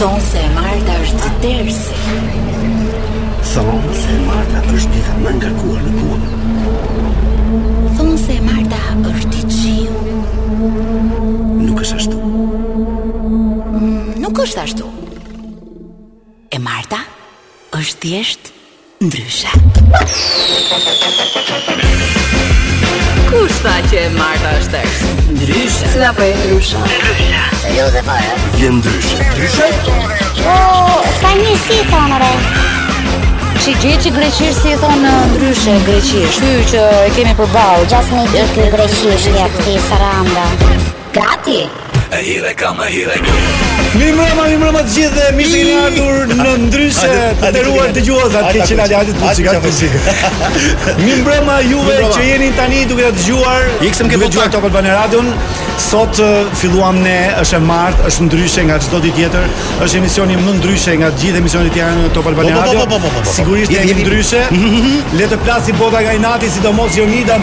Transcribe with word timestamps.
Thonë 0.00 0.20
se 0.32 0.42
Marta 0.56 0.94
është 1.04 1.30
tërsi 1.42 1.96
Thonë 3.50 3.96
se 4.02 4.14
Marta 4.28 4.62
është 4.76 5.02
të 5.06 5.16
më 5.26 5.32
ngarkuar 5.38 5.82
në 5.84 5.98
punë 5.98 7.90
Thonë 7.98 8.14
se 8.22 8.36
Marta 8.46 8.78
është 9.10 9.42
i 9.42 9.44
qiu 9.50 10.86
Nuk 11.66 11.84
është 11.84 11.98
ashtu 11.98 12.22
mm, 13.76 14.16
Nuk 14.24 14.40
është 14.46 14.64
ashtu 14.64 14.88
E 16.56 16.62
Marta 16.68 17.02
është 17.82 18.00
thjesht 18.06 18.50
ndryshe 19.04 19.52
Kush 23.28 23.62
tha 23.68 23.76
që 23.92 24.00
e 24.06 24.10
Marta 24.16 24.56
është 24.62 24.76
tërsi? 24.80 25.12
Ndryshe 25.36 25.92
Si 25.98 25.98
për 26.00 26.12
po 26.20 26.30
e 26.30 26.44
ndryshe? 26.46 26.86
Ndryshe 26.88 27.49
Jo 27.76 27.90
dhe 27.90 28.02
pa, 28.02 28.12
po, 28.12 28.18
e? 28.24 28.26
Eh. 28.26 28.56
Vjen 28.58 28.80
dryshe 28.82 29.24
Dryshe? 29.36 29.66
O, 30.52 30.54
s'ka 31.18 31.32
një 31.38 31.52
si, 31.66 31.76
thonë, 31.92 32.18
re 32.22 32.30
Që 33.60 33.74
gjithë 33.82 34.02
që 34.06 34.12
greqishë 34.16 34.56
si 34.58 34.72
thonë 34.82 35.12
Dryshe, 35.36 35.76
greqishë 35.86 36.32
Që 36.42 36.50
që 36.72 36.84
e 37.10 37.12
kemi 37.18 37.36
për 37.42 37.52
balë 37.54 37.86
Gjasë 37.94 38.22
një 38.38 38.46
të 38.56 38.66
greqishë, 38.74 39.36
një 39.68 39.84
saranda 39.88 40.48
Gati? 41.14 41.22
Gati? 41.22 41.60
E 42.18 42.22
hire 42.24 42.54
kam, 42.56 42.82
e 42.82 42.90
hire 42.92 43.14
kam 43.14 44.00
Mi 44.00 44.10
mrema, 44.12 44.44
mi 44.50 44.56
mrema 44.58 44.80
të 44.86 44.92
gjithë 44.94 45.14
dhe 45.14 45.26
mi 45.36 45.44
të 45.46 45.60
gjithë 45.60 46.38
në 46.40 46.54
ndryshe 46.64 47.10
të 47.40 47.48
të 47.56 47.62
ruar 47.68 47.92
të 47.94 48.02
gjuhës 48.06 48.34
Atë 48.38 48.50
ke 48.56 48.66
qenë 48.70 48.86
të 48.90 49.14
muzika 49.20 49.54
të 49.54 49.62
muzika 49.62 50.94
Mi 50.98 51.14
mrema 51.24 51.56
juve 51.70 51.96
që 52.14 52.24
jeni 52.28 52.50
tani 52.58 52.82
duke 52.90 53.08
të 53.16 53.24
gjuhar 53.28 53.66
I 53.86 53.90
kësëm 53.92 54.10
ke 54.12 54.18
vëtë 54.24 54.36
gjuhar 54.38 54.50
të 54.50 54.70
banë 54.76 54.94
radion 54.94 55.30
Sot 55.80 56.18
filluam 56.60 56.98
ne, 57.00 57.14
është 57.40 57.56
e 57.56 57.66
martë, 57.66 58.02
është 58.10 58.24
ndryshe 58.26 58.64
nga 58.68 58.76
gjithë 58.82 58.92
do 58.94 58.98
ti 59.04 59.10
tjetër 59.16 59.46
është 59.86 60.00
emisioni 60.02 60.36
më 60.38 60.54
ndryshe 60.58 60.96
nga 61.00 61.08
gjithë 61.22 61.40
emisioni 61.40 61.70
tjera 61.72 61.94
në 61.96 62.10
topër 62.14 62.36
banë 62.36 62.50
e 62.50 63.22
Sigurisht 63.36 63.72
e 63.72 63.78
jemi 63.88 64.04
ndryshe 64.04 64.42
Letë 65.18 65.38
plasi 65.46 65.72
bota 65.78 66.02
ga 66.04 66.12
i 66.18 66.20
nati 66.20 66.50
si 66.52 66.60
do 66.66 66.72
mos 66.76 66.94
jo 66.98 67.06
një 67.08 67.38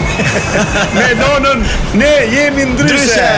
Me 0.96 1.08
ne 2.00 2.12
jemi 2.36 2.68
ndryshe 2.76 3.28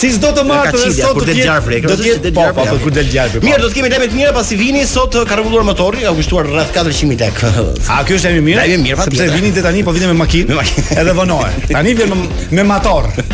Si 0.00 0.08
s'do 0.14 0.30
të 0.32 0.42
marrë 0.48 0.70
dhe 0.72 0.90
sot 0.96 1.18
të 1.20 1.32
tjetë 1.36 1.78
do 1.84 1.94
të 1.98 2.04
tjetë 2.06 2.30
po 2.32 2.44
po 2.56 2.62
kur 2.80 2.92
del 2.96 3.08
gjarpre. 3.12 3.42
Po. 3.42 3.44
Mirë, 3.44 3.58
do 3.60 3.68
të 3.68 3.74
kemi 3.76 3.90
lajme 3.92 4.06
të 4.08 4.16
mira 4.16 4.30
pasi 4.32 4.56
vini 4.56 4.80
sot 4.88 5.12
uh, 5.18 5.26
ka 5.28 5.36
rregulluar 5.36 5.66
motori, 5.68 6.00
ka 6.06 6.12
kushtuar 6.16 6.46
rreth 6.48 6.70
400 6.72 7.18
lek. 7.20 7.42
A 7.92 7.98
kjo 8.08 8.16
është 8.16 8.30
e 8.30 8.40
mirë? 8.46 8.62
Lajmi 8.62 8.78
mirë 8.86 8.96
pa 8.96 9.04
Sepse 9.10 9.26
vini 9.34 9.50
dhe 9.56 9.60
tani 9.66 9.82
po 9.84 9.92
vini 9.92 10.08
me 10.08 10.14
makinë. 10.22 10.48
Me 10.48 10.56
makinë. 10.62 10.86
Edhe 11.04 11.12
vënojë 11.20 11.52
Tani 11.74 11.92
vjen 12.00 12.24
me 12.54 12.66
motor. 12.70 13.10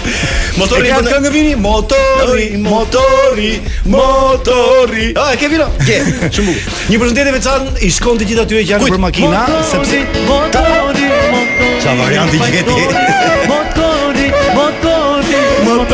E 0.56 0.58
ka 0.58 0.98
po 1.04 1.10
këngë 1.10 1.30
vini, 1.34 1.52
motori, 1.60 2.46
motori, 2.64 3.48
motori. 3.92 5.10
Ah, 5.20 5.34
ke 5.36 5.50
vino? 5.52 5.66
Ke. 5.84 5.98
Shumë 6.32 6.46
bukur. 6.48 6.72
Një 6.88 7.00
përshëndetje 7.02 7.34
veçantë 7.36 7.84
i 7.86 7.90
shkon 7.92 8.20
të 8.22 8.30
gjithë 8.32 8.44
atyre 8.46 8.62
që 8.64 8.72
janë 8.74 8.88
për 8.94 9.02
makina, 9.04 9.44
sepse 9.72 10.02
motori, 10.30 11.10
motori. 11.34 11.82
Çfarë 11.84 12.00
varianti 12.00 12.42
gjetë? 12.56 12.96
Motori 13.52 13.85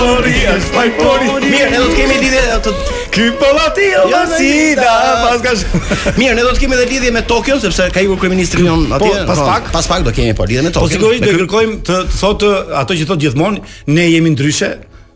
pori, 0.03 0.35
as 0.57 0.65
pai 0.75 0.89
Mirë, 0.93 1.71
ne 1.73 1.79
do 1.79 1.87
të 1.91 1.97
kemi 1.99 2.17
lidhje 2.21 2.43
ato. 2.57 2.73
Ky 3.13 3.27
pallati 3.41 3.89
është 4.01 4.13
jo 4.13 4.21
si 4.35 4.53
da, 4.79 4.93
pas 5.23 5.43
ka. 5.45 5.81
Mirë, 6.21 6.37
ne 6.39 6.47
do 6.47 6.53
të 6.57 6.65
kemi 6.65 6.77
edhe 6.79 6.87
lidhje 6.95 7.15
me 7.15 7.23
Tokion 7.29 7.61
sepse 7.63 7.89
ka 7.95 8.03
ikur 8.05 8.19
kryeministri 8.23 8.67
jon 8.67 8.87
po, 8.91 8.99
atje. 8.99 9.13
Po, 9.23 9.35
pas 9.35 9.43
pak, 9.55 9.71
pas 9.75 9.91
pak 9.95 10.07
do 10.09 10.15
kemi 10.17 10.35
po 10.39 10.47
lidhje 10.49 10.67
me 10.67 10.75
Tokion. 10.75 10.87
Po 10.87 10.97
sigurisht 10.97 11.27
do 11.27 11.33
të 11.35 11.41
kërkojmë 11.43 11.81
të 11.89 12.01
thotë 12.17 12.53
ato 12.85 12.97
që 12.99 13.09
thotë 13.13 13.27
gjithmonë, 13.29 13.69
ne 13.99 14.09
jemi 14.13 14.35
ndryshe. 14.37 14.73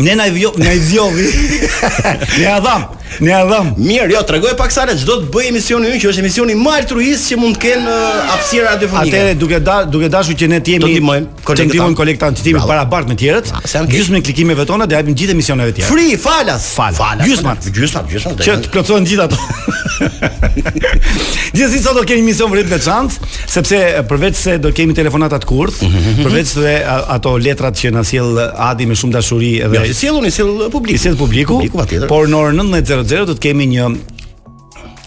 Nena 0.00 0.26
i 0.26 0.30
vjo, 0.30 0.52
nga 0.58 0.72
i 0.72 0.80
Ne 2.40 2.46
Adam, 2.52 2.82
Ne 3.20 3.30
e 3.32 3.44
dham. 3.48 3.66
Mirë, 3.78 4.08
jo, 4.12 4.20
tregoj 4.28 4.52
pak 4.58 4.72
sa 4.74 4.84
le, 4.88 4.94
çdo 5.00 5.16
të 5.22 5.30
bëj 5.32 5.48
emisionin 5.50 5.94
ynë 5.94 6.02
që 6.02 6.08
është 6.10 6.22
emisioni 6.24 6.56
më 6.58 6.72
altruist 6.82 7.30
që 7.30 7.38
mund 7.40 7.56
të 7.56 7.62
kenë 7.62 7.92
hapësira 8.30 8.72
uh, 8.74 8.80
dyfonike. 8.82 9.12
Atëherë 9.14 9.36
duke 9.40 9.60
da, 9.64 9.76
duke 9.88 10.10
dashur 10.12 10.36
që 10.36 10.48
ne 10.52 10.58
të 10.60 10.74
jemi 10.74 10.84
të 10.84 11.60
ndihmojmë 11.70 11.96
kolektan 11.96 12.36
citimin 12.36 12.66
para 12.68 12.82
bart 12.90 13.08
me 13.08 13.16
të 13.16 13.22
tjerët, 13.24 13.52
ah, 13.56 13.76
gjysmën 13.88 14.24
klikimeve 14.26 14.66
tona 14.68 14.88
do 14.90 14.98
japim 14.98 15.16
gjithë 15.16 15.36
emisioneve 15.36 15.72
të 15.72 15.80
tjera. 15.80 15.90
Free, 15.94 16.16
falas. 16.20 16.66
Falas. 16.76 16.98
Fala, 16.98 17.30
gjysma, 17.30 17.54
fala, 17.54 17.74
gjysma, 17.78 18.02
gjysma. 18.10 18.34
Që 18.42 18.58
të 18.66 18.72
plotësojnë 18.74 19.10
gjithë 19.12 19.24
ato. 19.24 19.40
Dhe 21.56 21.70
si 21.72 21.80
sot 21.80 21.96
do 21.96 22.02
kemi 22.06 22.26
mision 22.26 22.50
vërtet 22.52 22.68
veçant, 22.76 23.16
sepse 23.48 23.80
përveç 24.10 24.36
se 24.40 24.58
do 24.60 24.74
kemi 24.76 24.96
telefonata 24.98 25.38
të 25.40 25.48
kurth, 25.48 25.78
mhm, 25.86 25.94
mhm, 25.94 26.18
mhm. 26.18 26.26
përveç 26.26 26.52
se 26.52 26.76
ato 27.16 27.36
letrat 27.40 27.80
që 27.80 27.94
na 27.96 28.02
sjell 28.04 28.36
Adi 28.66 28.84
me 28.90 28.96
shumë 28.98 29.14
dashuri 29.16 29.52
edhe. 29.64 29.78
Ja, 29.80 29.86
jo, 29.88 29.96
sjelluni, 29.96 30.30
sjell 30.34 30.56
publikun. 30.74 31.00
sjell 31.06 31.16
Publiku 31.16 31.62
Por 32.10 32.26
në 32.28 32.36
orën 32.42 32.60
19:00 32.60 32.95
00 33.04 33.26
do 33.28 33.34
të 33.36 33.48
kemi 33.50 33.66
një 33.68 33.88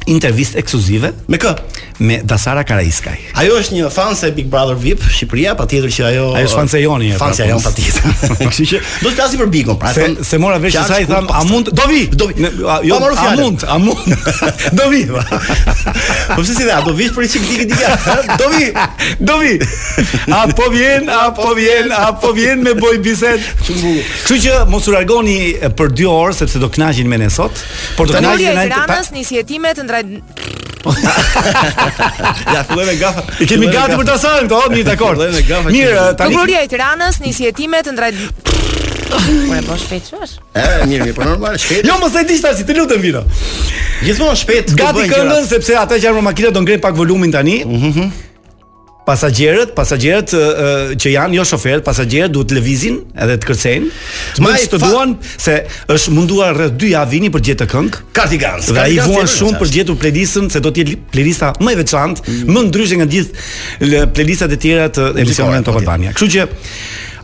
intervistë 0.09 0.59
ekskluzive 0.61 1.13
me 1.31 1.39
kë? 1.41 1.55
me 1.99 2.19
Dasara 2.23 2.63
Karaiskaj. 2.63 3.17
Ajo 3.41 3.57
është 3.59 3.75
një 3.75 3.89
fanse 3.91 4.29
Big 4.35 4.47
Brother 4.51 4.77
VIP 4.79 5.01
Shqipëria, 5.03 5.51
patjetër 5.59 5.91
që 5.91 6.03
ajo 6.09 6.25
Ajo 6.39 6.45
është 6.47 6.59
fanse 6.59 6.77
e 6.79 6.83
Joni, 6.83 7.09
fanse 7.19 7.43
e 7.43 7.57
patjetër. 7.63 8.13
Kështu 8.53 8.65
që 8.71 8.79
do 8.85 9.09
të 9.09 9.11
flasi 9.17 9.39
për 9.39 9.49
Bigon, 9.55 9.79
pra. 9.81 9.91
Se 9.95 10.05
se 10.29 10.39
mora 10.39 10.59
vesh 10.63 10.77
se 10.77 10.83
sa 10.88 10.99
i 11.03 11.07
tham, 11.09 11.27
a 11.29 11.41
mund 11.49 11.71
do 11.75 11.88
vi, 11.91 12.05
do 12.21 12.29
vi. 12.29 12.47
Jo, 12.88 13.01
a 13.25 13.33
mund, 13.39 13.65
a 13.67 13.75
mund. 13.81 14.15
Do 14.79 14.85
vi. 14.91 15.01
Po, 15.09 15.19
po 15.27 16.41
pse 16.43 16.53
si 16.55 16.63
dha, 16.67 16.79
do 16.85 16.93
vi 16.95 17.07
për 17.11 17.25
çik 17.33 17.43
dikë 17.49 17.65
dikë. 17.69 18.17
Do 18.39 18.47
vi. 18.53 18.67
Do 19.31 19.38
vi. 19.41 19.51
A 20.35 20.41
po 20.55 20.67
vjen, 20.73 21.09
a 21.11 21.29
po 21.35 21.49
vjen, 21.57 21.91
a 21.95 22.09
po 22.21 22.31
vjen 22.35 22.63
me 22.63 22.73
boj 22.79 22.99
bisedë. 23.03 23.55
Kështu 23.65 24.38
që 24.45 24.55
mos 24.71 24.88
u 24.89 24.95
largoni 24.95 25.38
për 25.79 25.93
2 26.03 26.11
orë 26.13 26.38
sepse 26.41 26.61
do 26.63 26.69
kënaqin 26.71 27.09
me 27.11 27.19
ne 27.21 27.29
sot. 27.33 27.59
Por 27.97 28.07
do 28.11 28.15
kënaqin 28.17 28.53
me 28.53 28.67
ne. 28.69 29.03
Tanë 29.49 29.73
të 29.81 29.88
ndraj 29.88 30.03
ja 32.53 32.63
filloj 32.63 32.85
me 32.85 32.95
gafa. 32.95 33.21
E 33.39 33.45
kemi 33.48 33.68
gati 33.74 33.98
për 34.00 34.06
ta 34.07 34.15
sajmë 34.21 34.48
këto, 34.51 34.62
mi 34.74 34.83
dakor. 34.88 35.19
Filloj 35.19 35.31
me 35.36 35.44
gafa. 35.48 35.74
Mirë, 35.74 36.06
tani. 36.19 36.36
Kuburia 36.38 36.62
e 36.65 36.69
Tiranës 36.71 37.19
nisi 37.25 37.48
hetimet 37.50 37.89
ndaj 37.95 38.13
Po 39.09 39.18
e 39.56 39.62
bosh 39.65 39.88
shpejt 39.88 40.06
çuash? 40.12 40.36
mirë, 40.53 41.09
mirë, 41.09 41.13
po 41.18 41.25
normal, 41.25 41.56
shpejt. 41.57 41.88
Jo, 41.89 41.95
mos 42.01 42.13
e 42.19 42.25
di 42.30 42.36
tash, 42.42 42.62
të 42.68 42.75
lutem 42.77 43.01
vira. 43.01 43.24
Gjithmonë 44.06 44.38
shpejt. 44.44 44.75
Gati 44.77 45.07
këndën 45.09 45.48
sepse 45.50 45.74
ata 45.81 45.98
që 45.98 46.06
janë 46.09 46.19
me 46.21 46.27
makina 46.30 46.53
do 46.53 46.62
ngrej 46.63 46.81
pak 46.86 46.95
volumin 46.98 47.33
tani. 47.33 47.62
Mhm. 47.65 47.86
mhm 47.95 48.27
pasagerët, 49.09 49.71
pasagerët 49.77 50.33
që 51.01 51.11
janë 51.15 51.38
jo 51.39 51.45
shoferët, 51.51 51.81
pasagerët 51.88 52.33
duhet 52.35 52.50
të 52.51 52.57
lëvizin 52.59 53.00
edhe 53.25 53.38
të 53.41 53.47
kërcejnë. 53.50 53.91
Më 54.45 54.53
të 54.73 54.79
duan 54.83 55.15
se 55.31 55.56
është 55.95 56.13
munduar 56.15 56.53
rreth 56.59 56.77
2 56.83 56.91
javë 56.94 57.11
vini 57.15 57.31
për 57.33 57.44
gjetë 57.50 57.65
të 57.65 57.69
këngë. 57.73 58.01
Cardigans. 58.19 58.69
Dhe 58.75 58.83
ai 58.83 59.00
vuan 59.07 59.29
shumë 59.29 59.61
për 59.63 59.73
gjetur 59.77 59.97
playlistën 60.03 60.50
se 60.53 60.61
do 60.65 60.71
të 60.75 60.83
jetë 60.83 60.97
playlista 61.15 61.50
më 61.65 61.73
e 61.75 61.79
veçantë, 61.81 62.25
mm. 62.25 62.56
më 62.56 62.65
ndryshe 62.69 63.00
nga 63.01 63.09
gjithë 63.15 64.09
playlistat 64.13 64.53
e 64.56 64.59
tjera 64.65 64.89
të 64.94 65.09
emisionit 65.23 65.63
po 65.65 65.73
të 65.73 65.81
Albania. 65.83 66.13
Kështu 66.15 66.33
që 66.35 66.50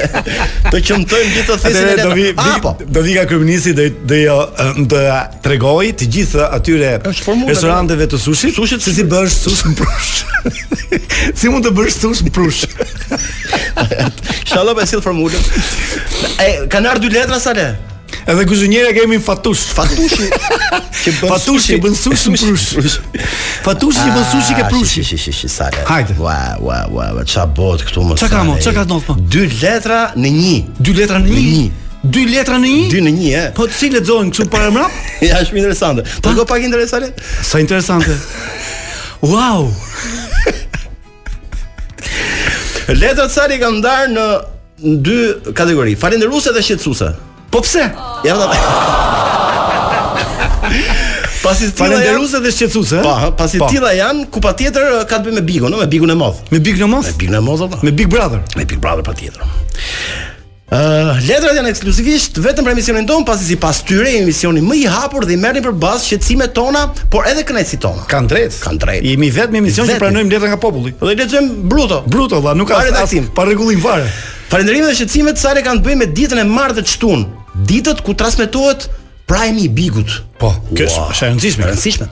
të 0.72 0.82
qëmtojmë 0.90 1.30
gjithë 1.32 1.48
të 1.48 1.56
thesin 1.64 1.82
e 1.82 1.96
lehtë. 1.98 2.48
Apo 2.52 2.76
Do 2.94 3.02
vi 3.02 3.16
ka 3.18 3.24
kryeministri 3.30 3.74
do 3.78 3.88
do 4.12 4.20
jo 4.20 4.38
do 4.92 5.02
ja 5.02 5.18
tregoj 5.42 5.88
të 5.98 6.06
gjithë 6.16 6.46
atyre 6.60 6.94
restoranteve 7.10 8.06
të 8.14 8.22
sushit. 8.26 8.54
Sushi 8.58 8.78
si 8.84 8.94
si 9.00 9.06
bësh 9.10 9.40
sush 9.48 9.64
në 9.72 9.76
prush. 9.82 10.62
si 11.34 11.50
mund 11.50 11.66
të 11.66 11.74
bësh 11.74 11.98
sush 12.04 12.22
në 12.28 12.34
prush? 12.38 12.62
Shalom 14.46 14.78
e 14.78 14.86
sill 14.86 15.02
formulën. 15.02 15.42
E, 16.42 16.52
kanë 16.70 16.92
ardhë 16.94 17.04
dy 17.06 17.10
letra 17.14 17.38
sa 17.42 17.52
le? 17.56 17.66
Edhe 18.22 18.44
kuzhinjera 18.46 18.92
kemi 18.94 19.16
fatush, 19.24 19.64
fatushi. 19.74 20.28
Që 21.02 21.12
bën 21.18 21.30
fatushi, 21.32 21.78
bën 21.82 21.96
sushi 21.98 22.32
me 22.32 22.38
prush. 22.42 22.96
Fatushi 23.64 24.04
që 24.04 24.12
bën 24.14 24.26
sushi 24.30 24.54
ke 24.58 24.62
ah, 24.62 24.68
prush. 24.70 24.92
Shi 25.08 25.18
shi 25.22 25.32
shi 25.38 25.48
sa. 25.50 25.66
Hajde. 25.88 26.14
Wa 26.22 26.36
wa 26.62 26.76
wa 26.98 27.06
wa 27.16 27.24
ça 27.26 27.42
bot 27.50 27.82
këtu 27.82 28.04
më. 28.06 28.18
Çka 28.22 28.28
ka 28.34 28.42
më? 28.46 28.54
Ça 28.62 28.74
ka 28.76 28.84
ndonjë? 28.86 29.16
Dy 29.32 29.42
letra 29.64 29.98
në 30.14 30.32
një. 30.36 30.54
Dy 30.78 30.94
letra 30.98 31.18
në 31.24 31.34
një. 31.34 31.64
Dy 32.12 32.24
letra 32.30 32.56
në 32.62 32.70
një? 32.74 32.86
Dy 32.94 33.02
në 33.08 33.12
një, 33.18 33.28
e. 33.40 33.42
Po 33.58 33.66
si 33.72 33.90
lexojnë 33.94 34.32
këtu 34.36 34.46
para 34.52 34.70
më? 34.76 34.86
ja, 35.26 35.42
shumë 35.46 35.60
interesante. 35.64 36.06
Po 36.24 36.34
go 36.38 36.46
pak 36.50 36.64
interesante. 36.68 37.12
Sa 37.46 37.58
interesante. 37.64 38.14
Wow. 39.26 39.66
Letrat 42.92 43.30
sa 43.34 43.48
i 43.54 43.58
kanë 43.62 43.82
dar 43.86 44.10
në 44.12 44.26
në 44.82 44.96
dy 45.06 45.16
kategori, 45.54 45.94
falendëruese 45.98 46.52
dhe 46.56 46.62
shqetësuese. 46.66 47.10
Po 47.52 47.60
pse? 47.62 47.84
Oh. 47.92 48.24
Ja. 48.26 48.36
Oh. 48.40 50.18
Pasi 51.42 51.66
të 51.70 51.76
tilla 51.78 51.98
janë 52.06 52.42
dhe 52.44 52.52
shqetësuese. 52.56 53.02
Po, 53.04 53.14
pasi 53.38 53.58
të 53.58 53.64
pa. 53.64 53.70
tilla 53.72 53.94
janë, 53.98 54.26
ku 54.32 54.42
patjetër 54.44 54.88
eh, 54.98 55.00
ka 55.10 55.18
të 55.22 55.28
bëjë 55.30 55.38
me 55.40 55.46
Bigun, 55.46 55.72
no? 55.72 55.78
ëh, 55.82 55.86
me 55.88 55.92
Bigun 55.94 56.14
e 56.14 56.18
madh. 56.20 56.42
Me 56.52 56.60
Bigun 56.60 56.86
e 56.88 57.40
madh 57.46 57.66
apo? 57.68 57.80
Me 57.86 57.92
Big 57.94 58.10
Brother. 58.12 58.42
Me 58.58 58.64
Big 58.66 58.78
Brother 58.82 59.06
patjetër. 59.06 60.30
Uh, 60.72 60.78
letrat 61.28 61.52
janë 61.52 61.68
ekskluzivisht 61.68 62.38
vetëm 62.40 62.64
për 62.64 62.72
emisionin 62.72 63.04
tonë, 63.04 63.26
pasi 63.28 63.44
sipas 63.50 63.82
tyre 63.84 64.08
emisioni 64.22 64.62
më 64.64 64.76
i 64.80 64.84
hapur 64.88 65.26
dhe 65.28 65.34
i 65.34 65.34
merrni 65.36 65.60
për 65.60 65.74
bazë 65.76 66.06
shqetësimet 66.08 66.54
tona, 66.56 66.86
por 67.12 67.28
edhe 67.28 67.42
kënaqësit 67.44 67.82
tona. 67.84 68.06
Kan 68.08 68.24
drejt. 68.30 68.56
Kan 68.62 68.80
drejt. 68.80 69.04
Jemi 69.04 69.28
vetëm 69.36 69.58
emision 69.60 69.84
që 69.90 69.98
pranojmë 70.00 70.32
letra 70.32 70.48
nga 70.48 70.56
populli. 70.62 70.94
Dhe 71.02 71.12
lexojmë 71.18 71.66
bruto. 71.68 71.98
Bruto, 72.08 72.40
valla, 72.40 72.56
nuk 72.62 72.72
ka 72.72 72.80
as 72.86 73.12
pa 73.36 73.44
rregullim 73.50 73.84
fare. 73.84 74.08
Falënderime 74.48 74.88
dhe 74.88 74.96
shqetësimet 75.02 75.36
të 75.42 75.54
le 75.60 75.66
kanë 75.68 75.82
të 75.84 75.88
bëjnë 75.90 76.04
me 76.04 76.08
ditën 76.22 76.40
e 76.40 76.46
martë 76.54 76.78
të 76.80 76.86
çtun, 76.94 77.26
ditët 77.74 78.00
ku 78.08 78.16
transmetohet 78.16 78.88
Prime 79.28 79.60
i 79.60 79.68
Bigut. 79.72 80.22
Po, 80.40 80.54
kjo 80.72 80.88
është 80.88 81.02
wow. 81.04 81.12
e 81.12 81.24
rëndësishme, 81.26 81.68
e 81.68 81.72
rëndësishme. 81.74 82.10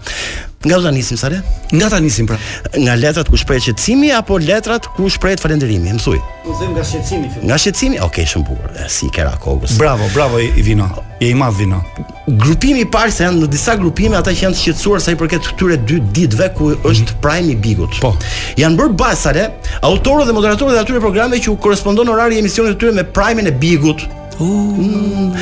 Nga 0.65 0.79
u 0.79 0.83
ta 0.83 0.91
nisim 0.91 1.17
sa 1.17 1.31
Nga 1.73 1.89
ta 1.91 2.01
nisim 2.01 2.27
pra. 2.27 2.37
Nga 2.79 2.95
letrat 2.95 3.29
ku 3.29 3.37
shpreh 3.37 3.61
qetësimi 3.65 4.11
apo 4.17 4.37
letrat 4.37 4.85
ku 4.97 5.09
shpreh 5.09 5.39
falënderimi, 5.41 5.89
më 5.97 6.03
thuaj. 6.05 6.19
Po 6.45 6.53
them 6.61 6.75
nga 6.77 6.85
shqetësimi. 6.85 7.29
Nga 7.49 7.57
shqetësimi, 7.59 7.97
okay, 8.05 8.27
shumë 8.29 8.45
bukur. 8.45 8.69
Si 8.93 9.09
kera 9.09 9.33
kokës. 9.41 9.79
Bravo, 9.81 10.05
bravo 10.15 10.37
i, 10.45 10.51
i 10.61 10.62
vino. 10.65 10.91
Je 11.21 11.31
i 11.31 11.35
madh 11.35 11.57
vino. 11.57 11.81
Grupimi 12.29 12.85
i 12.85 12.89
parë 12.97 13.12
se 13.17 13.25
janë 13.25 13.41
në 13.41 13.49
disa 13.55 13.79
grupime 13.81 14.21
ata 14.21 14.35
që 14.37 14.45
janë 14.51 14.59
të 14.59 14.62
shqetësuar 14.67 15.01
sa 15.05 15.17
i 15.17 15.21
përket 15.23 15.49
këtyre 15.55 15.81
dy 15.89 15.97
ditëve 16.17 16.51
ku 16.59 16.71
është 16.77 17.09
mhm. 17.09 17.19
prime 17.25 17.55
i 17.55 17.56
bigut. 17.56 17.97
Po. 18.05 18.13
Janë 18.61 18.83
bërë 18.85 18.99
basare, 19.01 19.49
autorët 19.81 20.29
dhe 20.29 20.37
moderatorët 20.37 20.77
e 20.77 20.85
atyre 20.85 21.01
programeve 21.01 21.41
që 21.41 21.55
u 21.55 21.59
korrespondon 21.65 22.13
orari 22.13 22.37
i 22.37 22.45
emisionit 22.45 22.77
të 22.77 22.85
tyre 22.85 22.99
me 23.01 23.09
prime-in 23.17 23.49
e 23.49 23.56
bigut. 23.65 24.05
Mm. 24.41 25.35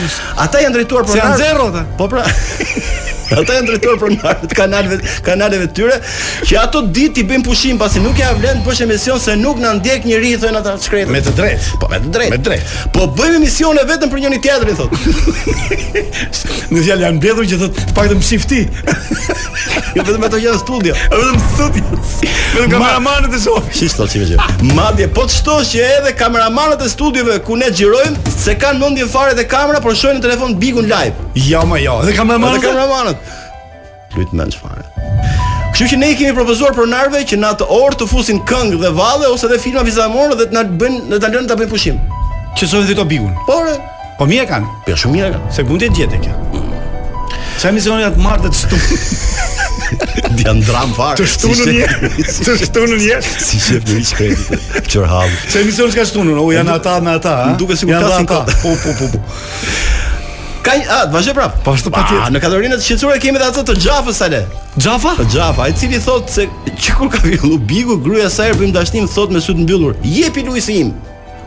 ata 0.43 0.59
janë 0.65 0.75
drejtuar 0.81 1.07
për 1.07 1.21
anë 1.23 1.39
zero 1.39 1.69
ata. 1.71 1.85
Po 2.01 2.09
pra. 2.11 2.25
Ata 3.29 3.59
janë 3.59 3.67
drejtuar 3.69 3.99
për 4.01 4.15
të 4.49 4.57
kanaleve, 4.57 4.97
kanaleve 5.27 5.67
të 5.69 5.75
tyre, 5.77 5.97
që 6.49 6.55
ato 6.63 6.81
ditë 6.97 7.21
i 7.21 7.25
bëjnë 7.29 7.45
pushim 7.45 7.77
pasi 7.77 8.01
nuk 8.01 8.17
ja 8.23 8.31
vlen 8.33 8.63
të 8.63 8.65
bësh 8.65 8.79
emision 8.87 9.19
se 9.21 9.35
nuk 9.37 9.59
na 9.61 9.75
ndjek 9.77 10.07
njerëj 10.09 10.39
thon 10.41 10.55
ata 10.57 10.73
sekret. 10.81 11.11
Me 11.13 11.21
të 11.21 11.35
drejtë. 11.37 11.75
Po 11.77 11.91
me 11.93 11.99
të 12.07 12.13
drejtë. 12.15 12.33
Me 12.33 12.39
të 12.41 12.47
drejtë. 12.47 12.87
Po 12.97 13.05
bëjmë 13.19 13.37
emisione 13.43 13.83
vetëm 13.91 14.13
për 14.15 14.23
njëri 14.25 14.39
tjetrin 14.47 14.79
thotë. 14.81 15.01
Ne 16.69 16.83
jale 16.85 17.01
janë 17.05 17.17
mbledhur 17.19 17.47
që 17.51 17.57
thotë, 17.65 17.85
të 17.89 17.95
paktën 17.97 18.19
msi 18.23 18.37
Jo 19.99 20.03
vetëm 20.09 20.25
ato 20.31 20.37
janë 20.47 20.59
studio. 20.63 20.95
Vetëm 21.13 21.45
studio. 21.53 22.01
Me 22.59 22.67
kameramanët 22.73 23.33
e 23.37 23.43
shoh. 23.45 23.71
Shisht 23.77 24.01
ato 24.01 24.25
që. 24.33 24.37
Madje 24.77 25.09
po 25.13 25.25
të 25.29 25.37
shtosh 25.39 25.71
që 25.75 25.85
edhe 25.99 26.13
kameramanët 26.17 26.85
e 26.87 26.89
studioeve 26.97 27.37
ku 27.45 27.57
ne 27.61 27.69
xhirojmë 27.77 28.37
se 28.39 28.57
kanë 28.61 28.88
mendje 28.89 29.07
fare 29.07 29.35
dhe 29.35 29.45
kamera, 29.55 29.81
por 29.85 29.95
shohin 29.97 30.19
në 30.19 30.25
telefon 30.25 30.57
Bigun 30.61 30.89
live. 30.89 31.29
Jo, 31.49 31.63
ma 31.69 31.79
jo. 31.81 31.99
Dhe 32.07 32.15
kameramanët. 32.17 32.61
Dhe 32.63 32.71
kameramanët. 32.71 33.35
Lut 34.17 34.33
mend 34.33 34.57
fare. 34.63 34.85
Kështu 35.75 35.91
që 35.93 35.99
ne 36.01 36.09
i 36.15 36.17
kemi 36.19 36.33
propozuar 36.37 36.73
pronarëve 36.77 37.21
që 37.29 37.39
në 37.39 37.51
atë 37.57 37.69
orë 37.75 37.99
të 38.01 38.09
fusin 38.11 38.41
këngë 38.49 38.81
dhe 38.83 38.93
valle 38.97 39.29
ose 39.35 39.47
edhe 39.47 39.61
filma 39.63 39.85
vizamorë 39.87 40.39
dhe 40.41 40.49
të 40.51 40.57
na 40.57 40.65
bëjnë 40.81 41.03
të 41.13 41.21
na 41.25 41.31
lënë 41.37 41.53
ta 41.53 41.59
bëjnë 41.61 41.73
pushim. 41.75 42.01
Që 42.59 42.71
sot 42.73 42.89
dhe 42.89 43.05
Bigun. 43.13 43.35
Po. 43.51 43.61
Po 44.19 44.27
mirë 44.31 44.49
kanë. 44.51 44.73
Po 44.89 44.97
shumë 44.99 45.21
mirë 45.21 45.35
kanë. 45.37 45.53
Se 45.59 45.67
mundi 45.69 45.93
të 46.01 46.09
kjo. 46.17 46.41
Sa 47.59 47.73
më 47.75 47.81
sigurisht 47.85 48.19
martë 48.25 48.49
të 48.49 48.63
stuf. 48.65 49.47
Djan 50.37 50.61
dram 50.67 50.93
fare. 50.97 51.17
Të 51.21 51.27
shtunën 51.33 51.61
si 51.61 51.77
një. 51.77 52.15
Të 52.47 52.57
shtunën 52.63 53.03
një. 53.03 53.17
Si 53.49 53.61
shef 53.63 53.87
në 53.89 53.97
hiç 54.01 54.11
kredit. 54.19 54.63
Çor 54.93 55.07
hall. 55.11 55.33
Çe 55.53 55.61
emisioni 55.65 55.95
ka 55.97 56.05
shtunën, 56.09 56.39
u 56.43 56.49
janë 56.53 56.73
ata 56.77 56.97
me 57.05 57.15
ata, 57.19 57.35
ha. 57.43 57.55
Duke 57.61 57.77
sikur 57.77 57.99
ka 57.99 58.19
sikur. 58.19 58.53
Po 58.63 58.75
po 58.83 58.97
po 59.01 59.11
po. 59.15 59.23
Ka 60.67 60.75
a, 60.99 61.01
vazhdo 61.13 61.35
prap. 61.39 61.57
Po 61.65 61.75
ashtu 61.77 61.93
patjetër. 61.95 62.27
Ah, 62.27 62.33
në 62.35 62.43
kategorinë 62.45 62.79
të 62.81 62.85
shqetësuar 62.89 63.21
kemi 63.23 63.41
dhe 63.41 63.49
ato 63.49 63.65
të 63.71 63.77
xhafës 63.81 64.19
sale 64.21 64.43
Gjafa? 64.77 65.15
Xhafa? 65.15 65.15
Të 65.23 65.27
xhafa, 65.33 65.65
ai 65.69 65.77
cili 65.81 66.01
thot 66.05 66.33
se 66.35 66.49
që 66.69 66.99
kur 66.99 67.11
ka 67.15 67.23
vjen 67.25 67.57
bigu 67.71 67.97
gruja 68.05 68.29
sajrë 68.35 68.59
për 68.59 68.65
bëjmë 68.65 68.77
dashnim 68.79 69.09
thot 69.15 69.33
me 69.35 69.41
sy 69.41 69.55
në 69.57 69.65
mbyllur, 69.65 69.97
jepi 70.05 70.45
Luisin. 70.49 70.93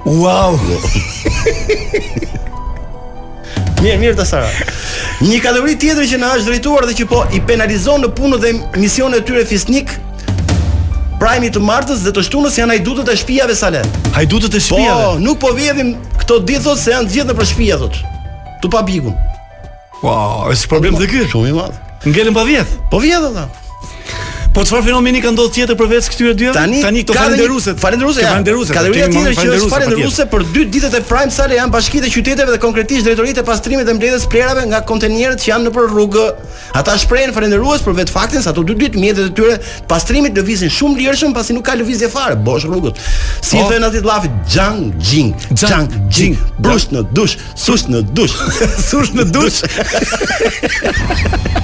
Wow. 0.06 0.58
Mirë, 3.82 3.98
mirë 3.98 4.18
të 4.20 4.26
sara 4.30 4.50
Një 5.26 5.40
kategori 5.42 5.74
tjetëri 5.82 6.10
që 6.12 6.20
na 6.22 6.32
është 6.38 6.52
drejtuar 6.52 6.86
dhe 6.90 6.96
që 7.00 7.06
po 7.10 7.22
i 7.34 7.40
penalizon 7.50 8.04
në 8.06 8.10
punën 8.18 8.42
dhe 8.44 8.52
mision 8.82 9.14
e 9.18 9.22
tyre 9.26 9.42
fisnik 9.50 9.94
Prajmi 11.22 11.50
të 11.54 11.62
martës 11.66 12.02
dhe 12.06 12.14
të 12.16 12.24
shtunës 12.28 12.56
janë 12.62 12.76
hajdutët 12.78 13.10
e 13.10 13.16
shpijave 13.22 13.56
sale 13.58 13.82
Hajdutët 14.16 14.58
e 14.58 14.62
shpijave? 14.68 15.08
Po, 15.08 15.16
nuk 15.24 15.42
po 15.44 15.52
vjedhim 15.58 15.96
këto 16.22 16.40
ditët 16.52 16.82
se 16.82 16.94
janë 16.96 17.14
gjithë 17.16 17.30
në 17.32 17.38
për 17.42 17.50
shpijat 17.54 18.00
Tu 18.62 18.70
pa 18.70 18.84
bigun 18.86 19.18
Wow, 20.04 20.46
e 20.52 20.58
si 20.58 20.70
problem 20.70 20.98
të 21.02 21.10
kërë 21.14 21.32
Shumë 21.34 21.50
i 21.54 21.58
madhë 21.58 22.12
Ngelim 22.14 22.38
pa 22.38 22.46
vjedhë? 22.48 22.80
Po 22.94 23.02
vjedhë 23.04 23.34
dhe 23.36 23.48
Po 24.52 24.66
çfarë 24.68 24.84
fenomeni 24.84 25.22
ka 25.24 25.30
ndodhur 25.32 25.54
tjetër 25.56 25.78
përveç 25.80 26.08
këtyre 26.12 26.32
dyve? 26.36 26.52
Tani, 26.52 26.82
tani 26.84 27.06
këto 27.06 27.14
falënderuese. 27.16 27.72
Falënderuese. 27.80 28.20
Këto 28.26 28.32
falënderuese. 28.34 28.74
Kategoria 28.76 29.06
tjetër 29.08 29.38
që 29.38 29.54
është 29.56 29.70
falënderuese 29.72 30.26
për 30.28 30.44
dy 30.52 30.64
ditët 30.74 30.98
e 30.98 31.00
Prime 31.08 31.32
Sale 31.32 31.56
janë 31.56 31.72
bashkitë 31.72 32.10
të 32.10 32.12
qyteteve 32.12 32.58
dhe 32.58 32.60
konkretisht 32.60 33.08
drejtoritë 33.08 33.46
e 33.46 33.48
pastrimit 33.48 33.88
dhe 33.88 33.96
mbledhjes 33.96 34.26
plerave 34.28 34.66
nga 34.68 34.82
kontenierët 34.84 35.40
që 35.46 35.52
janë 35.54 35.70
nëpër 35.70 35.96
rrugë. 35.96 36.26
Ata 36.76 36.98
shprehen 37.00 37.32
falënderues 37.36 37.80
për 37.86 37.96
vetë 38.02 38.12
faktin 38.16 38.44
se 38.44 38.52
ato 38.52 38.66
dy 38.68 38.76
ditë 38.76 39.00
mjetet 39.00 39.32
e 39.32 39.36
tyre 39.40 39.56
pastrimit 39.88 40.36
lëvizin 40.36 40.68
shumë 40.72 41.00
lirshëm 41.00 41.32
pasi 41.36 41.56
nuk 41.56 41.64
ka 41.72 41.78
lëvizje 41.80 42.12
fare 42.12 42.36
bosh 42.36 42.68
rrugët. 42.68 43.00
Si 43.40 43.56
oh. 43.60 43.72
thënë 43.72 43.88
aty 43.88 44.04
llafi 44.04 44.32
xhang 44.52 44.92
Jing, 45.00 45.32
xhang 45.56 45.88
Jing, 46.12 46.36
brush 46.60 46.90
në 46.92 47.06
dush, 47.16 47.40
sush 47.56 47.88
në 47.88 48.04
dush, 48.12 48.36
sush 48.90 49.16
në 49.16 49.30
dush. 49.32 49.64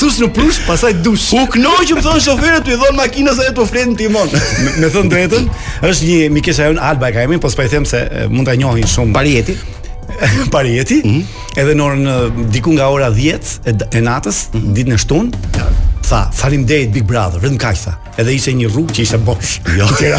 Sush 0.00 0.16
në 0.22 0.30
prush, 0.32 0.56
pasaj 0.64 0.94
dush. 1.04 1.26
U 1.36 1.42
kënoqëm 1.52 1.98
thonë 2.02 2.19
thon 2.20 2.34
shoferët 2.36 2.68
i 2.70 2.74
dhon 2.76 2.96
makinës 2.98 3.38
edhe 3.40 3.52
të 3.56 3.60
ofrin 3.64 3.94
timon. 3.96 4.28
Me, 4.28 4.40
me 4.82 4.88
thën 4.92 5.06
drejtën, 5.10 5.46
është 5.88 6.04
një 6.04 6.28
mikesa 6.36 6.66
jon 6.68 6.76
Alba 6.88 7.08
e 7.08 7.12
ka 7.14 7.18
po 7.40 7.48
s'po 7.48 7.62
i 7.64 7.68
them 7.72 7.84
se 7.88 7.96
mund 8.30 8.44
ta 8.46 8.52
njohin 8.60 8.84
shumë. 8.86 9.08
Parieti. 9.16 9.56
Parieti. 10.54 11.00
Mm 11.04 11.12
-hmm. 11.14 11.24
Edhe 11.62 11.72
në 11.74 11.82
orën 11.86 12.04
diku 12.52 12.70
nga 12.76 12.84
ora 12.92 13.08
10 13.10 13.24
e, 13.64 14.00
natës, 14.04 14.38
mm 14.52 14.60
-hmm. 14.60 14.72
ditën 14.74 14.92
e 14.94 14.96
shtun, 14.98 15.26
tha, 16.08 16.18
faleminderit 16.36 16.90
Big 16.92 17.04
Brother, 17.04 17.40
vetëm 17.40 17.56
kaq 17.58 17.76
tha. 17.84 17.92
Edhe 18.18 18.30
ishte 18.34 18.50
një 18.52 18.68
rrugë 18.68 18.92
që 18.94 19.00
ishte 19.02 19.18
bosh. 19.18 19.60
Jo. 19.78 19.86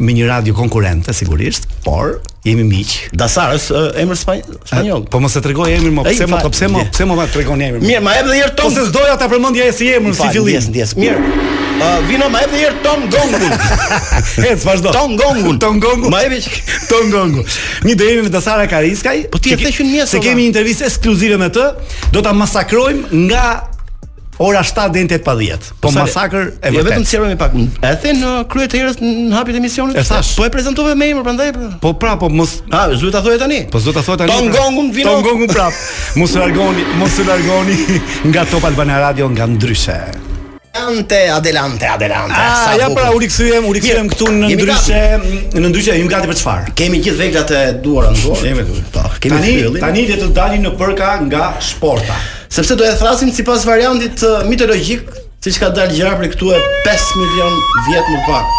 me 0.00 0.14
një 0.16 0.26
radio 0.26 0.54
konkurrente 0.56 1.12
sigurisht, 1.16 1.66
por 1.84 2.18
jemi 2.44 2.64
miq. 2.64 2.92
Dasar 3.20 3.52
emër 4.00 4.16
spanjoll. 4.18 4.58
Eh, 4.80 4.92
po 5.12 5.20
mos 5.20 5.36
e 5.36 5.42
tregoj 5.44 5.68
emrin, 5.76 5.92
më 6.00 6.04
pse 6.08 6.28
më 6.28 6.40
po 6.44 6.50
pse 6.54 6.68
më 6.72 6.84
pse 6.94 7.06
më 7.10 7.16
vaje 7.18 7.32
tregon 7.36 7.64
emrin. 7.66 7.84
Mirë, 7.84 8.02
më 8.06 8.14
edhe 8.22 8.32
një 8.32 8.38
herë 8.46 8.54
Tom. 8.60 8.68
Po 8.72 8.80
se 8.86 8.94
doja 8.96 9.16
ta 9.20 9.28
përmendja 9.32 9.68
si 9.76 9.90
emër 9.92 10.16
si 10.16 10.28
fillim. 10.32 10.48
Ndjes, 10.50 10.70
ndjes. 10.74 10.96
Mirë. 11.04 11.24
Uh, 11.80 11.94
vino 12.04 12.26
më 12.28 12.42
edhe 12.44 12.58
një 12.58 12.64
herë 12.66 12.80
Tom 12.84 13.06
Gongun. 13.08 13.54
Ec, 14.50 14.58
vazhdo. 14.66 14.90
Tom 14.92 15.14
Gongun. 15.16 15.56
Tom 15.62 15.78
Gongun. 15.80 16.10
Më 16.12 16.18
evi 16.26 16.40
Tom 16.90 17.08
Gongun. 17.08 17.46
Mi 17.88 17.94
do 17.96 18.04
jemi 18.04 18.26
me 18.26 18.32
Dasara 18.34 18.66
Kariskaj. 18.68 19.22
Po 19.32 19.40
ti 19.40 19.54
e 19.56 19.56
theqën 19.56 19.88
mjes. 19.88 20.12
Se 20.12 20.20
kemi 20.20 20.44
një 20.44 20.50
intervistë 20.52 20.84
ekskluzive 20.90 21.40
me 21.40 21.48
të, 21.48 21.64
do 22.12 22.20
ta 22.20 22.36
masakrojmë 22.36 23.22
nga 23.30 23.46
ora 24.40 24.62
7 24.62 24.90
deri 24.90 25.06
8:10. 25.18 25.56
Po 25.80 25.90
masakër 25.90 26.52
e 26.60 26.70
vetë. 26.70 26.76
Jo 26.76 26.84
vetëm 26.86 27.04
të 27.04 27.08
sjellim 27.10 27.38
pak. 27.38 27.54
E 27.84 27.92
the 28.02 28.12
në 28.16 28.30
krye 28.52 28.68
të 28.68 28.78
herës 28.80 29.00
në 29.00 29.34
hapit 29.36 29.56
e 29.58 29.60
misionit. 29.60 29.94
Po 29.98 30.00
e 30.00 30.04
thash. 30.08 30.32
Po 30.38 30.44
e 30.46 30.50
prezantove 30.52 30.94
me 30.96 31.08
emër 31.12 31.24
prandaj. 31.26 31.52
Pra. 31.56 31.68
Po 31.82 31.92
prap, 31.94 32.18
po 32.22 32.28
mos. 32.32 32.56
Ha, 32.72 32.86
ju 32.88 32.96
duhet 33.02 33.12
ta 33.18 33.22
thojë 33.26 33.38
tani. 33.42 33.60
Po 33.70 33.78
duhet 33.84 33.94
ta 34.00 34.06
thojë 34.06 34.22
tani. 34.22 34.32
Ton 34.32 34.48
pra. 34.50 34.62
Gongun 34.64 34.90
vino. 34.96 35.10
Ton 35.12 35.22
Gongun 35.28 35.48
prap. 35.52 35.72
Mos 36.20 36.34
e 36.34 36.38
largoni, 36.40 36.82
mos 36.98 37.18
e 37.18 37.24
largoni 37.24 37.76
nga 38.32 38.44
Top 38.48 38.64
Albana 38.64 38.98
Radio 38.98 39.28
nga 39.30 39.46
ndryshe. 39.46 40.00
Adelante, 40.72 41.20
adelante, 41.36 41.84
adelante. 41.86 42.34
Ah, 42.34 42.64
Sa 42.64 42.74
ja 42.78 42.88
bukë. 42.88 42.96
pra 42.96 43.10
u 43.14 43.18
rikthyem, 43.22 43.66
u 43.66 43.72
rikthyem 43.76 44.08
këtu 44.10 44.30
në 44.32 44.50
ndryshe, 44.56 45.00
në 45.54 45.68
ndryshe 45.70 45.94
jam 45.98 46.10
gati 46.10 46.30
për 46.32 46.40
çfarë. 46.40 46.74
Kemi 46.78 47.00
gjithë 47.04 47.20
veglat 47.22 47.54
e 47.54 47.62
duara 47.84 48.10
në 48.10 48.24
dorë. 48.24 48.42
Kemi 48.42 48.66
duar. 48.70 48.82
Po. 48.88 49.06
Tani 49.22 49.54
tani 49.80 50.04
le 50.10 50.18
të 50.22 50.28
dalim 50.34 50.66
në 50.66 50.74
përka 50.80 51.12
nga 51.28 51.48
sporta 51.70 52.18
sepse 52.50 52.74
do 52.76 52.84
e 52.84 52.94
thrasim 52.96 53.30
sipas 53.32 53.64
variantit 53.64 54.18
mitologjik, 54.50 55.06
siç 55.44 55.58
ka 55.62 55.68
dalë 55.70 55.94
gjëra 55.94 56.16
për 56.18 56.28
këtu 56.32 56.48
e 56.50 56.58
5 56.82 57.10
milion 57.20 57.52
vjet 57.86 58.08
më 58.10 58.22
parë. 58.26 58.56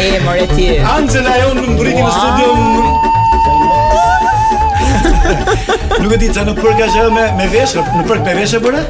E, 0.00 0.18
more 0.24 0.46
ti. 0.56 0.78
Angela, 0.90 1.34
e 1.42 1.50
mbriti 1.74 2.00
në 2.04 2.12
studion. 2.20 3.08
Nuk 6.02 6.12
e 6.14 6.16
di 6.20 6.28
çfarë 6.30 6.46
në 6.50 6.54
për 6.58 6.70
ka 6.78 6.84
me 7.14 7.22
me 7.38 7.46
veshë, 7.52 7.80
në 7.98 8.02
për 8.08 8.16
me 8.26 8.32
vesh 8.38 8.54
bëre. 8.64 8.80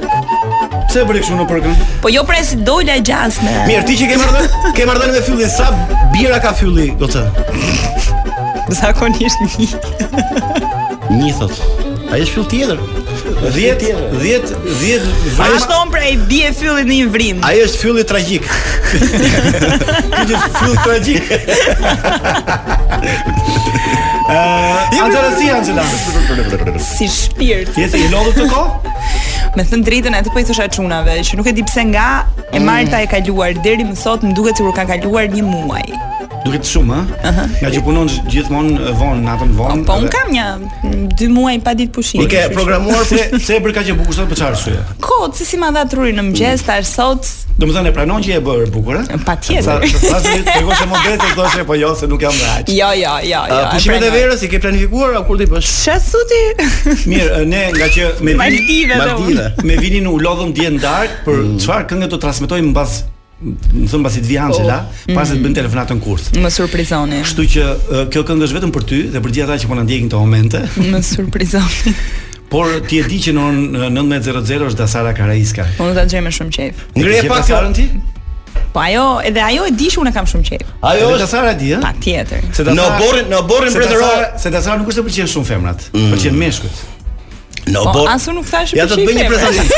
Pse 0.88 1.02
e 1.02 1.04
bëri 1.08 1.18
kështu 1.22 1.34
në 1.40 1.44
për 1.50 1.58
Po 2.04 2.08
jo 2.12 2.22
pra 2.28 2.40
si 2.44 2.56
dola 2.66 2.96
gjasme. 2.98 3.52
Mirë, 3.68 3.84
ti 3.88 3.94
që 4.00 4.04
ke 4.12 4.16
marrë, 4.20 4.42
ke 4.76 4.82
marrë 4.88 5.00
dhënë 5.04 5.14
me 5.18 5.22
fylli 5.28 5.46
sa 5.52 5.66
bira 6.14 6.38
ka 6.44 6.50
fylli, 6.56 6.86
gocë. 7.00 7.22
Zakonisht 8.80 9.38
nuk. 9.44 9.54
Nisot. 11.10 11.54
Ai 12.10 12.18
është 12.24 12.34
fill 12.34 12.46
tjetër? 12.50 12.78
10 13.40 13.44
10 14.20 14.40
10 14.66 15.00
vaj 15.38 15.58
ston 15.62 15.86
pra 15.92 16.02
i 16.10 16.16
bie 16.28 16.48
fylli 16.56 16.82
në 16.82 16.86
një 17.00 17.06
vrim. 17.14 17.36
Ai 17.46 17.56
është 17.62 17.78
fylli 17.84 18.02
tragjik. 18.10 18.44
Ky 18.90 20.28
është 20.34 20.52
fylli 20.58 20.78
tragjik. 20.84 21.24
Ëh, 24.30 24.32
eh, 24.92 25.02
Angela 25.04 25.30
si 25.38 25.46
Angela. 25.50 25.82
Si 26.94 27.06
shpirt. 27.08 27.74
Je 27.74 27.86
i 27.98 28.06
lodhur 28.14 28.36
të 28.36 28.44
kohë? 28.52 28.98
Me 29.58 29.64
thënë 29.66 29.82
dritën 29.88 30.14
atë 30.20 30.30
po 30.30 30.38
i 30.38 30.46
thosha 30.46 30.68
çunave 30.70 31.16
që 31.26 31.38
nuk 31.40 31.48
e 31.50 31.54
di 31.56 31.64
pse 31.66 31.82
nga 31.90 32.06
e 32.54 32.60
mm. 32.60 32.68
Marta 32.68 33.02
e 33.02 33.08
kaluar 33.10 33.56
deri 33.64 33.82
më 33.88 33.96
sot 33.98 34.22
më 34.22 34.36
duket 34.38 34.60
sikur 34.62 34.74
ka 34.76 34.86
kaluar 34.92 35.26
një 35.34 35.42
muaj. 35.48 35.88
Duket 36.46 36.62
shumë, 36.72 37.00
ëh? 37.26 37.32
Ëh. 37.32 37.42
Nga 37.66 37.72
që 37.74 37.82
punon 37.88 38.12
gjithmonë 38.30 38.78
eh, 38.84 38.94
von 39.02 39.26
natën 39.26 39.50
von. 39.58 39.82
Po 39.88 39.98
un 39.98 40.06
kam 40.14 40.30
një 40.36 40.46
dy 41.18 41.26
muaj 41.34 41.56
pa 41.66 41.74
ditë 41.80 41.96
pushimi. 41.98 42.28
Ike 42.30 42.46
programuar 42.54 43.02
pse 43.10 43.26
se 43.42 43.58
për 43.66 43.74
kaq 43.80 43.90
e 43.90 43.98
bukur 43.98 44.20
sot 44.20 44.30
për 44.30 44.44
çfarë? 44.44 44.80
Ko, 45.02 45.24
se 45.34 45.48
si 45.50 45.58
ma 45.60 45.74
dha 45.74 45.88
truri 45.90 46.14
në 46.14 46.28
mëngjes, 46.30 46.68
tash 46.70 46.94
sot 46.94 47.28
Do 47.60 47.68
më 47.68 47.74
thënë 47.76 47.90
e 47.90 47.92
pranon 47.92 48.22
që 48.24 48.30
e 48.38 48.40
bërë 48.44 48.68
bukurë? 48.72 49.00
Pa 49.28 49.34
tjetër. 49.36 49.82
Sa 49.92 49.98
pasi 50.14 50.38
të 50.46 50.54
regoshe 50.62 50.86
më 50.88 51.00
dretë, 51.04 51.26
të 51.34 51.36
doshe 51.36 51.64
po 51.68 51.76
jo, 51.76 51.90
se 51.98 52.08
nuk 52.08 52.22
jam 52.24 52.32
rraqë. 52.40 52.72
Jo, 52.72 52.88
jo, 52.96 53.10
jo. 53.20 53.42
jo 53.50 53.58
uh, 53.58 53.66
Pushime 53.74 53.98
dhe 54.00 54.08
verës, 54.14 54.40
si 54.40 54.48
ke 54.48 54.60
planifikuar, 54.64 55.12
a 55.18 55.20
kur 55.28 55.36
t'i 55.42 55.46
pësh? 55.50 55.68
Shë 55.84 55.96
suti? 56.00 56.40
Mirë, 57.12 57.42
ne 57.52 57.66
nga 57.76 57.90
që 57.92 58.06
me 58.24 58.32
vini... 58.32 58.40
Maldive, 58.40 59.00
Maldive. 59.02 59.48
Me 59.68 59.76
vini 59.76 60.00
në 60.06 60.12
ulodhëm 60.16 60.54
djenë 60.56 60.80
darkë, 60.86 61.20
për 61.28 61.40
qëfar 61.60 61.84
këngë 61.92 62.10
të 62.14 62.20
transmitojmë 62.24 62.70
në 62.72 62.76
basë 62.80 63.08
më 63.50 63.86
thon 63.88 64.02
pasi 64.04 64.20
të 64.20 64.28
vi 64.28 64.34
Angela, 64.36 64.74
oh, 64.84 64.88
mm 64.88 64.98
-hmm. 64.98 65.14
pasi 65.16 65.36
të 65.36 65.44
bën 65.44 65.54
telefonatën 65.56 66.00
kurth. 66.04 66.26
Më 66.44 66.50
surprizoni. 66.52 67.22
Kështu 67.24 67.44
që 67.54 67.64
kjo 68.12 68.22
këngë 68.28 68.44
është 68.46 68.56
vetëm 68.58 68.72
për 68.74 68.84
ty 68.88 68.98
dhe 69.12 69.20
për 69.24 69.32
gjithë 69.32 69.48
ata 69.48 69.62
që 69.64 69.68
po 69.68 69.74
na 69.80 69.84
ndjekin 69.84 70.08
këto 70.12 70.18
momente. 70.26 70.60
Më 70.92 70.98
surprizoni. 71.04 71.94
Por 72.50 72.66
ti 72.88 72.98
e 72.98 73.02
di 73.06 73.16
që 73.22 73.30
në 73.30 73.42
19.00 73.94 74.72
është 74.72 74.78
Dasara 74.82 75.12
Karaiska. 75.14 75.68
Unë 75.84 75.94
ta 75.94 76.02
gjej 76.10 76.22
më 76.26 76.32
shumë 76.34 76.54
qejf. 76.56 76.80
Ngri 76.98 77.12
e 77.20 77.20
pak 77.30 77.44
Dasarën 77.44 77.68
jo. 77.70 77.76
ti? 77.78 78.64
Po 78.74 78.80
ajo, 78.82 79.04
edhe 79.28 79.40
ajo 79.46 79.68
e 79.70 79.74
di 79.78 79.86
që 79.94 80.00
unë 80.02 80.12
kam 80.16 80.26
shumë 80.32 80.48
qejf. 80.48 80.72
Ajo 80.90 81.12
është 81.12 81.20
Dasara 81.22 81.52
di, 81.60 81.68
eh? 81.76 81.80
Patjetër. 81.84 82.48
Se 82.52 82.64
në 82.66 82.86
borrin, 82.98 83.30
në 83.30 83.40
borrin 83.52 83.70
mbretëror, 83.70 84.24
se 84.42 84.50
Dasara 84.50 84.80
nuk 84.82 84.90
është 84.90 84.98
të 84.98 85.06
pëlqejnë 85.12 85.30
shumë 85.36 85.48
femrat, 85.52 85.86
mm. 85.92 85.94
Po, 85.94 86.16
pëlqejnë 86.16 86.42
meshkujt. 86.42 86.82
Në 87.70 87.84
borr. 87.86 87.96
Po 88.00 88.04
asu 88.16 88.34
nuk 88.34 88.50
thash. 88.50 88.74
Ja 88.74 88.88
do 88.90 88.98
të 88.98 89.06
bëj 89.06 89.16
një 89.20 89.28
prezantim. 89.30 89.72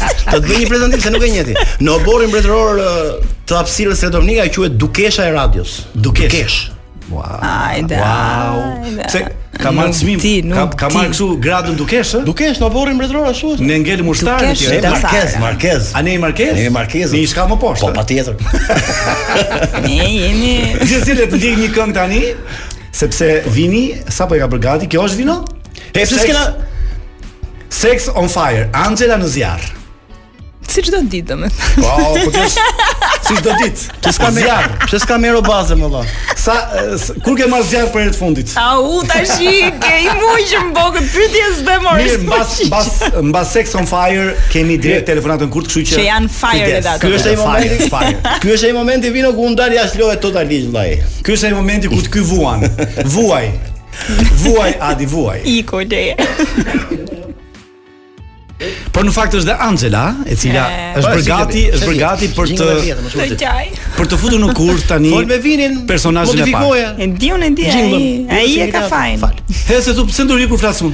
Do 0.30 0.38
të 0.38 0.46
bëj 0.46 0.58
një 0.62 0.66
prezantim 0.70 1.00
se 1.02 1.10
nuk 1.14 1.22
e 1.26 1.30
njeh 1.32 1.48
Në 1.82 1.94
borrin 2.08 2.30
mbretëror 2.32 2.78
të 3.46 3.56
hapësirës 3.60 3.98
së 4.02 4.10
Dovnika 4.16 4.44
quhet 4.54 4.74
Dukesha 4.82 5.26
e 5.30 5.38
radios. 5.38 5.78
Dukesh. 5.94 6.70
Wow. 7.10 7.40
Ajde. 7.42 7.94
Wow. 7.94 9.00
Se 9.10 9.18
ka 9.62 9.70
marrë 9.74 9.94
çmim. 9.98 10.52
Ka 10.54 10.62
ka 10.80 10.88
marrë 10.94 11.10
kështu 11.10 11.26
gradën 11.42 11.74
dukesh, 11.78 12.12
ë? 12.20 12.20
Dukesh, 12.28 12.60
na 12.62 12.68
vorrim 12.70 13.00
retror 13.02 13.26
ashtu. 13.32 13.56
Ne 13.66 13.80
ngelim 13.82 14.08
ushtarin 14.12 14.54
ti, 14.54 14.68
Markez, 14.68 15.02
Markez, 15.02 15.34
Markez. 15.42 15.90
A 15.98 16.02
ne 16.06 16.14
i 16.14 16.20
Markez? 16.22 16.54
Ne 16.54 16.68
i 16.70 16.70
Markez. 16.70 17.10
Ne 17.14 17.24
shkam 17.26 17.50
më 17.50 17.58
poshtë. 17.64 17.90
Po 17.90 17.90
patjetër. 17.98 18.38
ne 19.88 20.06
jemi. 20.06 20.54
Ju 20.86 21.02
sillet 21.02 21.34
të 21.34 21.40
ndjek 21.42 21.58
një 21.64 21.68
këngë 21.76 21.98
tani, 21.98 22.22
sepse 23.02 23.30
vini 23.56 23.84
sapo 24.06 24.38
e 24.38 24.40
ka 24.44 24.46
bërgati, 24.54 24.86
kjo 24.92 25.04
është 25.10 25.22
vino? 25.24 25.40
Sex 27.70 28.08
on 28.18 28.26
Fire, 28.28 28.66
Angela 28.74 29.14
në 29.18 29.28
zjarr. 29.30 29.68
Si 30.70 30.82
çdo 30.86 31.02
ditë, 31.10 31.30
domethënë. 31.34 31.82
Wow, 31.84 32.18
po 32.18 32.30
kish. 32.34 32.58
Si 33.30 33.36
çdo 33.42 33.52
ditë. 33.54 33.96
Ti 34.02 34.10
s'ka 34.14 34.30
me 34.34 34.42
zjarr. 34.42 34.72
Pse 34.86 34.98
s'ka 35.04 35.16
me 35.22 35.30
robazë 35.36 35.76
më 35.78 35.90
vonë? 35.92 36.14
Sa 36.40 36.54
kur 37.24 37.36
ke 37.38 37.46
marr 37.52 37.66
zjarr 37.68 37.90
për 37.92 38.04
herë 38.04 38.14
të 38.16 38.18
fundit? 38.18 38.54
Au 38.58 39.00
tash 39.06 39.36
ke 39.82 39.92
i 40.02 40.16
muj 40.18 40.46
që 40.50 40.62
bokë 40.74 41.04
pyetjes 41.14 41.60
s'be 41.60 41.76
morë. 41.84 42.06
Mirë, 42.06 42.20
mbas 42.26 42.56
mbas 42.66 42.90
mbas 43.30 43.52
Sex 43.54 43.76
on 43.80 43.86
Fire 43.90 44.34
kemi 44.52 44.78
drejt 44.82 45.06
telefonatën 45.12 45.50
kurt, 45.52 45.70
kështu 45.70 45.84
që 45.86 45.98
Që 46.00 46.06
janë 46.08 46.32
fire 46.40 46.68
edhe 46.80 46.92
ato. 46.96 47.06
Ky 47.06 47.18
është 47.18 47.30
ai 47.30 47.40
momenti 47.44 47.90
fire. 47.94 48.36
Ky 48.42 48.54
është 48.56 48.70
ai 48.70 48.74
momenti 48.80 49.14
vino 49.16 49.32
ku 49.38 49.46
ndal 49.54 49.76
jashtë 49.78 50.02
lojë 50.04 50.20
totalisht 50.26 50.70
vllai. 50.72 50.86
Ky 51.22 51.36
është 51.38 51.50
ai 51.50 51.56
momenti 51.60 51.92
ku 51.94 52.02
ti 52.08 52.26
vuan. 52.34 52.66
Vuaj. 53.14 53.50
Vuaj, 54.44 54.76
a 54.90 54.94
di 54.96 55.06
vuaj. 55.06 55.42
Iko 55.58 55.84
deri. 55.86 57.26
Por 58.92 59.06
në 59.08 59.12
fakt 59.16 59.34
është 59.38 59.48
dhe 59.48 59.54
Angela, 59.64 60.00
e 60.28 60.34
cila 60.36 60.66
është 61.00 61.06
po, 61.06 61.14
bërë 61.16 61.26
gati, 61.30 61.62
është 61.76 61.86
bërë 61.88 62.00
gati 62.02 62.28
për 62.36 62.50
të 62.58 63.54
për 64.02 64.10
të 64.12 64.18
futur 64.20 64.42
në 64.42 64.50
kur 64.58 64.82
tani. 64.90 65.12
Fol 65.14 65.28
me 65.30 65.38
vinin. 65.40 65.78
Personazhin 65.88 66.42
e 66.44 66.50
parë. 66.52 66.82
E 67.00 67.08
diun 67.16 67.46
e 67.46 67.50
di. 67.56 67.70
Ai 68.28 68.52
e 68.60 68.68
ka 68.72 68.84
fajin. 68.92 69.16
Fal. 69.24 69.32
Hesë 69.70 69.96
tu 69.96 70.04
pse 70.10 70.28
ndurri 70.28 70.48
kur 70.52 70.60
flasun. 70.60 70.92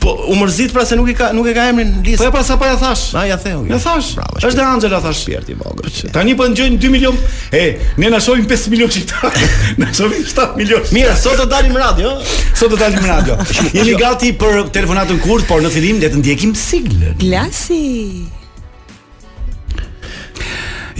Po 0.00 0.14
u 0.26 0.34
mërzit 0.36 0.72
pra 0.72 0.84
se 0.86 0.96
nuk 0.96 1.08
e 1.12 1.14
ka 1.14 1.28
nuk 1.36 1.46
e 1.50 1.52
ka 1.52 1.66
emrin 1.68 1.90
listë. 2.00 2.22
Po 2.22 2.28
ja 2.30 2.32
pra 2.32 2.42
sa 2.44 2.56
pa 2.60 2.70
ja 2.70 2.76
thash. 2.80 3.12
Na 3.12 3.26
ja 3.28 3.36
theu. 3.40 3.66
Ja 3.68 3.76
thash. 3.82 4.14
Është 4.40 4.62
Angela 4.64 5.00
thash. 5.04 5.26
Pjerë 5.28 5.44
ti 5.50 5.56
vogël. 5.58 5.92
Tani 6.14 6.32
po 6.38 6.46
ngjojnë 6.48 6.78
2 6.80 6.92
milion. 6.94 7.18
E, 7.52 7.64
ne 8.00 8.08
na 8.14 8.20
shohim 8.24 8.46
5 8.48 8.70
milion 8.72 8.88
çita. 8.88 9.30
Na 9.80 9.90
shohim 9.92 10.24
7 10.24 10.56
milion. 10.56 10.80
Mirë, 10.96 11.18
sot 11.20 11.36
do 11.36 11.44
dalim 11.52 11.76
radio, 11.76 12.14
Sot 12.56 12.70
do 12.72 12.80
dalim 12.80 13.04
radio. 13.04 13.36
Jemi 13.76 13.96
gati 14.00 14.32
për 14.40 14.70
telefonatën 14.72 15.20
kurt, 15.20 15.44
por 15.50 15.60
në 15.60 15.70
fillim 15.74 16.00
le 16.00 16.08
të 16.14 16.22
ndiejim 16.24 16.56
siglën. 16.56 17.18
Klasi 17.20 17.82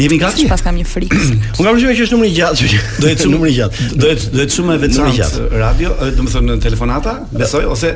Jemi 0.01 0.17
gati. 0.21 0.45
Si 0.45 0.49
pas 0.49 0.61
kam 0.65 0.77
një 0.77 0.85
frikë. 0.89 1.23
Unë 1.59 1.63
kam 1.63 1.71
përgjithë 1.73 2.01
që 2.03 2.11
është 2.11 2.19
numri 2.21 2.35
i 2.35 2.37
gjatë. 2.37 2.73
Do 3.01 3.09
jetë 3.15 3.31
numri 3.33 3.51
i 3.55 3.61
gjatë. 3.63 3.89
Do 4.01 4.13
jetë 4.13 4.31
do 4.35 4.45
jetë 4.45 4.57
shumë 4.59 4.75
e 4.79 4.83
vetë 4.85 5.01
numri 5.01 5.19
gjatë. 5.23 5.47
Radio, 5.61 5.91
domethënë 6.21 6.57
telefonata, 6.67 7.19
besoj 7.37 7.67
ose 7.75 7.91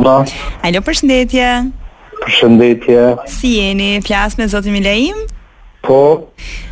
Irma. 0.00 0.24
Alo, 0.64 0.80
përshëndetje. 0.86 1.48
Përshëndetje. 2.24 3.00
Si 3.32 3.50
jeni? 3.58 3.90
Flas 4.04 4.36
me 4.38 4.46
zotin 4.48 4.72
Milaim? 4.74 5.18
Po. 5.84 5.98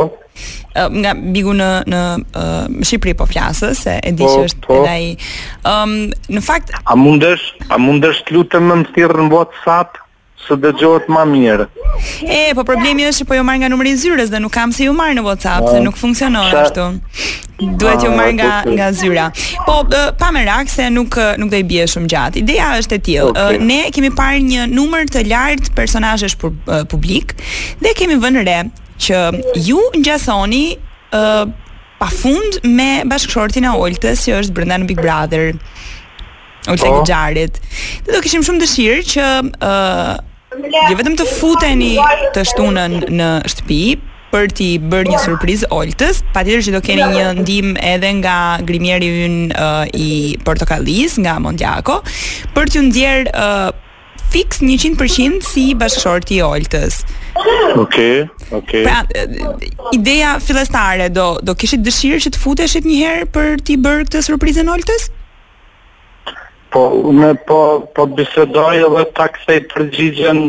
Uh, 0.75 0.89
nga 1.03 1.13
Bigu 1.19 1.53
në 1.59 1.69
në 1.91 2.03
uh, 2.31 2.87
Shqipëri 2.87 3.17
po 3.19 3.27
flasë, 3.31 3.73
se 3.79 3.99
e 4.03 4.15
di 4.19 4.23
po, 4.27 4.31
që 4.33 4.47
është 4.47 4.67
po. 4.69 4.79
edhe 4.79 4.95
ai. 4.95 5.13
Ëm, 5.67 5.83
um, 5.83 5.99
në 6.39 6.45
fakt, 6.47 6.71
a 6.85 6.95
mundesh, 6.99 7.51
a 7.75 7.79
mundesh 7.83 8.23
lutem 8.35 8.71
më 8.71 8.81
thirr 8.95 9.19
në 9.23 9.29
WhatsApp? 9.35 9.99
së 10.47 10.57
dëgjohet 10.61 11.07
më 11.11 11.23
mirë. 11.31 11.67
E, 12.27 12.41
po 12.57 12.65
problemi 12.67 13.07
është 13.09 13.23
që 13.25 13.29
po 13.31 13.37
ju 13.39 13.45
marr 13.47 13.61
nga 13.63 13.71
numri 13.73 13.93
i 13.95 13.99
zyrës 14.01 14.31
dhe 14.33 14.41
nuk 14.45 14.53
kam 14.55 14.73
se 14.77 14.87
ju 14.87 14.93
marr 14.97 15.17
në 15.17 15.25
WhatsApp, 15.27 15.69
se 15.73 15.79
ah. 15.81 15.85
nuk 15.87 15.97
funksionon 15.99 16.51
ashtu. 16.61 16.87
Duhet 17.79 18.03
ju 18.05 18.11
ah, 18.13 18.17
marr 18.19 18.33
nga 18.37 18.51
nga 18.77 18.91
zyra. 18.97 19.29
Po 19.67 19.81
pa 20.21 20.31
me 20.35 20.43
rakë, 20.49 20.73
se 20.75 20.89
nuk 20.93 21.17
nuk 21.41 21.53
do 21.55 21.61
i 21.61 21.65
bje 21.71 21.87
shumë 21.95 22.11
gjatë. 22.13 22.43
Ideja 22.45 22.71
është 22.83 22.99
e 22.99 23.03
tillë. 23.09 23.29
Okay. 23.33 23.61
Ne 23.73 23.81
kemi 23.97 24.13
parë 24.21 24.43
një 24.51 24.69
numër 24.75 25.11
të 25.15 25.25
lartë 25.33 25.75
personazhesh 25.79 26.37
publik 26.93 27.37
dhe 27.83 27.95
kemi 27.99 28.21
vënë 28.23 28.45
re 28.49 28.59
që 29.01 29.25
ju 29.69 29.81
ngjasoni 30.03 30.65
ë 31.15 31.29
pa 32.03 32.09
fund 32.11 32.59
me 32.69 32.91
bashkëshortin 33.09 33.65
e 33.65 33.73
Oltës 33.81 34.27
që 34.27 34.39
është 34.43 34.57
brenda 34.57 34.77
në 34.83 34.91
Big 34.91 35.01
Brother. 35.01 35.55
Ulte 36.65 36.87
oh. 36.89 37.01
Po. 37.03 37.05
Gjarit. 37.09 37.59
Dhe 38.07 38.13
do 38.17 38.21
kishim 38.25 38.45
shumë 38.45 38.61
dëshirë 38.65 39.03
që 39.15 39.25
uh, 39.69 40.15
Je 40.89 40.97
vetëm 40.99 41.15
të 41.17 41.27
futeni 41.37 41.93
të 42.35 42.43
shtunën 42.49 42.97
në 43.15 43.29
shtëpi 43.49 43.79
për 44.33 44.49
t'i 44.59 44.73
bërë 44.91 45.13
një 45.13 45.21
surprizë 45.23 45.69
Oltës, 45.71 46.23
patjetër 46.35 46.65
që 46.67 46.73
do 46.75 46.81
keni 46.83 47.05
një 47.13 47.27
ndihmë 47.43 47.75
edhe 47.93 48.11
nga 48.19 48.37
grimieri 48.67 49.11
ynë 49.23 49.45
uh, 49.55 49.85
i 49.95 50.09
portokallis 50.43 51.15
nga 51.23 51.37
Mondjako 51.45 52.01
për 52.57 52.73
të 52.75 52.83
ndjer 52.89 53.31
uh, 53.31 53.71
fix 54.35 54.59
100% 54.67 55.47
si 55.47 55.69
bashkëshorti 55.79 56.29
t'i 56.33 56.43
Oltës. 56.43 57.05
Okej, 57.79 58.25
okej. 58.57 58.83
Pra, 58.83 59.05
uh, 59.07 59.91
ideja 59.95 60.35
fillestare 60.43 61.07
do 61.15 61.37
do 61.47 61.55
kishit 61.55 61.87
dëshirë 61.87 62.25
që 62.27 62.35
të 62.35 62.43
futeshit 62.47 62.89
një 62.91 62.99
herë 63.05 63.31
për 63.39 63.61
t'i 63.63 63.79
bërë 63.87 64.09
këtë 64.11 64.27
surprizën 64.27 64.75
Oltës? 64.75 65.13
po, 66.75 66.89
unë 67.11 67.29
po 67.47 67.61
po 67.95 68.09
bisedoj 68.17 68.81
edhe 68.89 69.07
ta 69.17 69.29
kthej 69.37 69.63
përgjigjen, 69.73 70.43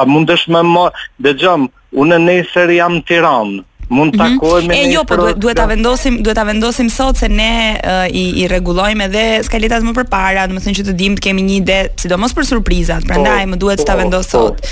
a 0.00 0.04
mundesh 0.08 0.48
më 0.54 0.64
më 0.72 0.84
dëgjom, 1.28 1.68
unë 2.02 2.22
nesër 2.28 2.78
jam 2.80 3.00
në 3.02 3.06
Tiranë. 3.12 3.64
Mund 3.96 4.12
mhm. 4.12 4.20
ta 4.20 4.26
kohë 4.36 4.66
me. 4.68 4.76
E 4.76 4.88
jo, 4.92 5.00
po 5.08 5.16
duhet 5.16 5.38
duhet 5.40 5.56
ta 5.56 5.64
vendosim, 5.64 6.18
duhet 6.24 6.36
ta 6.36 6.42
vendosim 6.44 6.90
sot 6.92 7.16
se 7.16 7.28
ne 7.32 7.78
i 8.12 8.24
i 8.42 8.48
rregullojmë 8.50 9.06
edhe 9.06 9.22
skaletat 9.46 9.84
më 9.86 9.94
përpara, 9.96 10.42
do 10.50 10.58
të 10.58 10.64
thënë 10.66 10.78
që 10.80 10.84
të 10.90 10.96
dimë 11.00 11.16
të 11.20 11.24
kemi 11.24 11.44
një 11.46 11.54
ide, 11.62 11.78
sidomos 12.04 12.36
për 12.36 12.48
surprizat. 12.50 13.06
Po, 13.06 13.14
Prandaj 13.14 13.46
më 13.48 13.60
duhet 13.62 13.84
ta 13.88 13.96
po, 13.96 14.02
vendos 14.02 14.28
po. 14.28 14.42
sot. 14.44 14.68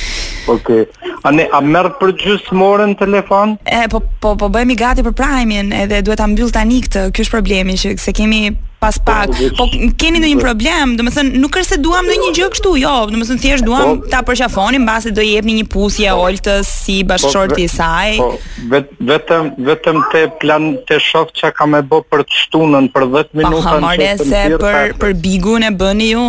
Okej. 0.53 0.85
A 1.25 1.33
ne 1.33 1.49
a 1.49 1.63
merr 1.65 1.95
për 2.01 2.13
gjysmorën 2.21 2.93
telefon? 3.01 3.57
E 3.65 3.87
po 3.93 4.03
po 4.21 4.37
po 4.45 4.53
bëhemi 4.53 4.77
gati 4.85 5.05
për 5.09 5.17
primin, 5.23 5.73
edhe 5.73 6.05
duhet 6.05 6.21
ta 6.21 6.29
mbyll 6.35 6.53
tani 6.53 6.85
këtë. 6.85 7.07
Ky 7.17 7.25
është 7.25 7.39
problemi 7.39 7.81
që 7.81 7.97
se 8.05 8.13
kemi 8.21 8.45
pas 8.87 8.99
pak. 9.05 9.27
Po 9.59 9.64
keni 10.01 10.20
ndonjë 10.22 10.38
problem, 10.38 10.94
domethënë 11.01 11.40
nuk 11.42 11.57
është 11.59 11.75
se 11.75 11.79
duam 11.83 12.07
ndonjë 12.07 12.33
gjë 12.38 12.49
kështu, 12.55 12.72
jo, 12.81 12.92
domethënë 13.11 13.42
thjesht 13.42 13.66
po. 13.66 13.72
duam 13.72 14.03
ta 14.12 14.20
përqafonim, 14.29 14.85
mbasi 14.87 15.11
do 15.16 15.25
i 15.27 15.33
jepni 15.35 15.57
një 15.59 15.66
pusje 15.75 16.12
po. 16.12 16.27
oltës 16.29 16.70
si 16.85 17.01
po, 17.03 17.09
bashkëshorti 17.14 17.64
i 17.64 17.72
saj. 17.72 18.12
Po 18.22 18.83
vetëm 19.12 19.46
vetëm 19.70 19.99
te 20.12 20.22
plan 20.42 20.70
te 20.87 21.01
shoh 21.09 21.33
çka 21.38 21.51
kam 21.59 21.75
e 21.79 21.83
bë 21.90 22.01
për 22.11 22.25
të 22.29 22.38
shtunën 22.44 22.87
për 22.94 23.09
10 23.16 23.35
minuta. 23.40 23.75
Po 23.75 23.83
marrë 23.87 24.12
se 24.31 24.44
për 24.61 24.94
për 25.03 25.16
bigun 25.25 25.66
e 25.66 25.72
bëni 25.83 26.11
ju. 26.14 26.29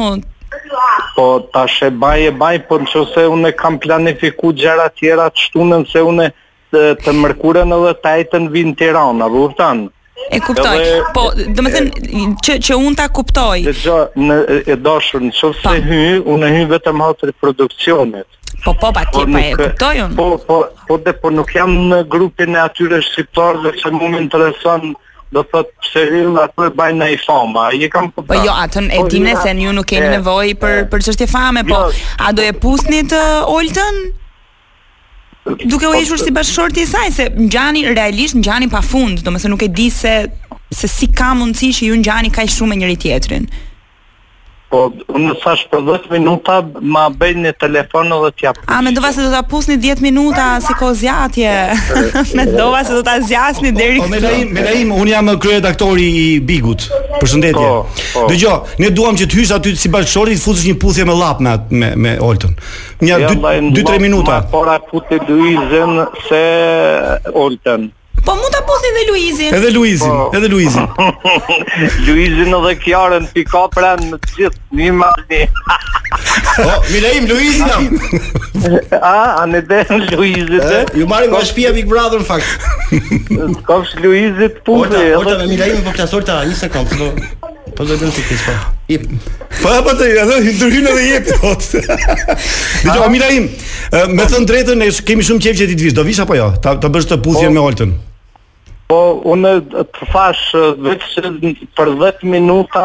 Po 1.15 1.27
tash 1.53 1.83
e 1.85 1.91
baj 2.01 2.29
e 2.31 2.33
baj, 2.41 2.55
po 2.69 2.79
nëse 2.81 3.27
unë 3.29 3.51
e 3.51 3.55
kam 3.61 3.77
planifikuar 3.83 4.57
gjëra 4.63 4.89
të 4.91 5.01
tjera 5.03 5.29
të 5.33 5.45
shtunën 5.45 5.85
se 5.91 6.01
unë 6.09 6.31
të 7.05 7.13
mërkurën 7.21 7.69
edhe 7.77 8.41
vinë 8.55 8.73
të 8.77 8.89
iranë, 8.89 9.23
a 9.25 9.29
E 10.29 10.39
kuptoj. 10.41 10.81
po, 11.13 11.29
do 11.55 11.63
të 11.63 11.71
thënë 11.71 12.31
që 12.43 12.55
që 12.67 12.77
un 12.83 12.95
ta 12.97 13.05
kuptoj. 13.13 13.61
Dëgjoj, 13.69 13.99
në 14.27 14.37
e 14.73 14.77
dashur, 14.83 15.21
nëse 15.23 15.51
po. 15.61 15.75
hy, 15.85 15.99
unë 16.33 16.49
hy 16.55 16.63
vetëm 16.73 17.03
atë 17.05 17.29
produksionet 17.41 18.27
Po 18.65 18.73
po 18.81 18.89
pa 18.95 19.05
ti 19.05 19.21
po 19.21 19.37
e 19.37 19.45
kuptoj 19.59 20.01
unë. 20.07 20.17
Po 20.17 20.27
po 20.47 20.57
po 20.87 20.97
dhe 21.05 21.13
po 21.21 21.29
nuk 21.37 21.53
jam 21.55 21.71
në 21.93 22.01
grupin 22.11 22.57
e 22.57 22.61
atyre 22.65 22.99
shqiptar 23.07 23.61
dhe 23.63 23.75
se 23.81 23.93
mu 23.95 24.09
më 24.11 24.23
intereson 24.25 24.91
do 25.31 25.43
thot 25.51 25.69
pse 25.83 26.03
hyn 26.11 26.35
atë 26.43 26.73
bajnë 26.75 27.05
në 27.05 27.21
fama. 27.25 27.69
Ai 27.73 27.85
e 27.85 27.89
kam 27.95 28.09
po. 28.11 28.25
Jo, 28.25 28.29
po 28.33 28.41
jo, 28.49 28.53
atë 28.65 28.87
e 28.99 29.03
dinë 29.13 29.37
se 29.45 29.55
ju 29.63 29.73
nuk 29.79 29.87
keni 29.93 30.11
nevojë 30.17 30.57
për 30.63 30.81
për 30.91 31.07
çështje 31.09 31.29
fame, 31.35 31.63
po 31.71 31.85
jo. 31.87 31.97
a 32.25 32.31
do 32.33 32.41
e 32.43 32.53
pusni 32.65 33.05
të 33.07 33.21
Oltën? 33.55 34.07
Duke 35.65 35.87
u 35.87 35.93
hequr 35.93 36.19
si 36.23 36.31
bashkëshorti 36.31 36.81
i 36.81 36.85
saj 36.85 37.11
se 37.11 37.29
ngjani 37.39 37.85
realisht 37.95 38.35
ngjani 38.39 38.69
pafund, 38.71 39.21
domethënë 39.25 39.53
nuk 39.55 39.63
e 39.63 39.69
di 39.71 39.89
se 39.89 40.15
se 40.73 40.87
si 40.91 41.07
ka 41.15 41.31
mundësi 41.39 41.71
që 41.79 41.89
ju 41.89 41.99
ngjani 42.01 42.33
kaq 42.35 42.51
shumë 42.53 42.69
me 42.73 42.79
njëri 42.81 42.97
tjetrin. 43.05 43.47
Po, 44.67 44.89
në 45.15 45.31
sash 45.39 45.61
për 45.71 45.79
10 45.87 46.09
minuta, 46.11 46.57
ma 46.83 47.05
bejnë 47.07 47.39
një 47.45 47.51
telefonë 47.61 48.15
dhe 48.25 48.31
t'ja 48.35 48.51
përshë. 48.55 48.67
A, 48.75 48.79
me 48.83 48.91
dova 48.91 49.13
se 49.15 49.23
do 49.23 49.29
t'a 49.31 49.39
pusë 49.47 49.69
një 49.73 49.77
10 49.85 50.01
minuta, 50.03 50.47
si 50.65 50.73
ko 50.75 50.89
zjatje. 50.99 51.53
me 52.35 52.43
dova 52.51 52.81
se 52.83 52.97
do 52.97 52.99
t'a 53.07 53.13
zjasni 53.23 53.71
po, 53.71 53.77
deri 53.79 54.01
po, 54.01 54.09
këtë. 54.09 54.19
Po, 54.19 54.27
po, 54.41 54.49
me 54.57 54.65
da 54.65 54.73
im, 54.75 54.91
unë 54.91 55.13
jam 55.13 55.31
kryet 55.39 55.69
aktori 55.69 56.09
i 56.11 56.25
Bigut, 56.43 56.83
për 57.21 57.31
shëndetje. 57.31 57.53
Po, 57.55 58.01
po. 58.17 58.25
Dhe 58.27 58.41
gjo, 58.41 58.57
ne 58.83 58.91
duham 58.91 59.15
që 59.21 59.29
t'hysh 59.31 59.55
aty 59.55 59.71
si 59.79 59.91
të 59.93 60.03
t'fusës 60.33 60.65
një 60.67 60.75
puthje 60.83 61.07
me 61.07 61.15
lapë 61.15 61.47
me, 61.47 61.55
me, 61.71 61.93
me 62.03 62.13
Olten. 62.27 62.57
Një 62.99 63.21
2-3 63.39 64.03
minuta. 64.03 64.41
Ja, 64.41 64.43
dhe 64.43 64.51
ma 64.51 64.51
kora 64.51 64.77
puthje 64.91 65.21
dujë 65.31 66.09
se 66.27 66.43
Olten. 67.31 67.87
Po 68.27 68.35
mund 68.35 68.51
ta 68.51 68.59
puthin 68.61 68.95
dhe 68.95 69.03
Luizin. 69.09 69.53
Edhe 69.55 69.69
Luizin, 69.71 70.09
po. 70.09 70.31
edhe 70.37 70.49
Luizin. 70.49 70.87
Luizin 72.07 72.51
edhe 72.57 72.71
Kiarën 72.83 73.27
pikë 73.31 73.61
pran 73.71 74.01
me 74.11 74.17
të 74.19 74.33
gjithë 74.35 74.75
në 74.75 74.81
një 74.89 74.95
mali. 74.99 75.45
Po, 76.57 76.65
mi 76.91 76.99
lejm 77.03 77.27
Luizin. 77.29 77.91
Ah, 78.95 79.37
anë 79.45 79.61
të 79.69 79.79
Luizit. 80.17 80.91
Ju 80.99 81.07
marrin 81.09 81.31
nga 81.31 81.39
shtëpia 81.45 81.71
Big 81.77 81.87
Brother 81.87 82.19
në 82.25 82.27
fakt. 82.27 82.67
Kosh 83.69 83.95
Luizit 84.03 84.59
puthi. 84.67 85.03
Po, 85.15 85.23
po 85.23 85.47
mi 85.47 85.59
lejm 85.61 85.79
po 85.87 85.93
klasor 85.95 86.25
ta 86.27 86.41
një 86.49 86.57
sekond. 86.65 86.97
Po, 86.97 87.11
po 87.77 87.85
do 87.87 87.93
të 87.95 88.01
bëjmë 88.01 88.17
sikur 88.17 88.43
po. 88.49 88.57
Ip. 88.97 89.07
Po 89.61 89.71
apo 89.77 89.95
të 90.01 90.11
ja 90.17 90.27
të 90.27 90.41
edhe 90.49 91.07
jepi 91.13 91.39
hot. 91.45 91.69
Dhe 91.77 92.97
jo, 92.97 93.07
mi 93.15 93.23
lejm. 93.23 93.47
Me 94.11 94.25
po. 94.25 94.29
thënë 94.35 94.51
drejtën 94.53 94.83
ne 94.85 94.91
kemi 95.11 95.29
shumë 95.29 95.47
qejf 95.47 95.63
që 95.63 95.71
ti 95.71 95.77
të 95.79 95.87
vish. 95.89 95.97
Do 96.01 96.07
vish 96.11 96.23
apo 96.25 96.37
jo? 96.41 96.51
Ta 96.59 96.75
bësh 96.75 97.11
të 97.13 97.21
puthjen 97.23 97.53
po. 97.53 97.57
me 97.61 97.67
altën 97.71 97.97
Po, 98.87 98.97
unë 99.35 99.49
të 99.69 100.05
fash 100.13 100.53
vetë 100.55 101.09
që 101.13 101.53
për 101.79 101.89
10 102.03 102.21
minuta 102.35 102.83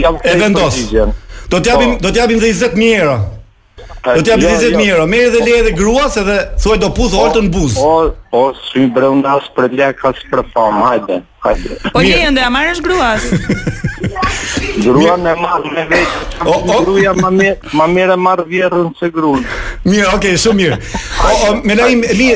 jam 0.00 0.16
të 0.22 0.36
i 0.40 1.02
Do 1.52 1.60
t'jabim 1.60 1.98
po, 2.04 2.16
dhe 2.38 2.48
i 2.48 2.54
zetë 2.62 2.80
mjera. 2.80 3.18
Do 4.04 4.20
t'ja 4.22 4.34
blizit 4.36 4.72
jo, 4.74 4.74
jo. 4.74 4.82
mirë, 4.82 4.84
mijë 4.84 4.92
euro. 4.94 5.06
Merr 5.08 5.28
edhe 5.30 5.44
leje 5.46 5.62
edhe 5.62 5.72
gruas 5.78 6.18
edhe 6.20 6.34
thuaj 6.60 6.76
do 6.82 6.90
puth 6.92 7.14
oltën 7.16 7.46
buz. 7.50 7.78
Po, 7.78 8.10
po, 8.30 8.42
sy 8.68 8.84
brenda 8.92 9.38
për 9.56 9.70
lek 9.78 10.02
as 10.04 10.18
spre 10.20 10.44
fam. 10.52 10.76
Hajde, 10.84 11.22
hajde. 11.40 11.78
Po 11.94 12.02
je 12.04 12.18
ende 12.28 12.42
a 12.44 12.50
marrësh 12.52 12.82
gruas? 12.84 13.30
Gruan 14.84 15.22
e 15.24 15.32
marr 15.38 15.64
me 15.72 15.84
veqë, 15.88 16.18
O, 16.50 16.54
o, 16.54 16.76
gruaja 16.84 17.12
më 17.16 17.28
mirë, 17.38 17.70
e 17.84 17.86
mirë 17.94 18.16
marr 18.20 18.42
vjerrën 18.50 18.88
se 18.98 19.06
gruan. 19.14 19.44
Mirë, 19.86 20.08
okay, 20.16 20.34
shumë 20.40 20.58
mirë. 20.60 20.78
O, 20.98 21.30
o 21.30 21.48
me 21.64 21.76
lajm, 21.78 22.02
mi 22.18 22.28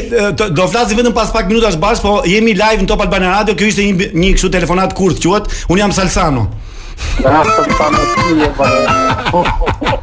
do 0.57 0.69
flasi 0.71 0.97
vetëm 0.99 1.15
pas 1.17 1.33
pak 1.35 1.51
minutash 1.51 1.77
bash, 1.83 2.01
po 2.05 2.21
jemi 2.31 2.55
live 2.57 2.85
në 2.87 2.89
Top 2.93 3.03
Albana 3.05 3.35
Radio. 3.37 3.59
Kjo 3.59 3.69
ishte 3.75 3.85
një 3.85 4.09
një 4.15 4.33
telefonat 4.33 4.57
telefonat 4.57 4.97
kurt 4.99 5.21
quhet. 5.27 5.53
Un 5.69 5.83
jam 5.83 5.93
Salsano. 5.93 6.47
Rastën 7.27 7.71
pa 7.79 7.87
më 7.95 8.03
të 8.15 8.35
një 8.39 8.49
bërë 8.59 9.95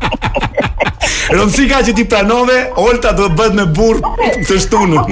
Rëndësi 1.35 1.67
ka 1.69 1.79
që 1.87 1.93
ti 1.97 2.03
pranove 2.11 2.55
Olta 2.83 3.11
do 3.17 3.27
të 3.29 3.37
bëtë 3.39 3.55
me 3.59 3.65
burë 3.77 4.33
Të 4.49 4.57
shtunë 4.65 5.03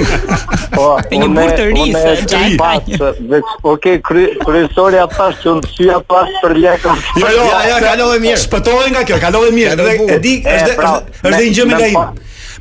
po, 0.76 0.88
Një 1.14 1.30
burë 1.38 1.56
të 1.60 1.66
rrisë 1.70 2.02
Unë 2.02 2.16
e 2.16 2.28
të 2.34 2.42
i 2.52 2.56
pasë 2.60 3.00
Oke, 3.06 3.46
okay, 3.76 4.28
kërësori 4.44 5.00
a 5.04 5.08
pasë 5.12 5.46
Që 5.46 5.54
unë 5.54 5.72
të 5.80 6.02
pasë 6.14 6.44
për 6.46 6.60
lekë 6.66 6.98
Jo, 7.22 7.32
jo, 7.38 7.48
ja, 7.70 7.80
kalove 7.88 8.20
mirë 8.28 8.44
Shpëtove 8.46 8.92
nga 8.94 9.06
kjo, 9.10 9.22
kalove 9.26 9.54
mirë 9.58 9.90
E 10.18 10.22
di, 10.28 10.38
është 10.44 10.74
dhe 10.74 10.78
pra, 10.82 10.94
një 11.36 11.50
gjëme 11.60 11.80
nga 11.82 11.92
imë 11.96 12.33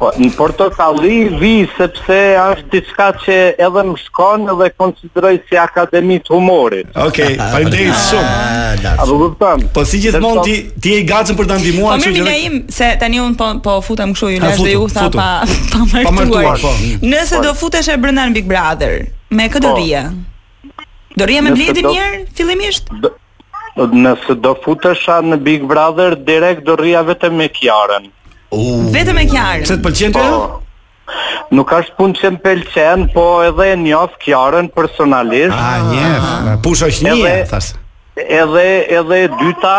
Po, 0.00 0.08
në 0.16 0.30
portokalli 0.32 1.16
vi 1.36 1.48
sepse 1.76 2.16
është 2.40 2.70
diçka 2.72 3.06
që 3.20 3.34
edhe 3.60 3.80
më 3.84 3.98
shkon 4.06 4.46
dhe 4.56 4.68
konsideroj 4.80 5.34
si 5.44 5.58
akademi 5.60 6.14
të 6.24 6.32
humorit. 6.32 6.88
Okej, 6.96 7.34
okay, 7.34 7.34
faleminderit 7.52 7.92
ah, 7.92 8.06
shumë. 8.06 8.94
A 8.96 9.04
do 9.04 9.66
Po 9.76 9.82
si 9.84 10.00
gjithmonë 10.00 10.44
ti 10.46 10.54
ti 10.86 10.94
je 10.94 11.02
i 11.02 11.04
gatshëm 11.10 11.36
për 11.42 11.50
ta 11.50 11.58
ndihmuar 11.60 12.00
po, 12.00 12.06
kështu. 12.06 12.08
Po 12.08 12.12
mirë 12.16 12.24
ndaim 12.30 12.54
se 12.78 12.88
tani 13.02 13.20
un 13.26 13.34
po 13.42 13.50
po 13.66 13.74
futem 13.84 14.14
kështu 14.16 14.30
ju 14.30 14.38
lash 14.46 14.62
dhe 14.64 14.72
ju 14.72 14.86
tha 14.96 15.04
pa 15.12 15.26
pa 15.92 16.12
martuar. 16.16 16.56
Po. 16.64 16.70
Nëse 17.12 17.36
po. 17.36 17.42
do 17.44 17.52
futesh 17.60 17.90
e 17.92 17.96
brenda 18.00 18.24
në 18.30 18.34
Big 18.38 18.48
Brother, 18.48 18.96
me 19.36 19.50
këtë 19.52 19.62
do 19.68 19.74
rija. 19.82 20.06
Do 21.20 21.26
rija 21.28 21.42
me 21.44 21.52
bledin 21.58 21.90
mirë 21.92 22.22
fillimisht? 22.40 22.88
Nëse 24.06 24.38
do 24.46 24.54
futesha 24.64 25.18
në 25.28 25.42
Big 25.44 25.68
Brother, 25.74 26.16
direkt 26.32 26.64
do 26.70 26.78
rija 26.80 27.04
vetëm 27.12 27.36
me 27.42 27.50
kjarën. 27.52 28.08
Vetëm 28.50 29.18
e 29.24 29.28
kjarën. 29.30 29.64
Se 29.68 29.76
të 29.78 29.84
pëlqen 29.84 30.14
ti? 30.14 30.18
Po. 30.18 31.16
Nuk 31.54 31.66
ka 31.70 31.80
punë 31.98 32.18
që 32.20 32.30
më 32.36 32.40
pëlqen, 32.44 33.04
po 33.14 33.24
edhe 33.46 33.66
e 33.72 33.76
njoh 33.78 34.12
kjarën 34.24 34.68
personalisht. 34.74 35.54
Ah, 35.54 35.86
një, 35.86 36.08
ah. 36.18 36.50
pusho 36.62 36.86
është 36.90 37.06
një, 37.06 37.16
edhe, 37.20 37.36
thas. 37.50 37.72
Edhe 38.18 38.66
edhe 39.00 39.18
e 39.24 39.30
dyta, 39.38 39.78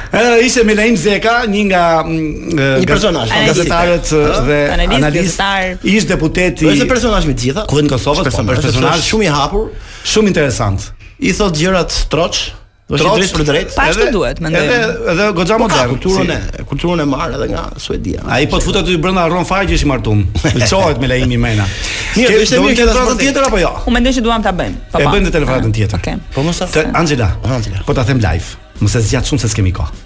Ëh, 0.07 0.21
uh, 0.21 0.45
ishte 0.45 0.61
Melaim 0.69 0.93
Zeka, 1.01 1.33
një 1.49 1.63
nga 1.71 1.81
uh, 2.03 2.61
një 2.77 2.85
personazh, 2.87 3.33
gazetarët 3.49 4.13
dhe 4.45 4.59
analist, 4.99 5.41
ish 5.83 6.05
deputeti. 6.11 6.69
Është 6.75 6.87
personazh 6.93 7.25
me 7.29 7.33
të 7.33 7.47
gjitha. 7.49 7.65
Kuvent 7.71 7.89
Kosovës, 7.95 8.29
po, 8.29 8.45
është 8.53 8.67
personazh 8.69 9.09
shumë 9.09 9.25
i 9.25 9.33
hapur, 9.33 9.71
shumë 10.07 10.31
interesant. 10.35 10.91
I 11.19 11.33
thot 11.33 11.57
gjërat 11.59 12.03
troç, 12.13 12.45
Do 12.87 12.95
drejt 12.95 13.33
për 13.35 13.43
drejt. 13.43 13.71
Pa 13.75 13.89
ashtu 13.91 14.05
duhet, 14.13 14.37
mendoj. 14.39 14.61
Edhe 14.63 15.11
edhe 15.11 15.23
goxha 15.35 15.57
modern, 15.59 15.89
kulturën 15.91 16.29
e 16.35 16.63
kulturën 16.69 17.01
e 17.03 17.05
marr 17.11 17.33
edhe 17.35 17.49
nga 17.51 17.65
Suedia. 17.83 18.21
Ai 18.31 18.45
po 18.47 18.61
të 18.61 18.63
futet 18.69 18.85
aty 18.85 18.95
brenda 19.03 19.25
rron 19.27 19.43
Fargje 19.47 19.75
që 19.79 19.83
i 19.83 19.89
martum. 19.91 20.21
Lçohet 20.61 21.01
me 21.03 21.09
Laimi 21.11 21.35
Mena. 21.37 21.65
Mirë, 22.15 22.29
do 22.29 22.37
të 22.37 22.45
ishte 22.45 22.59
mirë 22.63 23.17
tjetër 23.25 23.47
apo 23.49 23.59
jo? 23.59 23.73
Unë 23.89 23.95
mendoj 23.97 24.13
se 24.15 24.21
duam 24.23 24.45
ta 24.45 24.53
bëjmë. 24.55 24.79
Po. 24.93 25.01
E 25.03 25.09
bëjmë 25.11 25.27
në 25.27 25.33
telefonatën 25.35 25.73
tjetër. 25.75 25.99
Okej. 25.99 26.15
Po 26.37 26.43
mos 26.47 26.61
ta 26.61 26.83
Angela. 26.95 27.27
Po, 27.43 27.51
Angela. 27.57 27.81
Po 27.89 27.95
ta 27.99 28.05
them 28.07 28.21
live. 28.23 28.53
Mos 28.79 28.95
e 28.95 29.01
zgjat 29.03 29.31
shumë 29.33 29.43
se 29.43 29.49
s'kemi 29.51 29.73
kohë. 29.75 30.03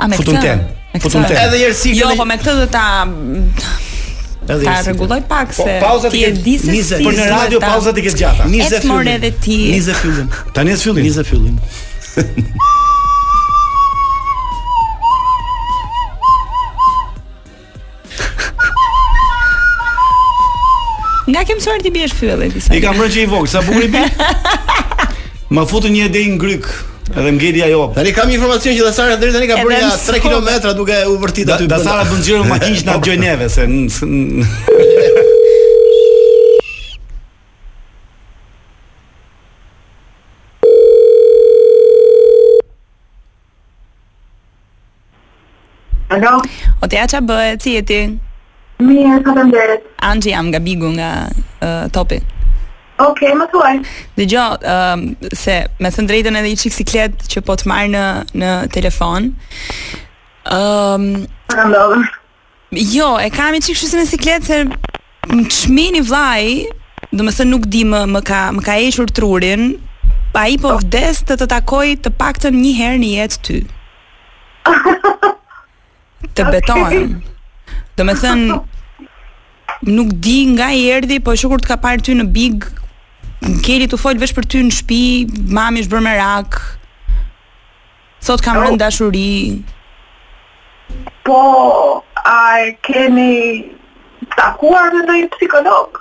A 0.00 0.08
me 0.08 0.16
këtë? 0.16 0.54
Futun 0.94 1.02
Futun 1.04 1.28
ten. 1.28 1.36
Edhe 1.42 1.60
një 1.66 1.74
sikur. 1.76 2.00
Jo, 2.00 2.14
po 2.16 2.24
me 2.24 2.38
këtë 2.40 2.56
do 2.62 2.66
ta 2.72 2.86
ta 4.46 4.54
rregulloj 4.54 5.24
pak 5.26 5.48
po, 5.56 5.64
se 5.66 5.72
po, 5.80 5.88
pauzat 5.88 6.12
i 6.14 6.20
ke 6.22 6.28
disë 6.44 7.00
për 7.02 7.16
në 7.16 7.24
radio 7.32 7.58
pauzat 7.64 7.96
i 7.98 8.04
ke 8.04 8.12
gjata. 8.14 8.44
20 8.46 8.84
fillim. 8.84 9.08
Edhe 9.16 9.32
ti. 9.42 9.56
20 9.74 9.98
fillim. 10.04 10.28
Tani 10.54 10.76
është 10.76 10.86
fillim. 10.92 11.08
20 11.10 11.26
fillim. 11.26 11.56
Nga 21.26 21.44
kemë 21.50 21.64
suar 21.64 21.80
ti 21.84 21.92
bjesh 21.92 22.16
fyllë 22.16 22.46
e 22.46 22.50
disa 22.54 22.72
I 22.76 22.80
kam 22.84 22.98
që 23.02 23.24
i 23.26 23.28
vogë, 23.28 23.50
sa 23.52 23.64
bukur 23.66 23.84
i 23.88 23.92
bjë 23.92 24.10
Më 25.56 25.66
futu 25.70 25.92
një 25.92 26.08
edhe 26.08 26.24
i 26.24 26.32
në 26.32 26.40
Gryk 26.42 26.70
Edhe 27.16 27.30
më 27.36 27.52
ajo 27.68 27.82
Dhe 27.94 28.02
një 28.08 28.16
kam 28.16 28.32
informacion 28.34 28.74
që 28.74 28.88
Dasara 28.88 29.18
deri 29.20 29.34
dhe 29.36 29.44
një 29.44 29.50
ka 29.52 29.60
bërë 29.62 29.92
3 30.08 30.24
km 30.24 30.48
duke 30.80 30.96
u 31.12 31.20
vërtit 31.22 31.52
aty. 31.54 31.68
Dasara 31.70 32.02
dhe 32.08 32.18
në 32.18 32.26
gjërë 32.30 32.42
më 32.42 32.50
makinjë 32.56 32.80
që 32.82 32.86
nga 32.90 32.98
gjoj 33.06 33.18
neve 33.28 33.50
Se 33.58 33.68
në... 33.70 34.52
Alo. 46.16 46.40
O 46.82 46.86
te 46.88 47.00
ç'a 47.08 47.20
bëhet? 47.28 47.62
Si 47.62 47.74
je 47.76 48.06
Mirë, 48.76 49.22
faleminderit. 49.24 49.84
Anxhi 50.04 50.32
jam 50.34 50.48
nga 50.50 50.58
Bigu 50.60 50.90
nga 50.98 51.10
uh, 51.64 51.86
Topi. 51.92 52.18
Ok, 53.00 53.22
më 53.36 53.46
thuaj. 53.52 53.78
Dëgjoj, 54.18 54.58
ëh, 54.60 54.72
uh, 54.72 55.30
se 55.32 55.54
me 55.80 55.90
të 55.92 56.04
drejtën 56.10 56.36
edhe 56.36 56.50
një 56.52 56.58
çik 56.60 56.74
siklet 56.76 57.24
që 57.32 57.42
po 57.44 57.56
të 57.60 57.68
marr 57.72 57.88
në 57.96 58.04
në 58.40 58.50
telefon. 58.76 59.30
Ëm. 60.56 61.06
Um, 61.56 62.04
Jo, 62.76 63.12
e 63.22 63.28
kam 63.32 63.52
një 63.54 63.60
çik 63.64 63.76
shusin 63.78 64.02
e 64.02 64.08
siklet 64.10 64.44
se 64.44 64.58
më 65.30 65.44
çmini 65.54 66.00
vllai, 66.04 66.66
domethënë 67.14 67.48
nuk 67.54 67.68
di 67.72 67.84
më 67.88 68.00
më 68.10 68.20
ka 68.26 68.40
më 68.56 68.64
ka 68.66 68.74
hequr 68.76 69.12
trurin. 69.16 69.64
Pa 70.34 70.44
i 70.50 70.58
po 70.60 70.74
oh. 70.74 70.80
vdes 70.82 71.22
të 71.24 71.38
të 71.40 71.46
takoj 71.54 71.94
të 72.04 72.12
pak 72.20 72.42
të 72.42 72.50
një 72.58 72.74
herë 72.82 73.00
një 73.04 73.10
jetë 73.14 73.40
ty. 73.46 73.60
të 76.36 76.44
betohem. 76.54 77.06
Do 77.96 78.04
me 78.06 78.14
thënë, 78.20 78.56
nuk 79.96 80.10
di 80.24 80.38
nga 80.54 80.70
i 80.76 80.82
erdi, 80.92 81.18
po 81.24 81.32
e 81.34 81.40
shukur 81.40 81.62
të 81.64 81.70
ka 81.72 81.78
parë 81.84 82.04
ty 82.06 82.16
në 82.18 82.26
big, 82.34 82.66
në 83.46 83.60
keli 83.64 83.88
të 83.90 83.98
folë 84.00 84.20
vesh 84.22 84.34
për 84.36 84.48
ty 84.52 84.60
në 84.66 84.74
shpi, 84.80 85.00
mami 85.56 85.84
është 85.84 85.94
bërë 85.94 86.06
me 86.08 86.14
rak, 86.20 86.58
thot 88.26 88.44
kam 88.44 88.60
oh. 88.60 88.66
rënë 88.66 88.80
dashuri. 88.82 89.32
Po, 91.26 91.40
a 92.20 92.36
e 92.66 92.72
keni 92.86 93.34
takuar 94.36 94.92
në 95.06 95.24
një 95.24 95.30
psikolog? 95.34 96.00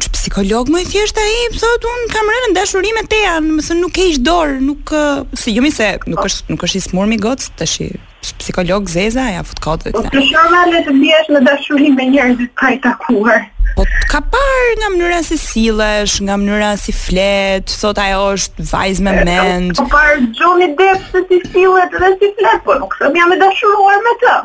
Që 0.00 0.10
psikolog 0.16 0.70
më 0.74 0.80
i 0.82 0.88
thjeshtë 0.88 1.20
a 1.22 1.28
i, 1.36 1.44
thot 1.60 1.84
unë 1.92 2.08
kam 2.16 2.32
rënë 2.36 2.56
dashuri 2.56 2.96
me 2.96 3.04
teja, 3.12 3.36
më 3.44 3.68
thënë 3.68 3.84
nuk 3.84 4.00
e 4.00 4.08
ishtë 4.14 4.26
dorë, 4.32 4.56
nuk, 4.70 4.96
si 5.38 5.54
jemi 5.58 5.70
jo 5.74 5.78
se, 5.82 5.92
nuk 6.10 6.24
është, 6.30 6.48
nuk 6.54 6.66
është 6.68 6.80
i 6.80 6.86
smurë 6.88 7.12
mi 7.12 7.20
gocë, 7.28 7.52
të 7.60 7.70
shirë 7.76 8.02
psikolog 8.32 8.88
Zeza 8.88 9.24
ja 9.28 9.42
fut 9.44 9.60
kod 9.64 9.84
vetë. 9.84 10.04
Po 10.14 10.22
shoma 10.24 10.62
le 10.70 10.80
të 10.86 10.94
biesh 11.00 11.30
në 11.34 11.42
dashuri 11.46 11.90
me 11.94 12.06
njerëz 12.14 12.40
të 12.40 12.46
pa 12.58 12.70
i 12.74 12.78
takuar. 12.84 13.44
Po 13.76 13.84
ka 14.12 14.20
parë 14.20 14.76
nga 14.80 14.88
mënyra 14.94 15.20
se 15.26 15.36
sillesh, 15.40 16.20
nga 16.26 16.36
mënyra 16.40 16.72
si 16.80 16.94
flet, 16.94 17.72
thot 17.82 17.98
ajo 18.00 18.22
është 18.38 18.68
vajzë 18.70 19.04
me 19.08 19.14
mend. 19.26 19.74
Po 19.80 19.86
parë 19.92 20.28
Johnny 20.38 20.70
Depp 20.78 21.10
se 21.10 21.24
si 21.28 21.40
sillet 21.52 21.96
dhe 21.98 22.12
si 22.20 22.30
flet, 22.38 22.62
po 22.66 22.78
nuk 22.80 22.96
them 23.02 23.18
jam 23.20 23.34
e 23.34 23.40
dashuruar 23.42 24.00
me 24.06 24.16
të. 24.22 24.38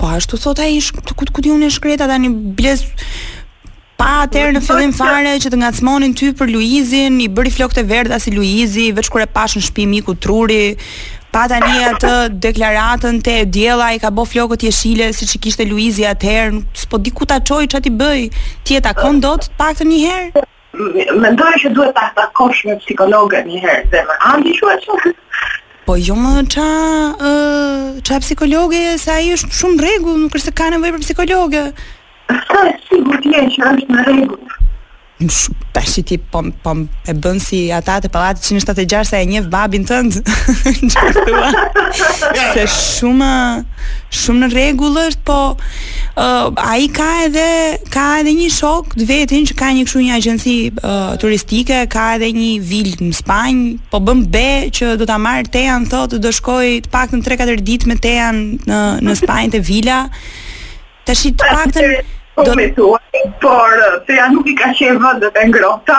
Po 0.00 0.12
ashtu 0.16 0.40
thot 0.42 0.62
ai 0.64 0.72
ish 0.80 0.90
ku 0.96 1.24
ku 1.28 1.44
di 1.44 1.52
unë 1.54 1.70
shkreta 1.74 2.08
tani 2.10 2.32
bles 2.58 2.86
pa 4.00 4.24
atër 4.24 4.54
në 4.56 4.62
fillim 4.66 4.90
fare 4.96 5.36
që 5.38 5.50
të 5.52 5.58
ngacmonin 5.62 6.14
ty 6.18 6.32
për 6.34 6.50
Luizin, 6.50 7.20
i 7.22 7.28
bëri 7.30 7.52
flokët 7.54 7.84
e 7.84 7.86
verdha 7.86 8.18
si 8.18 8.32
Luizi, 8.34 8.88
veç 8.96 9.10
kur 9.12 9.22
e 9.22 9.28
pash 9.30 9.58
në 9.60 9.66
shtëpi 9.68 9.84
miku 9.90 10.16
Truri, 10.18 10.64
pa 11.32 11.44
tani 11.50 11.78
atë 11.88 12.12
deklaratën 12.44 13.16
te 13.24 13.34
diella 13.56 13.88
i 13.96 14.00
ka 14.02 14.10
bë 14.14 14.24
flokët 14.32 14.66
jeshile 14.68 15.08
siç 15.16 15.34
i 15.36 15.40
kishte 15.46 15.64
Luizi 15.70 16.04
atëher, 16.08 16.52
s'po 16.82 17.00
di 17.00 17.10
ku 17.16 17.24
ta 17.30 17.38
çoj 17.48 17.64
ça 17.72 17.80
ti 17.86 17.92
bëj. 18.02 18.20
Ti 18.68 18.76
e 18.78 18.82
takon 18.84 19.20
dot 19.24 19.48
pak 19.58 19.80
të 19.80 19.84
një 19.88 19.98
herë. 20.04 20.44
Mendoj 21.20 21.54
që 21.64 21.72
duhet 21.76 21.96
ta 21.96 22.10
takosh 22.18 22.62
me 22.68 22.76
psikologën 22.84 23.48
një 23.48 23.62
herë, 23.64 23.88
se 23.92 24.04
më 24.08 24.16
an 24.32 24.44
di 24.44 24.52
Po 25.84 25.96
jo 25.98 26.14
më 26.14 26.32
ça, 26.54 26.66
ë, 27.28 27.30
ça 28.06 28.20
psikologe 28.22 28.82
se 29.02 29.10
ai 29.10 29.32
është 29.34 29.56
shumë 29.58 29.78
rregull, 29.82 30.18
nuk 30.22 30.36
është 30.36 30.46
se 30.52 30.52
ka 30.58 30.70
nevojë 30.70 30.92
për 30.94 31.02
psikologë. 31.06 31.64
Sigurisht, 32.88 33.58
që 33.58 33.72
është 33.72 33.90
në 33.92 34.04
rregull 34.06 34.50
tash 35.72 36.02
ti 36.04 36.18
pom 36.18 36.50
pom 36.62 36.86
e 37.06 37.12
bën 37.14 37.38
si 37.40 37.70
ata 37.72 37.98
te 38.00 38.08
pallati 38.08 38.42
176 38.42 39.04
sa 39.08 39.16
e 39.20 39.26
një 39.26 39.46
babin 39.50 39.84
tënd. 39.88 40.18
Është 42.34 42.66
shumë 42.72 43.30
shumë 44.18 44.42
në 44.44 44.48
rregull 44.52 44.96
është, 45.02 45.22
po 45.26 45.38
uh, 45.54 46.48
ai 46.72 46.86
ka 46.94 47.06
edhe 47.26 47.48
ka 47.92 48.06
edhe 48.20 48.34
një 48.40 48.48
shok 48.52 48.96
të 48.98 49.08
vetin 49.10 49.46
që 49.50 49.56
ka 49.60 49.70
një 49.76 49.84
kështu 49.86 50.04
një 50.06 50.14
agjenci 50.18 50.56
uh, 50.74 51.12
turistike, 51.22 51.84
ka 51.92 52.08
edhe 52.18 52.32
një 52.36 52.50
vilë 52.68 52.96
në 53.06 53.12
Spanjë, 53.20 53.76
po 53.92 54.00
bën 54.04 54.24
be 54.34 54.46
që 54.74 54.96
do 55.00 55.06
ta 55.08 55.18
marr 55.20 55.48
Tean 55.52 55.84
thotë 55.90 56.20
do 56.22 56.30
shkoj 56.32 56.82
të 56.86 56.92
paktën 56.92 57.22
3-4 57.26 57.60
ditë 57.68 57.90
me 57.90 57.96
Tean 58.02 58.38
në 58.66 58.82
në 59.04 59.16
Spanjë 59.24 59.54
te 59.56 59.60
vila. 59.66 60.02
Tash 61.06 61.26
i 61.30 61.36
të 61.36 61.48
paktën 61.54 61.96
Po, 62.36 62.42
do... 62.42 62.54
me 62.54 62.68
por 63.40 63.50
uh, 63.50 64.06
se 64.06 64.12
ja 64.16 64.30
nuk 64.32 64.46
i 64.48 64.54
ka 64.56 64.72
qenë 64.76 65.00
vëndë 65.02 65.30
të 65.36 65.42
ngrota, 65.50 65.98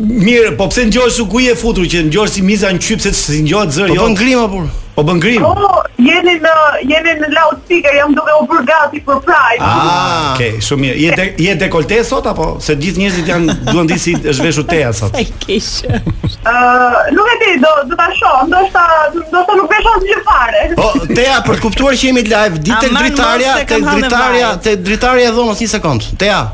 Mirë, 0.03 0.55
po 0.57 0.67
pse 0.73 0.87
ngjosh 0.89 1.21
u 1.23 1.27
kuje 1.33 1.55
futur 1.59 1.87
që 1.89 2.05
ngjosh 2.11 2.35
si 2.39 2.43
miza 2.45 2.71
në 2.73 2.81
qypse 2.83 3.13
se 3.15 3.33
si 3.33 3.43
ngjohet 3.47 3.73
zëri. 3.75 3.97
Po 3.99 4.07
bën 4.09 4.17
grim 4.19 4.41
apo? 4.43 4.63
Po 4.97 5.05
bën 5.07 5.21
grim. 5.23 5.45
Po 5.45 5.83
jeni 6.03 6.35
në 6.43 6.53
jeni 6.89 7.15
në 7.21 7.29
loudspeaker, 7.33 7.95
jam 8.01 8.15
duke 8.17 8.35
u 8.43 8.47
bër 8.51 8.65
gati 8.69 9.01
për 9.07 9.21
praj. 9.25 9.61
Ah, 9.65 10.31
okay, 10.35 10.57
shumë 10.65 10.85
mirë. 10.85 10.97
Je 11.03 11.29
je 11.49 11.55
dekolte 11.63 12.01
sot 12.09 12.29
apo 12.33 12.49
se 12.65 12.77
gjithë 12.81 13.05
njerëzit 13.05 13.31
janë 13.33 13.57
duan 13.71 13.89
di 13.91 13.99
si 14.03 14.15
është 14.21 14.49
veshur 14.49 14.67
teja 14.73 14.93
sot. 14.97 15.17
Ai 15.17 15.25
keq. 15.27 15.69
Ëh, 15.89 16.97
nuk 17.17 17.29
e 17.29 17.39
di, 17.43 17.53
do 17.65 17.73
do 17.93 17.99
ta 18.01 18.09
shoh, 18.19 18.41
ndoshta 18.51 18.87
do 19.15 19.45
nuk 19.63 19.73
veshon 19.73 20.01
asgjë 20.01 20.21
fare. 20.29 20.65
Po 20.81 20.91
teja 21.13 21.39
për 21.47 21.61
të 21.61 21.67
kuptuar 21.69 22.01
që 22.01 22.11
jemi 22.11 22.27
live 22.29 22.61
ditën 22.67 22.99
dritarja, 23.05 23.57
te 23.65 23.85
dritarja, 23.93 24.59
te 24.69 24.77
dritarja 24.89 25.33
e 25.33 25.37
dhomës 25.39 25.65
një 25.65 25.73
sekond. 25.79 26.11
Teja, 26.21 26.45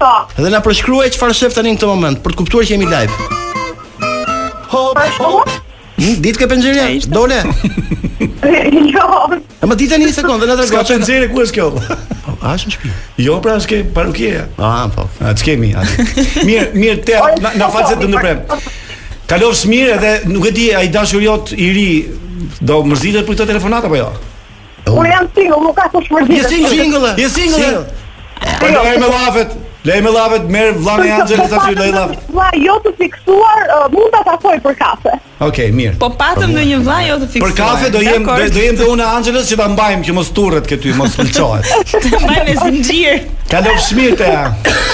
Po. 0.00 0.16
Dhe 0.40 0.48
na 0.48 0.62
përshkruaj 0.64 1.10
çfarë 1.12 1.34
shef 1.36 1.52
tani 1.52 1.74
në 1.74 1.76
këtë 1.82 1.88
moment 1.90 2.20
për 2.24 2.32
të 2.32 2.38
kuptuar 2.40 2.64
që 2.64 2.72
jemi 2.72 2.86
live. 2.88 3.26
Hop. 4.72 4.96
Nuk 4.96 5.42
hmm, 5.44 6.14
ditë 6.24 6.40
ke 6.40 6.46
penxheria? 6.48 6.86
Dole. 7.12 7.42
Jo. 8.94 9.04
A 9.60 9.68
më 9.68 9.76
ditë 9.82 9.92
tani 9.92 10.08
një 10.08 10.14
sekondë, 10.16 10.48
na 10.48 10.56
tregon 10.56 10.80
çfarë 10.88 10.94
penxhere 10.94 11.28
ku 11.28 11.42
është 11.44 11.58
kjo? 11.58 11.66
Po, 12.24 12.36
a 12.40 12.54
është 12.56 12.70
në 12.70 12.76
shtëpi? 12.78 12.94
Jo, 13.26 13.36
pra 13.44 13.58
është 13.60 13.74
ke 13.74 13.80
parukia. 14.00 14.46
Ah, 14.56 14.86
po. 14.94 15.04
A 15.20 15.34
të 15.36 15.50
kemi 15.50 15.74
atë. 15.82 16.08
Mirë, 16.48 16.66
mirë 16.80 16.98
te 17.10 17.20
na 17.60 17.68
false 17.76 17.98
të 18.00 18.08
ndërprem. 18.14 18.40
Kalofsh 19.30 19.68
mirë 19.70 19.94
edhe 20.00 20.14
nuk 20.32 20.48
e 20.48 20.54
di 20.56 20.70
ai 20.80 20.86
dashur 20.96 21.20
jot 21.28 21.52
i 21.52 21.68
ri 21.76 21.88
do 22.70 22.80
mërzitet 22.88 23.28
për 23.28 23.36
këtë 23.42 23.50
telefonat 23.52 23.84
apo 23.86 24.00
jo? 24.00 24.08
Unë 24.96 25.10
jam 25.12 25.28
single, 25.36 25.60
nuk 25.68 25.74
ka 25.76 25.90
të 25.92 26.00
shmërgjitë 26.08 26.44
Je 26.48 26.68
single, 26.72 27.12
je 27.20 27.28
single 27.36 27.82
Ajo 28.60 28.82
e 28.88 28.96
me 28.98 29.08
lafet, 29.12 29.52
Lej 29.82 30.02
me 30.04 30.10
lavet, 30.12 30.42
merë 30.52 30.72
vlami 30.82 31.08
angjeli 31.16 31.44
sa 31.48 31.62
që 31.64 31.72
lej 31.78 31.92
lavet 31.94 32.24
Vla 32.34 32.50
jo 32.60 32.74
të 32.84 32.90
fiksuar, 32.98 33.62
uh, 33.72 33.86
mund 33.94 34.12
të 34.12 34.20
takoj 34.26 34.56
për 34.66 34.74
kafe 34.76 35.14
Ok, 35.46 35.60
mirë 35.72 35.94
Po 36.02 36.10
patëm 36.20 36.52
në 36.52 36.64
një 36.70 36.80
vla 36.84 36.98
jo 37.06 37.14
të 37.22 37.28
fiksuar 37.36 37.46
Për 37.46 37.56
kafe 37.56 37.88
do 37.94 38.02
jem 38.04 38.26
dhe 38.76 38.88
unë 38.92 39.06
e 39.30 39.42
që 39.48 39.58
ta 39.62 39.68
mbajmë 39.72 40.04
Që 40.10 40.16
mos 40.18 40.28
turret 40.36 40.68
këty, 40.68 40.92
mos 41.00 41.16
më 41.16 41.26
qohet 41.32 41.94
Të 42.04 42.12
mbajmë 42.12 42.44
e 42.44 42.58
zëngjirë 42.58 43.22
Ka 43.52 43.62
do 43.64 43.72
pëshmirë 43.78 44.18
të 44.20 44.28
ja 44.28 44.44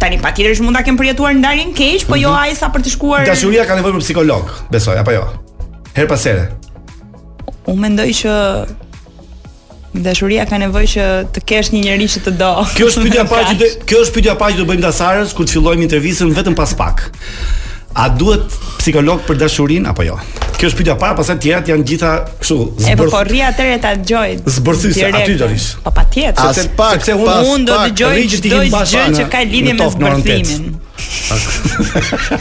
Tani 0.00 0.18
patjetër 0.22 0.54
është 0.56 0.64
mund 0.66 0.76
ta 0.76 0.82
kem 0.86 0.96
përjetuar 0.98 1.36
ndarjen 1.38 1.70
keq, 1.76 2.06
po 2.10 2.16
jo 2.18 2.30
mhm. 2.32 2.46
ai 2.46 2.54
sa 2.58 2.70
për 2.74 2.82
të 2.86 2.94
shkuar. 2.94 3.26
Dashuria 3.30 3.66
ka 3.68 3.76
nevojë 3.78 3.98
për 3.98 4.06
psikolog, 4.06 4.54
besoj 4.72 4.96
apo 5.00 5.14
jo. 5.14 5.24
Her 5.96 6.08
pas 6.10 6.24
here. 6.26 6.48
Unë 7.70 7.80
mendoj 7.86 8.08
që 8.20 8.36
Dashuria 10.04 10.42
ka 10.50 10.58
nevojë 10.62 10.88
që 10.94 11.04
të 11.36 11.42
kesh 11.48 11.68
një 11.74 11.84
njerëz 11.84 12.16
që 12.16 12.22
të 12.26 12.32
do. 12.40 12.52
Kjo 12.78 12.88
është 12.90 13.04
pyetja 13.06 13.26
paqë, 13.30 13.68
kjo 13.88 14.00
është 14.06 14.16
pyetja 14.18 14.34
paqë 14.40 14.58
do 14.60 14.66
bëjmë 14.72 14.84
dasarës 14.88 15.36
kur 15.38 15.46
të 15.46 15.54
fillojmë 15.58 15.86
intervistën 15.86 16.34
vetëm 16.40 16.58
pas 16.58 16.72
pak. 16.80 17.04
A 17.94 18.08
duhet 18.14 18.42
psikolog 18.82 19.20
për 19.28 19.38
dashurinë 19.42 19.90
apo 19.92 20.06
jo? 20.08 20.16
Kjo 20.58 20.70
është 20.70 20.78
pyetja 20.80 20.94
e 20.96 21.02
parë, 21.02 21.16
pastaj 21.20 21.36
tjerat 21.44 21.68
janë 21.70 21.86
gjitha 21.90 22.10
kështu 22.42 22.56
zbërth. 22.58 22.88
E 22.90 22.96
po, 22.98 23.06
po 23.14 23.20
rri 23.28 23.42
atëherë 23.48 23.78
ta 23.84 23.92
dëgjoj. 23.98 24.30
Zbërthyse 24.56 25.10
aty 25.18 25.36
do 25.40 25.48
rish. 25.50 25.68
Po 25.84 25.92
patjetër. 25.94 26.56
Sepse 26.58 26.76
pak, 26.78 27.10
unë 27.14 27.36
mund 27.50 27.70
do 27.70 27.78
të 27.78 27.92
dëgjoj 27.92 28.40
çdo 28.40 28.64
gjë 28.70 29.04
që 29.20 29.28
ka 29.34 29.44
lidhje 29.52 29.76
me 29.78 29.92
zbërthimin. 29.98 30.74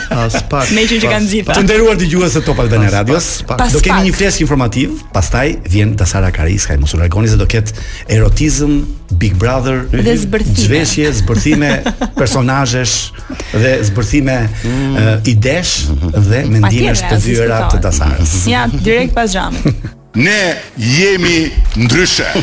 As 0.09 0.35
pak. 0.51 0.69
Me 0.75 0.83
që 0.87 0.99
që 1.01 1.09
kanë 1.09 1.29
zita. 1.31 1.53
Të 1.57 1.63
nderuar 1.65 1.97
dëgjues 1.99 2.35
të 2.37 2.41
Topa 2.45 2.65
Albana 2.65 2.91
Radios, 2.93 3.29
pas, 3.47 3.57
pas, 3.63 3.73
do 3.73 3.79
kemi 3.83 4.07
një 4.11 4.13
flesh 4.13 4.41
informativ, 4.45 4.97
pastaj 5.15 5.47
vjen 5.73 5.95
Dasara 5.99 6.29
Karis, 6.35 6.67
ka 6.69 6.77
mosu 6.81 6.99
largoni 7.01 7.31
se 7.31 7.39
do 7.39 7.47
ket 7.49 7.71
erotizëm 8.13 8.75
Big 9.23 9.35
Brother, 9.41 9.83
mhm. 9.89 10.53
zhveshje, 10.61 11.09
zbërthime 11.23 11.71
personazhesh 12.21 13.15
dhe 13.55 13.73
zbërthime 13.89 14.37
mm. 14.45 15.25
idesh 15.33 15.73
mhm. 15.95 16.13
dhe 16.29 16.43
mendimesh 16.57 17.03
të 17.09 17.19
dyra 17.25 17.63
të 17.73 17.81
Dasarës. 17.87 18.37
Ja, 18.51 18.67
direkt 18.75 19.15
pas 19.17 19.33
xhamit. 19.33 19.93
Ne 20.15 20.55
jemi 20.77 21.51
ndryshe. 21.77 22.25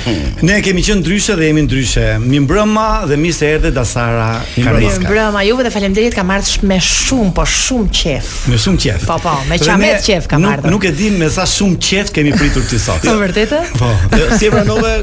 Ne 0.43 0.57
kemi 0.65 0.81
qenë 0.83 1.05
ndryshe 1.05 1.37
dhe 1.39 1.45
jemi 1.47 1.63
ndryshe. 1.69 2.07
Mi 2.23 2.39
mbrëma 2.43 2.87
dhe 3.07 3.17
mi 3.21 3.29
se 3.33 3.47
erdhe 3.47 3.71
Dasara 3.75 4.41
Karaska. 4.57 4.81
Mi 4.99 5.05
mbrëma, 5.07 5.43
juve 5.47 5.67
dhe 5.67 5.71
faleminderit 5.71 6.17
kam 6.17 6.33
ardhur 6.35 6.65
me 6.67 6.81
shumë, 6.83 7.31
po 7.37 7.45
shumë 7.47 7.93
qejf. 7.95 8.31
Me 8.51 8.59
shumë 8.65 8.81
qejf. 8.85 9.05
Po 9.07 9.19
po, 9.23 9.35
me 9.47 9.59
çamet 9.61 10.03
qejf 10.03 10.27
kam 10.33 10.47
ardhur. 10.51 10.73
Nuk 10.75 10.89
e 10.89 10.91
din 10.99 11.19
me 11.23 11.29
sa 11.31 11.45
shumë 11.51 11.79
qejf 11.87 12.11
kemi 12.17 12.33
pritur 12.41 12.67
ti 12.67 12.81
sot. 12.83 13.05
Po 13.07 13.15
vërtetë? 13.23 13.61
Po. 13.77 13.93
Si 14.41 14.49
e 14.49 14.51
pranove 14.51 14.97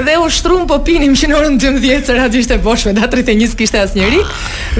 Dhe 0.08 0.18
u 0.18 0.26
shtrum 0.32 0.66
po 0.66 0.80
pinim 0.86 1.14
që 1.16 1.30
në 1.30 1.38
orën 1.38 1.60
12 1.62 2.12
radio 2.18 2.42
ishte 2.42 2.58
boshme, 2.64 2.96
datë 2.98 3.22
31 3.22 3.54
kishte 3.62 3.78
asnjëri. 3.86 4.24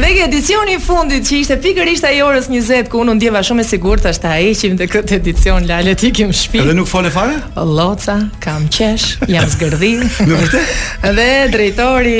Dhe 0.02 0.12
edicion 0.26 0.61
edicioni 0.62 0.76
i 0.78 0.80
fundit 0.82 1.26
që 1.26 1.38
ishte 1.42 1.56
pikërisht 1.62 2.04
ai 2.06 2.20
orës 2.22 2.46
20 2.50 2.88
ku 2.90 3.00
unë 3.02 3.14
ndjeva 3.18 3.40
shumë 3.44 3.62
e 3.62 3.66
sigurt 3.68 4.06
është 4.06 4.22
ta 4.28 4.34
heqim 4.38 4.76
të 4.78 4.86
këtë 4.92 5.16
edicion 5.18 5.66
lalet 5.68 6.02
i 6.06 6.10
kem 6.14 6.30
shtëpi. 6.32 6.62
Edhe 6.62 6.74
nuk 6.78 6.88
fole 6.90 7.10
fare? 7.10 7.40
Allaca, 7.58 8.18
kam 8.44 8.66
qesh, 8.68 9.18
jam 9.30 9.48
zgërdhi. 9.52 9.92
Në 10.28 10.32
vërtetë? 10.32 10.80
Edhe 11.10 11.28
drejtori 11.52 12.18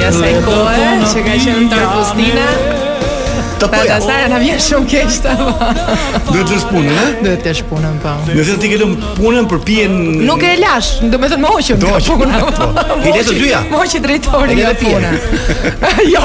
jasaj 0.00 0.32
kohe 0.46 0.92
që 1.12 1.24
ka 1.28 1.38
qenë 1.44 1.68
Tarpostina 1.72 2.48
ta 3.68 3.76
pa. 3.76 3.82
Ata 3.82 3.98
sa 4.00 4.24
na 4.28 4.38
vjen 4.42 4.60
shumë 4.62 4.88
kështë 4.92 5.34
Dhe 6.34 6.44
të 6.48 6.58
shpunën, 6.62 6.98
a? 7.02 7.06
Dhe 7.24 7.34
të 7.44 7.54
shpunën 7.60 7.98
pa 8.02 8.14
Do 8.28 8.36
të 8.36 8.46
po. 8.48 8.56
ti 8.62 8.70
ke 8.72 8.88
punën 9.18 9.48
për 9.50 9.60
pijen. 9.68 9.94
Nuk 10.28 10.44
e 10.46 10.54
lash, 10.60 10.90
do 11.04 11.18
të 11.20 11.30
thënë 11.32 11.42
më 11.44 11.52
hoqën. 11.54 11.80
Do 11.82 11.92
të 11.94 12.18
punën. 12.20 12.34
I 13.08 13.12
le 13.18 13.24
të 13.28 13.36
dyja. 13.40 13.60
Më 13.72 13.80
hoqi 13.82 14.02
drejtori 14.08 14.56
nga 14.60 14.72
puna. 14.80 15.10
Jo, 16.14 16.24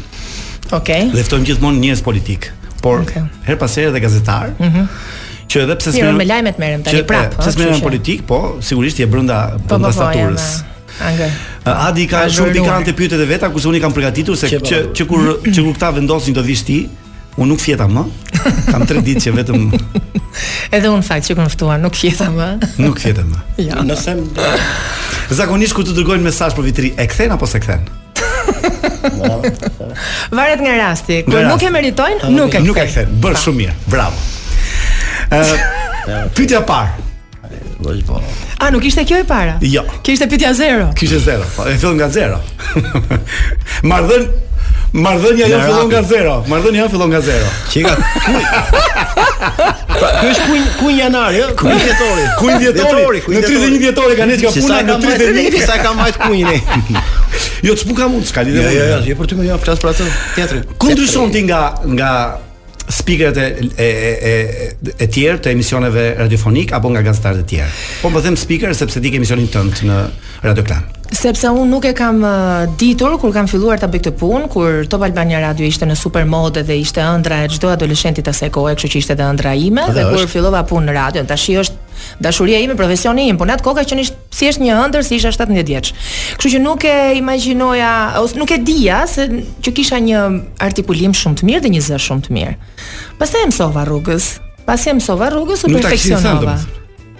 Okej. 0.71 1.09
Dhe 1.11 1.25
ftojmë 1.27 1.49
gjithmonë 1.51 1.81
njerëz 1.83 2.01
politik, 2.05 2.51
por 2.81 3.01
okay. 3.03 3.25
her 3.43 3.57
pas 3.59 3.73
here 3.75 3.91
dhe 3.91 3.99
gazetar. 3.99 4.53
Mhm 4.59 4.87
që 5.51 5.65
edhe 5.65 5.75
pse 5.81 5.91
jo, 5.91 5.93
s'merrem 5.99 6.19
me 6.21 6.27
lajmet 6.27 6.59
merrem 6.61 6.83
tani 6.85 7.01
prap. 7.07 7.33
Pse 7.41 7.53
s'merrem 7.55 7.77
me 7.79 7.83
politik, 7.83 8.23
po 8.27 8.39
sigurisht 8.63 9.01
je 9.01 9.07
brenda 9.11 9.41
po, 9.53 9.65
po, 9.65 9.67
brenda 9.73 9.91
po, 9.91 9.99
staturës. 9.99 10.57
Eh, 11.01 11.69
Adi 11.71 12.05
ka 12.11 12.25
shumë 12.31 12.53
pikante 12.57 12.93
pyetjet 12.97 13.23
e 13.23 13.27
veta 13.29 13.49
kurse 13.51 13.71
unë 13.71 13.81
kam 13.83 13.93
përgatitur 13.95 14.37
se 14.39 14.49
që 14.51 14.81
që 14.95 15.07
kur 15.09 15.33
që 15.47 15.63
kur 15.63 15.77
këta 15.77 15.89
vendosin 15.97 16.35
të 16.37 16.43
vish 16.47 16.63
ti, 16.67 16.79
unë 17.41 17.49
nuk 17.51 17.63
fjeta 17.63 17.87
më. 17.91 18.03
Kam 18.71 18.85
3 18.89 19.01
ditë 19.05 19.21
që 19.27 19.31
vetëm 19.37 19.65
Edhe 20.75 20.87
unë 20.89 21.03
fakt 21.05 21.27
që 21.27 21.35
kam 21.37 21.49
ftuar, 21.51 21.79
nuk 21.83 21.97
fjeta 21.99 22.29
më. 22.31 22.47
nuk 22.85 23.01
fjeta 23.03 23.25
më. 23.27 23.43
Ja. 23.61 23.81
Nëse 23.85 24.15
Zakonisht 25.35 25.75
kur 25.77 25.85
të 25.87 25.93
dërgojnë 25.95 26.25
mesazh 26.27 26.55
për 26.57 26.67
vitri, 26.69 26.91
e 26.99 27.05
kthen 27.07 27.31
apo 27.35 27.47
se 27.47 27.59
kthen? 27.63 27.83
Varet 30.31 30.61
nga 30.63 30.75
rasti. 30.79 31.21
Kur 31.27 31.41
nuk 31.47 31.63
e 31.63 31.69
meritojnë, 31.71 32.31
nuk 32.35 32.51
e 32.51 32.57
kthen. 32.57 32.67
Nuk 32.67 32.81
e 32.83 32.87
kthen. 32.89 33.15
Bër 33.23 33.37
shumë 33.39 33.59
mirë. 33.61 33.77
Bravo. 33.91 34.27
Pytja 36.35 36.61
par 36.65 36.91
po. 38.07 38.21
A, 38.59 38.69
nuk 38.71 38.83
ishte 38.83 39.03
kjo 39.07 39.15
e 39.15 39.23
para? 39.25 39.55
Jo 39.63 39.81
Kjo 40.03 40.13
ishte 40.13 40.27
pytja 40.29 40.51
zero 40.53 40.91
Kjo 40.91 41.05
ishte 41.07 41.19
zero 41.23 41.45
po, 41.55 41.63
E 41.71 41.77
fillon 41.79 41.95
nga 41.97 42.09
zero 42.11 42.35
Mardhën 43.91 44.27
Mardhën 44.91 45.37
ja 45.39 45.47
jo 45.47 45.59
fillon 45.65 45.87
nga 45.89 46.01
zero 46.03 46.43
Mardhën 46.51 46.75
ja 46.75 46.83
jo 46.85 46.89
fillon 46.93 47.07
nga 47.15 47.21
zero 47.23 47.47
Qika 47.71 47.95
Kjo 49.95 50.27
është 50.35 50.45
kuin 50.51 50.67
kujn 50.81 50.99
janar, 50.99 51.31
jo? 51.35 51.47
Kujnë 51.55 51.79
dhjetori. 51.79 52.27
Kujnë 52.43 52.59
djetori 52.67 53.23
Në 53.23 53.47
31 53.47 53.81
djetori 53.87 54.19
ka 54.19 54.55
puna 54.59 54.83
Në 54.91 54.99
31 54.99 55.51
djetori 55.55 55.81
ka 55.87 55.95
majtë 56.03 56.23
kujnë 56.27 56.55
31 56.59 57.01
Jo, 57.63 57.77
të 57.79 57.85
shpuka 57.87 58.07
mund, 58.11 58.27
s'ka 58.27 58.41
jo 58.43 58.57
jo, 58.59 58.65
jo, 58.69 58.85
jo, 58.85 59.01
jo, 59.07 59.15
për 59.21 59.29
të 59.31 59.37
më 59.41 59.45
një, 59.49 59.57
për 59.63 59.69
të 59.69 59.73
më 59.73 59.75
një, 59.75 59.75
për 59.75 59.75
të 59.75 59.75
më 59.79 59.81
për 59.81 59.83
të 59.87 59.87
më 59.87 59.91
një, 59.91 59.91
të 59.95 60.07
një, 60.07 60.07
për 60.07 60.07
të 60.07 60.07
më 60.11 60.79
një, 60.83 61.43
për 61.45 61.45
të 61.47 61.93
më 61.95 61.97
një, 62.01 62.15
speakerët 62.91 63.37
e 63.37 63.69
e 63.75 63.89
e 64.31 64.93
e 64.97 65.07
tjerë 65.07 65.41
të 65.45 65.53
emisioneve 65.55 66.05
radiofonik 66.23 66.73
apo 66.77 66.91
nga 66.93 67.03
gazetarët 67.07 67.45
e 67.45 67.51
tjerë. 67.55 67.75
Po 68.03 68.11
më 68.13 68.23
them 68.27 68.37
speaker 68.43 68.73
sepse 68.75 68.99
dik 69.03 69.17
emisionin 69.21 69.49
tënd 69.53 69.85
në 69.89 70.01
Radio 70.47 70.63
Klan 70.67 70.89
sepse 71.15 71.49
unë 71.51 71.69
nuk 71.69 71.85
e 71.85 71.91
kam 71.95 72.21
ditur 72.79 73.17
kur 73.19 73.33
kam 73.35 73.47
filluar 73.51 73.79
ta 73.79 73.87
bëj 73.91 74.01
këtë 74.09 74.13
punë, 74.19 74.47
kur 74.51 74.85
Top 74.89 75.03
Albania 75.05 75.41
Radio 75.43 75.67
ishte 75.67 75.85
në 75.87 75.95
super 75.99 76.25
mode 76.27 76.63
dhe 76.65 76.77
ishte 76.81 77.03
ëndra 77.03 77.41
e 77.45 77.49
çdo 77.51 77.71
adoleshenti 77.73 78.23
të 78.23 78.31
asaj 78.31 78.51
kohe, 78.55 78.73
kështu 78.77 78.93
që 78.95 79.01
ishte 79.03 79.15
edhe 79.17 79.27
ëndra 79.27 79.53
ime 79.59 79.85
dhe, 79.89 79.99
dhe 79.99 80.07
kur 80.13 80.29
fillova 80.31 80.63
punën 80.69 80.87
në 80.87 80.95
radio, 80.95 81.25
tashi 81.27 81.57
është 81.59 81.79
dashuria 82.23 82.61
ime, 82.63 82.73
profesioni 82.79 83.27
im, 83.29 83.37
por 83.37 83.49
në 83.49 83.57
atë 83.59 83.67
kohë 83.67 83.83
që 83.91 83.97
nisht 83.99 84.15
si 84.33 84.47
është 84.49 84.63
një 84.63 84.77
ëndër 84.87 85.05
si 85.05 85.17
isha 85.19 85.31
17 85.35 85.67
vjeç. 85.67 85.91
Kështu 86.39 86.53
që 86.55 86.61
nuk 86.63 86.87
e 86.89 86.95
imagjinoja 87.19 87.91
ose 88.23 88.39
nuk 88.39 88.55
e 88.55 88.61
dija 88.65 89.03
se 89.11 89.27
që 89.61 89.75
kisha 89.77 89.99
një 90.01 90.23
artikulim 90.63 91.13
shumë 91.17 91.41
të 91.43 91.49
mirë 91.51 91.65
dhe 91.67 91.73
një 91.75 91.83
zë 91.91 91.99
shumë 92.07 92.25
të 92.29 92.37
mirë. 92.39 92.55
Pastaj 93.21 93.45
mësova 93.51 93.85
rrugës. 93.89 94.31
Pastaj 94.65 94.97
mësova 95.01 95.29
rrugës 95.35 95.67
u 95.67 95.73
perfeksionova. 95.75 96.57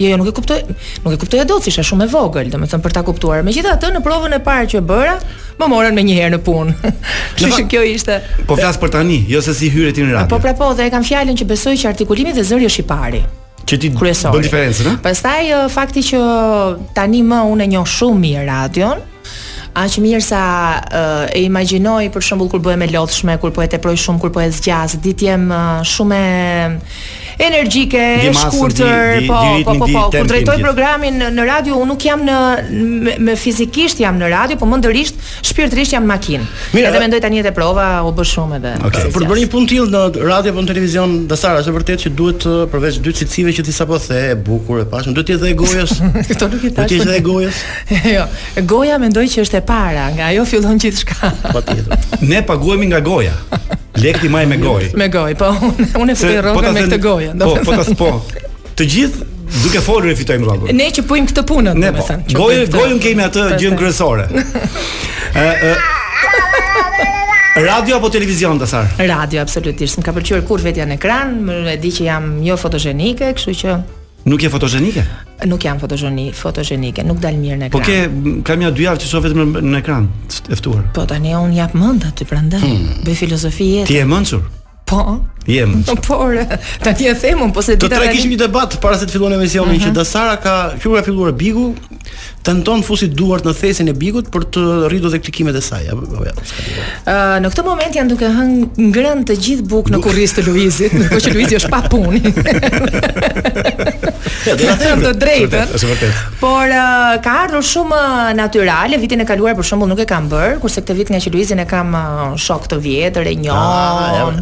Jo, 0.01 0.09
jo, 0.09 0.17
nuk 0.17 0.27
e 0.27 0.31
kuptoj. 0.31 0.61
Nuk 1.05 1.13
e 1.13 1.17
kuptoj 1.21 1.43
dot, 1.45 1.67
isha 1.69 1.83
shumë 1.85 2.07
e 2.07 2.09
vogël, 2.09 2.47
domethënë 2.53 2.81
për 2.85 2.95
ta 2.95 3.03
kuptuar. 3.05 3.43
Megjithatë, 3.45 3.91
në 3.93 4.01
provën 4.05 4.33
e 4.33 4.39
parë 4.43 4.69
që 4.73 4.81
bëra, 4.89 5.13
më 5.59 5.67
morën 5.69 5.97
më 5.97 6.03
një 6.07 6.15
herë 6.17 6.37
në 6.37 6.39
punë. 6.47 6.93
Kështu 7.37 7.51
që 7.59 7.65
kjo 7.69 7.83
ishte. 7.91 8.17
Po 8.49 8.57
flas 8.57 8.79
për 8.81 8.95
tani, 8.97 9.19
jo 9.29 9.41
se 9.45 9.53
si 9.53 9.69
hyret 9.69 9.99
në 10.01 10.09
radio. 10.15 10.31
Po 10.33 10.41
pra 10.41 10.55
po, 10.57 10.71
dhe 10.73 10.87
e 10.89 10.93
kam 10.93 11.05
fjalën 11.05 11.37
që 11.37 11.47
besoj 11.53 11.75
që 11.83 11.91
artikulimi 11.93 12.33
dhe 12.33 12.45
zëri 12.49 12.69
është 12.71 12.81
i 12.81 12.87
pari. 12.89 13.21
Që 13.69 13.77
ti 13.83 13.91
kryesori. 13.93 14.41
bën 14.41 14.49
diferencën, 14.49 14.89
a? 14.89 14.97
Pastaj 15.05 15.51
fakti 15.77 16.03
që 16.09 16.25
tani 16.97 17.21
më 17.23 17.43
unë 17.53 17.67
e 17.69 17.71
njoh 17.77 17.87
shumë 17.99 18.21
mirë 18.25 18.49
radion, 18.49 19.07
Aq 19.71 19.93
mirë 20.03 20.19
sa 20.19 20.39
uh, 20.83 21.21
e 21.31 21.45
imagjinoj 21.45 22.09
për 22.11 22.25
shembull 22.27 22.49
kur 22.51 22.59
bëhem 22.59 22.81
e 22.83 23.35
kur 23.39 23.51
po 23.55 23.61
e 23.63 23.67
teproj 23.71 23.95
shumë, 24.03 24.19
kur 24.19 24.31
po 24.35 24.41
e 24.43 24.49
zgjas, 24.51 24.97
ditë 24.99 25.37
uh, 25.39 25.79
shumë 25.87 26.17
e 26.17 26.65
energjike, 27.37 27.97
e 27.97 28.33
shkurtër, 28.33 29.25
po, 29.27 29.33
po, 29.65 29.73
po, 29.77 29.85
po, 29.91 30.03
kur 30.13 30.27
drejtoj 30.29 30.61
programin 30.63 31.17
në, 31.19 31.29
në 31.35 31.45
radio, 31.47 31.77
unë 31.81 31.89
nuk 31.93 32.05
jam 32.05 32.23
në 32.27 32.37
me, 32.71 33.15
me 33.29 33.35
fizikisht 33.39 34.01
jam 34.03 34.19
në 34.19 34.29
radio, 34.33 34.57
po 34.59 34.67
mendërisht, 34.69 35.19
shpirtërisht 35.47 35.95
jam 35.95 36.07
makinë. 36.09 36.47
Edhe 36.81 37.01
mendoj 37.03 37.21
tani 37.23 37.41
edhe 37.41 37.53
prova 37.55 37.87
u 38.07 38.13
bë 38.15 38.25
shumë 38.31 38.59
edhe. 38.59 38.73
Okay. 38.89 39.07
Për 39.13 39.25
të 39.25 39.31
bërë 39.31 39.43
një 39.45 39.49
punë 39.55 39.71
tillë 39.71 39.91
në 39.93 40.25
radio 40.31 40.53
apo 40.55 40.65
në 40.65 40.71
televizion, 40.73 41.17
dasara, 41.31 41.61
është 41.63 41.75
vërtet 41.77 42.05
që 42.05 42.13
duhet 42.19 42.47
përveç 42.73 43.01
dy 43.05 43.15
cicive 43.21 43.55
që 43.57 43.65
ti 43.67 43.75
sapo 43.75 43.99
the, 44.07 44.31
e 44.33 44.37
bukur 44.47 44.81
e 44.83 44.87
pashëm, 44.91 45.15
duhet 45.15 45.31
të 45.31 45.37
jetë 45.37 45.53
gojës. 45.59 45.95
Kto 46.31 46.51
nuk 46.53 46.63
i 46.69 46.73
tash. 46.75 46.95
Duhet 46.95 47.07
të 47.07 47.15
jetë 47.15 47.21
gojës. 47.27 47.61
jo, 48.15 48.27
goja 48.73 48.97
mendoj 49.03 49.25
që 49.35 49.45
është 49.45 49.61
e 49.61 49.65
para, 49.73 50.09
nga 50.15 50.31
ajo 50.33 50.47
fillon 50.55 50.81
gjithçka. 50.81 51.31
Patjetër. 51.51 52.21
ne 52.21 52.41
paguhemi 52.45 52.91
nga 52.91 52.99
goja. 53.03 53.33
Lekti 53.99 54.29
më 54.31 54.45
me 54.47 54.55
gojë. 54.61 54.91
Me 54.97 55.07
gojë, 55.11 55.35
po. 55.39 55.49
Unë 55.99 56.13
e 56.13 56.15
fitoj 56.17 56.37
po 56.45 56.53
rrogën 56.53 56.75
me 56.77 56.83
këtë 56.87 56.99
gojë, 57.03 57.31
do 57.37 57.49
të 57.57 57.63
thënë. 57.71 57.95
Po, 57.99 58.09
po, 58.21 58.21
po. 58.23 58.47
Të 58.79 58.87
gjithë 58.87 59.27
duke 59.65 59.81
folur 59.83 60.11
e 60.13 60.17
fitojmë 60.17 60.47
rrogën. 60.47 60.77
Ne 60.79 60.87
që 60.95 61.03
punim 61.09 61.27
këtë 61.27 61.43
punë, 61.51 61.73
po. 61.75 61.83
do 61.83 61.93
të 61.99 62.07
thënë. 62.07 62.27
Gojë, 62.39 62.61
gojën 62.77 63.01
kemi 63.03 63.25
atë 63.27 63.47
gjën 63.61 63.75
kryesore. 63.79 64.27
Ë 65.35 65.49
ë 65.71 65.77
Radio 67.51 67.97
apo 67.97 68.07
televizion 68.07 68.55
të 68.61 68.67
sarë? 68.71 68.93
Radio, 69.11 69.41
absolutisht. 69.43 69.97
Më 69.99 70.05
ka 70.07 70.13
përqyrë 70.15 70.45
kur 70.47 70.61
vetja 70.63 70.85
në 70.87 70.95
ekran, 70.95 71.33
më 71.43 71.61
e 71.75 71.79
di 71.83 71.91
që 71.91 72.05
jam 72.07 72.29
jo 72.47 72.55
fotogenike, 72.57 73.33
kështu 73.35 73.55
që 73.59 73.73
Nuk 74.23 74.39
je 74.41 74.49
fotogjenike? 74.49 75.03
Nuk 75.47 75.61
jam 75.61 75.79
fotogjeni, 75.79 76.29
fotogjenike, 76.33 77.01
nuk 77.05 77.17
dal 77.21 77.37
mirë 77.41 77.57
në 77.57 77.69
po 77.73 77.79
ekran. 77.81 78.19
Po 78.23 78.33
ke 78.41 78.41
kam 78.45 78.61
ja 78.61 78.69
dy 78.71 78.85
javë 78.85 79.01
që 79.01 79.09
shoh 79.09 79.23
vetëm 79.25 79.55
në 79.71 79.79
ekran, 79.81 80.09
e 80.51 80.57
ftuar. 80.59 80.83
Po 80.93 81.07
tani 81.09 81.33
un 81.39 81.55
jap 81.57 81.73
mend 81.73 82.05
aty 82.05 82.27
prandaj. 82.29 82.59
Hmm. 82.61 82.99
Bëj 83.05 83.17
filozofi 83.23 83.71
jetë. 83.79 83.89
Ti 83.89 83.97
je 83.97 84.05
mençur? 84.05 84.43
Po. 84.91 85.05
Jem. 85.47 85.83
Po 85.83 85.95
po. 85.95 86.31
e 86.33 87.13
them 87.15 87.41
un, 87.41 87.51
po 87.51 87.61
se 87.61 87.75
ditë. 87.77 87.89
Do 87.89 88.01
të 88.01 88.11
kishim 88.13 88.33
një 88.35 88.39
debat 88.45 88.75
para 88.81 88.99
se 88.99 89.07
të 89.09 89.15
fillonë 89.17 89.39
emisioni 89.39 89.75
uh 89.75 89.75
mhm. 89.75 89.83
-huh. 89.83 89.91
që 89.91 89.93
Dasara 89.95 90.35
ka 90.37 90.73
qenë 90.83 90.95
ka 90.95 91.03
filluar 91.03 91.31
Bigu, 91.33 91.73
tenton 92.43 92.81
të 92.81 92.85
fusi 92.85 93.07
duart 93.07 93.45
në 93.45 93.53
thesin 93.59 93.87
e 93.87 93.93
Bigut 93.93 94.29
për 94.29 94.41
të 94.53 94.61
rritur 94.89 95.09
dhe 95.09 95.57
e 95.57 95.61
saj. 95.61 95.83
Ëh, 95.89 97.41
në 97.41 97.49
këtë 97.51 97.63
moment 97.63 97.95
janë 97.95 98.09
duke 98.09 98.25
hënë 98.25 98.69
ngrën 98.77 99.23
të 99.27 99.35
gjithë 99.43 99.65
buk 99.67 99.89
në 99.89 100.01
kurrisë 100.01 100.35
të 100.37 100.43
Luizit, 100.47 100.91
por 101.09 101.17
që 101.23 101.33
Luizi 101.33 101.55
është 101.55 101.69
pa 101.69 101.81
punë. 101.91 102.19
Ja, 104.45 104.55
do 104.55 104.63
të 104.65 104.77
them 104.79 105.01
të 105.01 105.11
drejtën. 105.21 105.65
Por 106.39 106.65
ka 107.25 107.31
ardhur 107.43 107.61
shumë 107.73 108.33
natyrale 108.35 108.97
vitin 108.97 109.21
e 109.21 109.25
kaluar 109.25 109.53
për 109.57 109.63
shembull 109.69 109.89
nuk 109.89 109.99
e 109.99 110.05
kam 110.11 110.29
bër, 110.29 110.57
kurse 110.61 110.81
këtë 110.81 110.93
vit 110.97 111.09
nga 111.13 111.19
që 111.23 111.31
Luizin 111.33 111.59
e 111.61 111.65
kam 111.69 111.93
shok 112.45 112.65
të 112.71 112.79
vjetër 112.85 113.27
e 113.31 113.35
njëjë. 113.43 114.41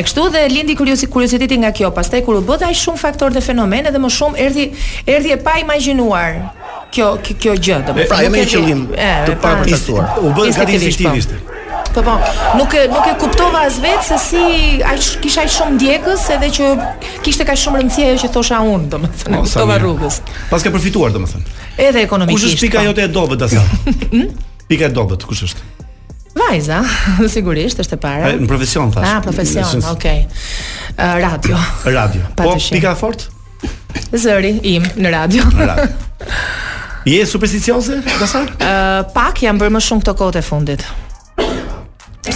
e 0.00 0.02
kështu 0.02 0.22
dhe 0.36 0.48
lindi 0.54 0.74
kuriozi 0.76 1.06
kurioziteti 1.10 1.56
nga 1.62 1.72
kjo. 1.72 1.90
Pastaj 1.94 2.22
kur 2.26 2.38
u 2.40 2.44
bë 2.48 2.60
aq 2.68 2.76
shumë 2.82 3.00
faktorë 3.00 3.36
dhe 3.38 3.42
fenomene 3.46 3.92
dhe 3.94 4.00
më 4.02 4.10
shumë 4.18 4.40
erdhi 4.44 4.64
erdhi 5.16 5.34
e 5.34 5.36
pa 5.48 5.56
imagjinuar 5.62 6.40
kjo 6.94 7.10
kjo, 7.24 7.36
kjo 7.42 7.56
gjë. 7.68 7.82
Pra, 8.10 8.20
jo 8.26 8.30
me 8.34 8.44
qëllim 8.52 8.82
të 8.96 9.36
papërcaktuar. 9.44 10.18
U 10.28 10.32
bën 10.36 10.56
gati 10.56 10.78
efektiviste. 10.80 11.40
Po. 11.42 12.02
po 12.02 12.04
po, 12.08 12.14
nuk 12.58 12.74
e 12.76 12.84
nuk 12.92 13.06
e 13.08 13.14
kuptova 13.20 13.62
as 13.68 13.78
vetë 13.84 14.04
se 14.10 14.16
si 14.24 14.42
aq 14.94 15.06
kisha 15.24 15.42
aq 15.46 15.52
shumë 15.56 15.78
djegës 15.84 16.26
edhe 16.36 16.50
që 16.58 16.66
kishte 17.24 17.46
kaq 17.48 17.56
shumë 17.62 17.80
rëndësi 17.82 18.06
ajo 18.08 18.18
që 18.26 18.30
thosha 18.34 18.58
unë, 18.74 18.90
domethënë, 18.96 19.38
oh, 19.40 19.46
kuptova 19.46 19.78
rrugës. 19.80 20.20
Pas 20.50 20.64
ka 20.66 20.72
përfituar 20.74 21.14
domethënë. 21.16 21.56
Edhe 21.86 22.04
ekonomikisht. 22.08 22.44
Kush 22.48 22.52
është 22.58 22.68
pika 22.68 22.82
po. 22.84 22.90
jote 22.90 23.06
e 23.08 23.12
dobët 23.16 23.48
asaj? 23.48 23.72
Hmm? 24.16 24.28
pika 24.66 24.88
e 24.90 24.90
dobët, 24.90 25.24
kush 25.28 25.44
është? 25.48 25.70
vajza, 26.48 26.82
sigurisht 27.36 27.80
është 27.82 27.94
e 27.96 28.02
para. 28.02 28.26
Ai 28.28 28.34
eh, 28.36 28.40
në 28.42 28.48
profesion 28.50 28.90
thash. 28.94 29.08
Ah, 29.14 29.20
profesion, 29.24 29.82
okay. 29.92 30.26
Uh, 30.96 31.18
radio. 31.22 31.58
radio. 31.98 32.26
Po 32.36 32.54
pika 32.70 32.94
fort? 32.98 33.28
Zëri 34.12 34.54
im 34.76 34.84
në 35.00 35.12
radio. 35.14 35.46
Në 35.56 35.70
radio. 35.72 35.96
Je 37.06 37.22
supersticioze, 37.26 38.00
Gasar? 38.20 38.48
Uh, 38.56 38.68
eh, 38.68 39.02
pak 39.14 39.38
jam 39.46 39.58
bërë 39.60 39.76
më 39.76 39.80
shumë 39.88 40.02
këto 40.04 40.16
kohë 40.20 40.34
të 40.38 40.46
fundit. 40.46 40.82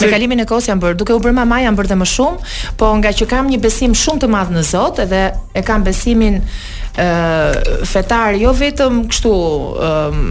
Me 0.00 0.06
kalimin 0.08 0.38
e 0.44 0.44
kohës 0.46 0.68
jam 0.68 0.78
bërë, 0.80 0.94
duke 1.00 1.12
u 1.12 1.20
bërë 1.24 1.34
mama 1.40 1.58
jam 1.64 1.74
bërë 1.76 1.90
dhe 1.90 1.96
më 1.98 2.06
shumë, 2.06 2.52
po 2.78 2.92
nga 3.00 3.10
që 3.16 3.26
kam 3.32 3.48
një 3.50 3.58
besim 3.60 3.96
shumë 3.98 4.22
të 4.22 4.28
madh 4.30 4.52
në 4.54 4.62
Zot 4.68 5.02
edhe 5.02 5.24
e 5.58 5.64
kam 5.66 5.82
besimin 5.84 6.38
ë 6.94 7.82
fetar 7.90 8.38
jo 8.38 8.54
vetëm 8.56 9.02
kështu 9.10 9.34
ë 9.42 9.90
ehm, 9.90 10.30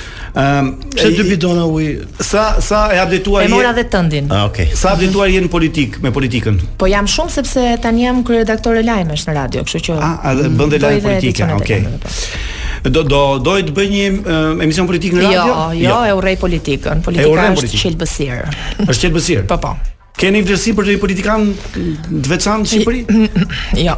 Ëm, 0.33 0.67
ehm, 0.95 1.17
um, 1.19 1.27
bidona 1.27 1.65
Sa 2.23 2.55
sa 2.63 2.89
e 2.93 2.97
abdituar 2.99 3.41
je? 3.43 3.47
E 3.47 3.51
mora 3.51 3.73
dhe 3.73 3.83
tëndin. 3.83 4.31
Ah, 4.31 4.45
okay. 4.45 4.71
Sa 4.73 4.89
mhm. 4.89 4.93
abdituar 4.97 5.27
je 5.27 5.41
në 5.43 5.47
politik 5.51 5.97
me 6.01 6.11
politikën? 6.15 6.61
Po 6.79 6.87
jam 6.87 7.07
shumë 7.09 7.29
sepse 7.35 7.63
tani 7.83 8.05
jam 8.05 8.21
kryeredaktore 8.23 8.83
lajmesh 8.87 9.25
në 9.27 9.35
radio, 9.35 9.63
kështu 9.67 9.81
që. 9.89 9.97
Ah, 9.99 10.13
edhe 10.31 10.45
mhm. 10.47 10.57
bënde 10.61 10.79
lajme 10.85 11.01
politike, 11.09 11.49
okay. 11.57 11.83
Po. 11.83 12.89
Do 12.89 13.03
do 13.03 13.21
do 13.43 13.57
të 13.59 13.75
bëj 13.75 13.89
një 13.97 14.05
eh, 14.07 14.63
emision 14.69 14.87
politik 14.89 15.13
në 15.19 15.25
jo, 15.25 15.33
radio? 15.33 15.69
Jo, 15.75 15.89
jo, 15.89 15.97
e 16.07 16.15
urrej 16.21 16.37
politikën. 16.47 17.03
Politika 17.05 17.35
është 17.35 17.61
politik. 17.61 17.83
qelbësir. 17.83 18.41
Është 18.87 19.03
qelbësir. 19.07 19.43
po 19.51 19.59
po. 19.67 19.75
Keni 20.21 20.41
vlerësi 20.45 20.73
për 20.77 20.87
të 20.87 20.95
politikan 21.01 21.47
të 21.75 22.27
veçantë 22.29 22.63
në 22.63 22.71
Shqipëri? 22.71 22.99
Mm, 23.07 23.17
mm, 23.17 23.29
mm, 23.35 23.87
jo. 23.87 23.95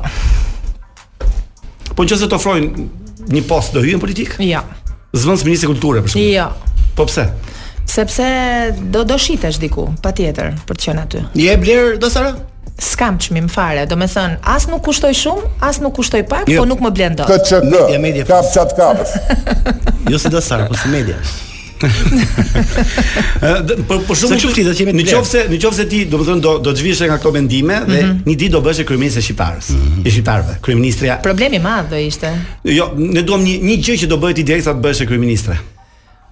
Po 1.97 2.05
nëse 2.07 2.29
të 2.31 2.37
ofrojnë 2.37 2.89
një 3.33 3.41
post 3.49 3.73
do 3.75 3.83
hyjë 3.83 3.97
në 3.97 4.01
politikë? 4.03 4.37
Jo 4.47 4.61
zvend 5.13 5.43
ministri 5.45 5.67
kulture 5.67 6.01
për 6.01 6.13
shkak. 6.13 6.21
Jo. 6.29 6.47
Po 6.95 7.05
pse? 7.05 7.27
Sepse 7.89 8.25
do 8.81 9.03
do 9.03 9.17
shitesh 9.19 9.59
diku, 9.59 9.87
patjetër, 10.01 10.53
për 10.67 10.77
të 10.79 10.85
qenë 10.87 11.03
aty. 11.05 11.23
Je 11.37 11.55
bler 11.61 11.95
do 12.01 12.09
sara? 12.09 12.33
Skam 12.81 13.19
çmim 13.21 13.47
fare, 13.49 13.85
do 13.85 13.95
të 13.95 14.07
thon, 14.15 14.33
as 14.43 14.65
nuk 14.67 14.81
kushtoj 14.87 15.13
shumë, 15.15 15.49
as 15.61 15.77
nuk 15.81 15.93
kushtoj 15.95 16.23
pak, 16.29 16.49
jo. 16.49 16.63
po 16.63 16.65
nuk 16.65 16.79
më 16.81 16.91
blen 16.95 17.15
dot. 17.19 17.29
Media, 17.29 17.61
jo 17.69 17.85
po 17.87 18.01
media. 18.01 18.25
Kap 18.25 18.53
çat 18.53 18.73
kap. 18.73 19.95
jo 20.09 20.17
si 20.19 20.29
do 20.29 20.41
sara, 20.41 20.65
po 20.67 20.73
si 20.77 20.87
media. 20.89 21.15
Po 23.87 23.97
po 24.07 24.15
shumë 24.15 24.41
do 24.41 24.49
të 24.75 24.83
kemi. 24.83 24.93
Nëse 24.99 25.45
nëse 25.51 25.85
ti 25.91 26.03
do 26.11 26.17
të 26.23 26.37
do 26.43 26.55
do 26.63 26.69
të 26.73 26.77
zhvishe 26.79 27.05
nga 27.09 27.17
këto 27.19 27.31
mendime 27.35 27.75
dhe 27.87 27.99
mm 27.99 27.99
-hmm. 28.05 28.17
një 28.29 28.35
ditë 28.43 28.53
do 28.55 28.59
bësh 28.65 28.79
e 28.83 28.85
kryeminist 28.89 29.17
e 29.17 29.19
shqiptarës. 29.27 29.67
Mm 29.73 29.79
-hmm. 29.81 30.05
E 30.05 30.07
shqiptarëve, 30.15 30.53
kryeministra. 30.61 31.15
Problemi 31.27 31.59
madh 31.59 31.89
do 31.89 31.95
ishte. 32.07 32.29
Jo, 32.77 32.85
ne 32.97 33.21
duam 33.21 33.43
një 33.47 33.55
një 33.67 33.75
gjë 33.83 33.93
që 34.03 34.07
do 34.13 34.17
bëhet 34.17 34.37
i 34.39 34.43
drejtë 34.51 34.63
sa 34.69 34.73
të 34.73 34.81
bësh 34.87 35.03
e 35.03 35.07
kryeministre. 35.11 35.55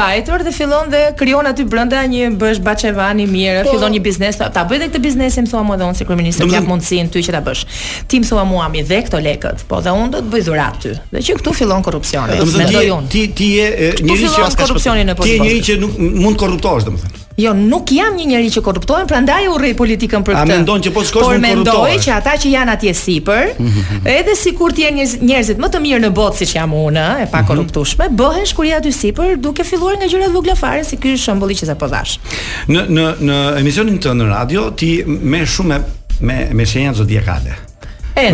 dhe 0.45 0.51
fillon 0.53 0.89
dhe 0.91 1.01
krijon 1.19 1.47
aty 1.51 1.65
brenda 1.71 2.03
një 2.05 2.33
bësh 2.41 2.61
baçevan 2.65 3.19
i 3.23 3.27
mirë, 3.29 3.63
po, 3.65 3.73
fillon 3.75 3.93
një 3.95 4.01
biznes, 4.07 4.37
ta 4.57 4.65
bëj 4.69 4.77
edhe 4.79 4.89
këtë 4.91 5.03
biznesi, 5.07 5.41
më 5.45 5.49
thua 5.51 5.63
mua 5.63 5.77
dhe 5.79 5.87
unë 5.87 5.97
si 6.01 6.05
kryeminist 6.07 6.41
të 6.43 6.49
jap 6.53 6.67
mundsinë 6.69 7.11
ty 7.13 7.23
që 7.27 7.37
ta 7.37 7.41
bësh. 7.47 7.65
Ti 8.11 8.19
më 8.21 8.29
thua 8.29 8.43
mua 8.43 8.67
mi 8.69 8.83
dhe 8.83 9.01
këto 9.07 9.21
lekët, 9.27 9.63
po 9.67 9.79
dhe 9.81 9.95
unë 10.01 10.11
do 10.17 10.23
të 10.25 10.33
bëj 10.35 10.43
dhurat 10.49 10.79
ty. 10.83 10.95
Dhe 11.13 11.23
që 11.25 11.37
këtu 11.41 11.55
fillon 11.61 11.83
korrupsioni. 11.87 12.39
Mendoj 12.61 12.89
unë. 12.99 13.09
Ti 13.15 13.27
ti 13.37 13.51
je 13.57 13.67
eh, 13.89 14.01
njëri 14.03 14.25
që 14.35 14.41
ka 14.51 14.65
korrupsionin 14.65 15.07
në 15.09 15.15
pozitiv. 15.15 15.39
Ti 15.39 15.39
je 15.39 15.45
njëri 15.45 15.61
që 15.69 15.79
nuk 15.81 15.99
mund 16.01 16.37
korruptosh 16.41 16.85
domethënë. 16.89 17.24
Jo, 17.35 17.51
nuk 17.53 17.91
jam 17.91 18.13
një 18.15 18.25
njeri 18.29 18.49
që 18.53 18.61
korruptohen, 18.63 19.07
pra 19.11 19.17
ndaj 19.19 19.43
e 19.43 19.47
urrej 19.51 19.73
politikën 19.75 20.23
për 20.23 20.37
këtë. 20.37 20.43
A 20.45 20.47
mendon 20.47 20.83
që 20.85 20.91
po 20.95 21.01
s'kosh 21.03 21.19
nuk 21.19 21.25
korruptohen? 21.27 21.65
Por 21.65 21.65
mendoj 21.65 21.97
që 22.05 22.13
ata 22.15 22.35
që 22.39 22.51
janë 22.53 22.75
atje 22.77 22.93
sipër 23.01 23.51
edhe 24.17 24.35
si 24.39 24.53
kur 24.55 24.71
t'je 24.75 24.93
njerëzit 24.95 25.59
më 25.59 25.71
të 25.73 25.81
mirë 25.83 26.03
në 26.05 26.13
botë 26.15 26.39
si 26.41 26.47
që 26.53 26.57
jam 26.61 26.75
unë, 26.79 27.07
e 27.25 27.27
pa 27.33 27.41
bëhesh 27.43 27.97
mhm. 27.99 28.17
bëhen 28.23 28.47
shkuri 28.53 28.71
aty 28.77 28.93
sipër 28.95 29.35
duke 29.43 29.65
filluar 29.67 29.97
nga 29.99 30.07
gjyre 30.07 30.31
dhugle 30.31 30.55
fare, 30.57 30.85
si 30.87 30.95
kërë 30.97 31.19
shëmbulli 31.25 31.59
që 31.59 31.67
se 31.67 31.75
dhash. 31.83 32.15
Po 32.23 32.73
në, 32.73 32.85
në, 32.95 33.05
në 33.27 33.39
emisionin 33.59 33.99
të 34.01 34.15
në 34.15 34.31
radio, 34.31 34.69
ti 34.71 34.93
me 35.11 35.43
shume 35.45 35.81
me, 36.21 36.39
me 36.55 36.65
shenja 36.65 36.95
të 36.95 37.03
zodiakale. 37.03 37.59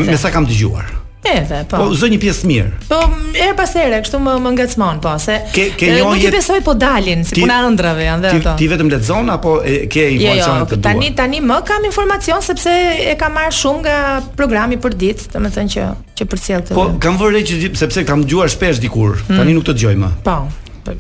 Me 0.06 0.20
sa 0.22 0.30
kam 0.30 0.46
dëgjuar. 0.46 1.01
Edhe, 1.22 1.60
po. 1.70 1.78
Po 1.84 1.94
zë 1.96 2.08
një 2.16 2.18
pjesë 2.22 2.48
mirë. 2.50 2.70
Po 2.90 2.98
erë 3.38 3.54
pas 3.60 3.72
here, 3.78 3.98
kështu 4.02 4.18
më 4.26 4.32
më 4.42 4.52
ngacmon, 4.56 5.02
po 5.04 5.12
se. 5.22 5.36
Ke 5.54 5.68
ke 5.78 5.92
eh, 5.94 6.00
një 6.00 6.16
një 6.24 6.32
besoj 6.34 6.64
po 6.66 6.74
dalin, 6.80 7.22
si 7.30 7.36
puna 7.38 7.60
ëndrave 7.68 8.08
janë 8.08 8.24
dhe 8.26 8.32
ato. 8.40 8.54
Ti 8.58 8.70
vetëm 8.72 8.90
lexon 8.90 9.30
apo 9.36 9.54
e 9.62 9.76
ke 9.86 10.08
jo, 10.08 10.24
jo, 10.24 10.32
informacion 10.34 10.72
të 10.72 10.80
tua? 10.80 10.80
Jo, 10.82 10.84
tani 10.88 11.12
tani 11.20 11.44
më 11.52 11.60
kam 11.70 11.86
informacion 11.92 12.42
sepse 12.48 12.74
e 13.06 13.14
kam 13.22 13.38
marr 13.38 13.54
shumë 13.54 13.84
nga 13.86 13.96
programi 14.40 14.80
për 14.82 14.98
ditë, 15.06 15.30
domethënë 15.36 15.74
që 15.76 15.88
që 16.22 16.30
përcjell 16.34 16.66
këtë. 16.66 16.80
Po 16.80 16.88
kam 17.06 17.22
vënë 17.22 17.44
që 17.52 17.72
sepse 17.84 18.06
kam 18.10 18.26
dëgjuar 18.26 18.52
shpesh 18.58 18.82
dikur, 18.82 19.22
hmm. 19.28 19.38
tani 19.38 19.56
nuk 19.60 19.70
të 19.70 19.78
dëgjoj 19.78 19.96
më. 20.02 20.12
Po. 20.26 20.38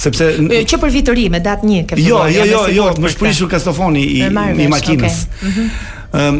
Sepse 0.05 0.27
që 0.69 0.77
për 0.85 0.93
vit 0.99 1.09
ri 1.17 1.27
me 1.33 1.41
datë 1.41 1.65
1 1.65 1.89
ke. 1.91 2.01
Jo, 2.05 2.21
jo, 2.29 2.45
jo, 2.45 2.61
jo, 2.77 2.89
më 3.01 3.15
kastofoni 3.57 4.05
i 4.21 4.25
i 4.29 4.69
makinës. 4.77 5.23
Mhm. 5.41 5.71
Ëm 6.11 6.39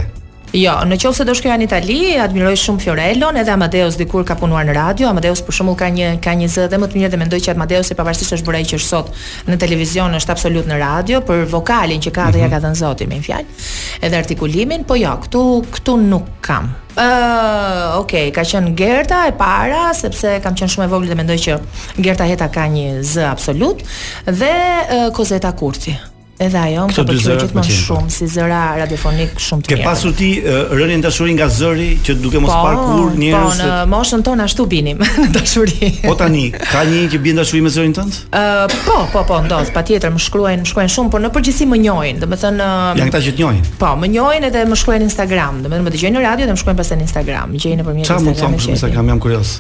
Jo, 0.56 0.76
në 0.88 0.96
qovë 1.02 1.18
se 1.18 1.26
do 1.28 1.34
shkoja 1.36 1.56
në 1.60 1.66
Itali, 1.66 1.96
admiroj 2.22 2.54
shumë 2.62 2.80
Fiorellon, 2.86 3.40
edhe 3.42 3.52
Amadeus 3.52 3.98
dikur 4.00 4.24
ka 4.30 4.38
punuar 4.40 4.64
në 4.70 4.76
radio, 4.78 5.08
Amadeus 5.12 5.42
për 5.44 5.56
shumë 5.58 5.74
ka 5.82 5.90
një, 5.96 6.12
ka 6.24 6.32
një 6.40 6.48
zë 6.54 6.68
dhe 6.72 6.78
më 6.80 6.90
të 6.94 7.00
mirë 7.02 7.10
dhe 7.12 7.20
mendoj 7.24 7.40
që 7.48 7.56
Amadeus 7.58 7.90
e 7.92 7.98
pavarësisht 7.98 8.36
është 8.38 8.48
bërej 8.52 8.68
që 8.72 8.80
është 8.80 8.90
sot 8.94 9.10
në 9.50 9.58
televizion 9.64 10.16
është 10.22 10.36
absolut 10.38 10.70
në 10.70 10.78
radio, 10.84 11.20
për 11.28 11.44
vokalin 11.56 12.06
që 12.06 12.14
ka 12.16 12.30
dhe 12.38 12.44
ja 12.44 12.48
ka 12.48 12.62
mhm. 12.62 12.64
dhe 12.68 12.72
në 12.76 12.82
zotin 12.84 13.12
me 13.12 13.20
fjalë, 13.26 13.66
edhe 14.06 14.22
artikulimin, 14.22 14.86
po 14.88 14.96
jo, 15.02 15.12
këtu, 15.26 15.44
këtu 15.80 15.98
nuk 16.06 16.30
kam. 16.46 16.70
Uh, 16.94 17.98
ok, 18.00 18.16
ka 18.38 18.46
qenë 18.46 18.78
Gerta 18.80 19.26
e 19.34 19.36
para 19.44 19.90
sepse 19.98 20.38
kam 20.46 20.54
qenë 20.56 20.78
shumë 20.78 20.86
e 20.88 20.94
vogël 20.94 21.12
dhe 21.16 21.20
mendoj 21.24 21.40
që 21.50 21.60
Gerta 21.98 22.30
Heta 22.30 22.48
ka 22.54 22.70
një 22.70 23.00
z 23.02 23.26
absolut 23.34 23.82
dhe 24.30 24.54
uh, 24.54 25.08
Kozeta 25.18 25.50
Kurti. 25.58 25.98
Edhe 26.44 26.60
ajo, 26.60 26.88
më 26.92 27.04
pëlqeu 27.08 27.36
gjithmonë 27.40 27.74
shumë 27.74 28.10
si 28.12 28.26
zëra 28.34 28.62
radiofonik 28.82 29.38
shumë 29.40 29.64
të 29.64 29.70
mirë. 29.70 29.84
Ke 29.84 29.86
pasur 29.86 30.16
ti 30.18 30.30
rënien 30.76 31.04
dashuri 31.04 31.36
nga 31.38 31.48
zëri 31.52 31.92
që 32.04 32.16
duke 32.20 32.42
mos 32.44 32.52
po, 32.52 32.58
parë 32.66 32.82
kur 32.82 33.14
po, 33.14 33.20
njerëz. 33.22 33.46
Po, 33.46 33.54
po 33.62 33.70
në 33.70 33.86
moshën 33.94 34.26
tonë 34.28 34.46
ashtu 34.48 34.66
binim 34.74 35.00
në 35.24 35.30
dashuri. 35.38 35.92
Po 36.04 36.16
tani, 36.20 36.46
ka 36.60 36.84
një 36.90 37.02
që 37.14 37.22
bën 37.24 37.40
dashuri 37.40 37.64
me 37.68 37.72
zërin 37.74 37.96
tënd? 38.00 38.20
Ë, 38.36 38.66
po, 38.84 39.00
po, 39.14 39.24
po, 39.30 39.40
ndos, 39.48 39.72
patjetër 39.78 40.14
më 40.18 40.24
shkruajnë, 40.26 40.66
më 40.68 40.72
shkruajnë 40.74 40.96
shumë, 40.98 41.14
por 41.16 41.24
në 41.24 41.32
përgjithësi 41.38 41.70
më 41.70 41.82
njohin, 41.88 42.22
domethënë 42.26 42.70
Janë 43.00 43.08
ata 43.14 43.24
që 43.24 43.36
të 43.38 43.44
njohin. 43.46 43.66
Po, 43.80 43.94
më 44.04 44.12
njohin 44.18 44.48
edhe 44.50 44.66
më 44.70 44.78
shkruajnë 44.78 45.06
në 45.06 45.10
Instagram, 45.10 45.64
domethënë 45.70 45.88
më 45.88 45.98
dëgjojnë 45.98 46.20
në 46.20 46.28
radio 46.28 46.52
dhe 46.52 46.54
më 46.54 46.64
shkruajnë 46.66 46.84
pastaj 46.84 47.00
në 47.00 47.08
Instagram. 47.10 47.56
Gjejnë 47.64 47.84
nëpërmjet 47.84 48.08
Instagramit. 48.10 48.44
Sa 48.44 48.52
më 48.52 48.62
shumë 48.68 48.78
Instagram 48.82 49.14
jam 49.14 49.24
kurioz. 49.30 49.58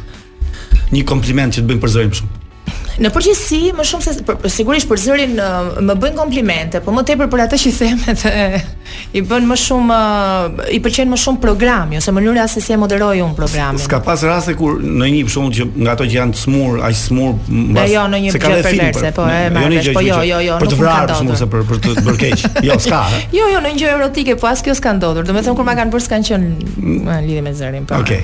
Një 0.93 1.05
kompliment 1.09 1.55
që 1.55 1.63
të 1.63 1.67
bëjmë 1.71 1.84
për 1.86 1.93
zërin 1.95 2.11
për 2.13 2.19
shumë. 2.25 2.38
Në 3.02 3.10
përgjithësi, 3.14 3.60
më 3.74 3.84
shumë 3.89 4.06
se 4.06 4.50
sigurisht 4.54 4.89
për 4.89 5.00
zërin 5.02 5.34
më 5.38 5.96
bëjnë 6.04 6.18
komplimente, 6.20 6.82
po 6.86 6.94
më 6.94 7.06
tepër 7.10 7.32
për 7.34 7.46
atë 7.48 7.62
që 7.64 7.74
them 7.80 8.04
edhe 8.14 8.34
i 9.16 9.22
bën 9.26 9.46
më 9.48 9.56
shumë 9.62 9.98
i 10.74 10.80
pëlqen 10.84 11.12
më 11.14 11.20
shumë 11.24 11.41
programi 11.44 12.00
ose 12.00 12.12
mënyra 12.16 12.46
se 12.52 12.64
si 12.64 12.74
e 12.74 12.78
moderoi 12.82 13.22
un 13.24 13.36
programin. 13.38 13.82
S'ka 13.82 14.00
pas 14.06 14.24
raste 14.26 14.56
kur 14.58 14.80
në 14.82 15.10
një 15.16 15.26
për 15.28 15.50
që 15.58 15.68
nga 15.86 15.94
ato 15.96 16.08
që 16.10 16.18
janë 16.18 16.36
të 16.38 16.41
smur, 16.44 16.80
aq 16.88 16.98
smur 17.04 17.36
mbas. 17.48 17.91
Jo, 17.94 18.06
në 18.12 18.22
një 18.26 18.34
se 18.36 18.41
ka 18.41 18.52
dhe 18.54 18.64
film, 18.66 18.89
për, 18.98 19.08
po 19.20 19.28
e 19.38 19.41
marr. 19.54 19.78
Jo, 19.84 19.94
po 20.00 20.06
jo, 20.08 20.20
jo, 20.32 20.39
jo, 20.48 20.60
për 20.64 20.72
të 20.74 20.80
vrarë 20.82 21.12
për 21.12 21.22
shumë 21.22 21.39
se 21.44 21.50
për 21.54 21.66
për 21.70 21.82
të 21.88 21.96
bërë 22.08 22.20
keq. 22.26 22.46
Jo, 22.68 22.76
s'ka. 22.80 23.00
Eh? 23.18 23.24
jo, 23.38 23.48
jo, 23.52 23.60
në 23.64 23.70
një 23.74 23.80
gjë 23.82 23.89
erotike, 23.98 24.36
po 24.41 24.48
as 24.50 24.62
kjo 24.66 24.74
s'ka 24.78 24.94
ndodhur. 24.98 25.22
Do 25.22 25.28
të 25.28 25.34
Domethënë 25.34 25.58
kur 25.58 25.66
ma 25.68 25.74
kanë 25.78 25.94
bërë 25.94 26.06
s'kan 26.08 26.24
qen 26.24 26.44
eh, 26.62 27.24
lidhje 27.26 27.44
me 27.44 27.54
zërin, 27.58 27.86
po. 27.89 28.00
Okej. 28.02 28.22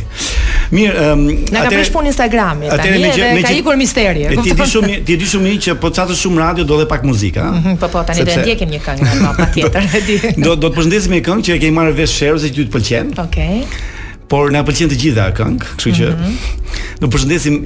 Mirë, 0.69 1.05
ëm 1.15 1.21
na 1.53 1.63
ka 1.65 1.69
prish 1.71 1.89
punë 1.89 2.11
Instagrami 2.11 2.67
tani 2.69 2.99
edhe 3.07 3.29
me 3.33 3.41
ka 3.41 3.49
ikur 3.57 3.73
misteri. 3.79 4.27
Ti 4.37 4.51
di 4.53 4.65
shumë, 4.69 4.89
ti 5.05 5.15
di 5.17 5.25
shumë 5.25 5.45
mirë 5.47 5.61
që 5.65 5.73
po 5.81 5.89
çatosh 5.95 6.19
shumë 6.27 6.37
radio 6.43 6.65
do 6.69 6.77
dhe 6.77 6.85
pak 6.89 7.07
muzikë, 7.09 7.41
ha. 7.41 7.49
Mhm, 7.57 7.79
po 7.81 7.89
po, 7.89 8.03
tani 8.05 8.21
do 8.27 8.35
ndjekim 8.43 8.69
një 8.75 8.81
këngë, 8.85 9.15
po, 9.23 9.31
patjetër, 9.39 9.87
e 9.97 10.01
di. 10.05 10.17
Do 10.45 10.53
do 10.59 10.67
të 10.69 10.75
përshëndesim 10.75 11.13
me 11.15 11.19
këngë 11.23 11.45
që 11.49 11.55
e 11.55 11.59
kemi 11.63 11.75
marrë 11.79 11.95
vesh 11.95 12.15
sherr 12.19 12.35
ose 12.37 12.49
ju 12.53 12.65
të 12.67 12.73
pëlqen. 12.73 13.13
Okej. 13.23 13.61
Okay. 13.63 13.85
Por 14.31 14.51
na 14.53 14.61
pëlqen 14.67 14.91
të 14.91 14.97
gjitha 15.03 15.27
këngë, 15.37 15.59
kështu 15.79 15.93
që 15.99 16.09
mm 16.09 16.23
-hmm. 16.23 16.81
do 17.01 17.07
përshëndesim 17.13 17.59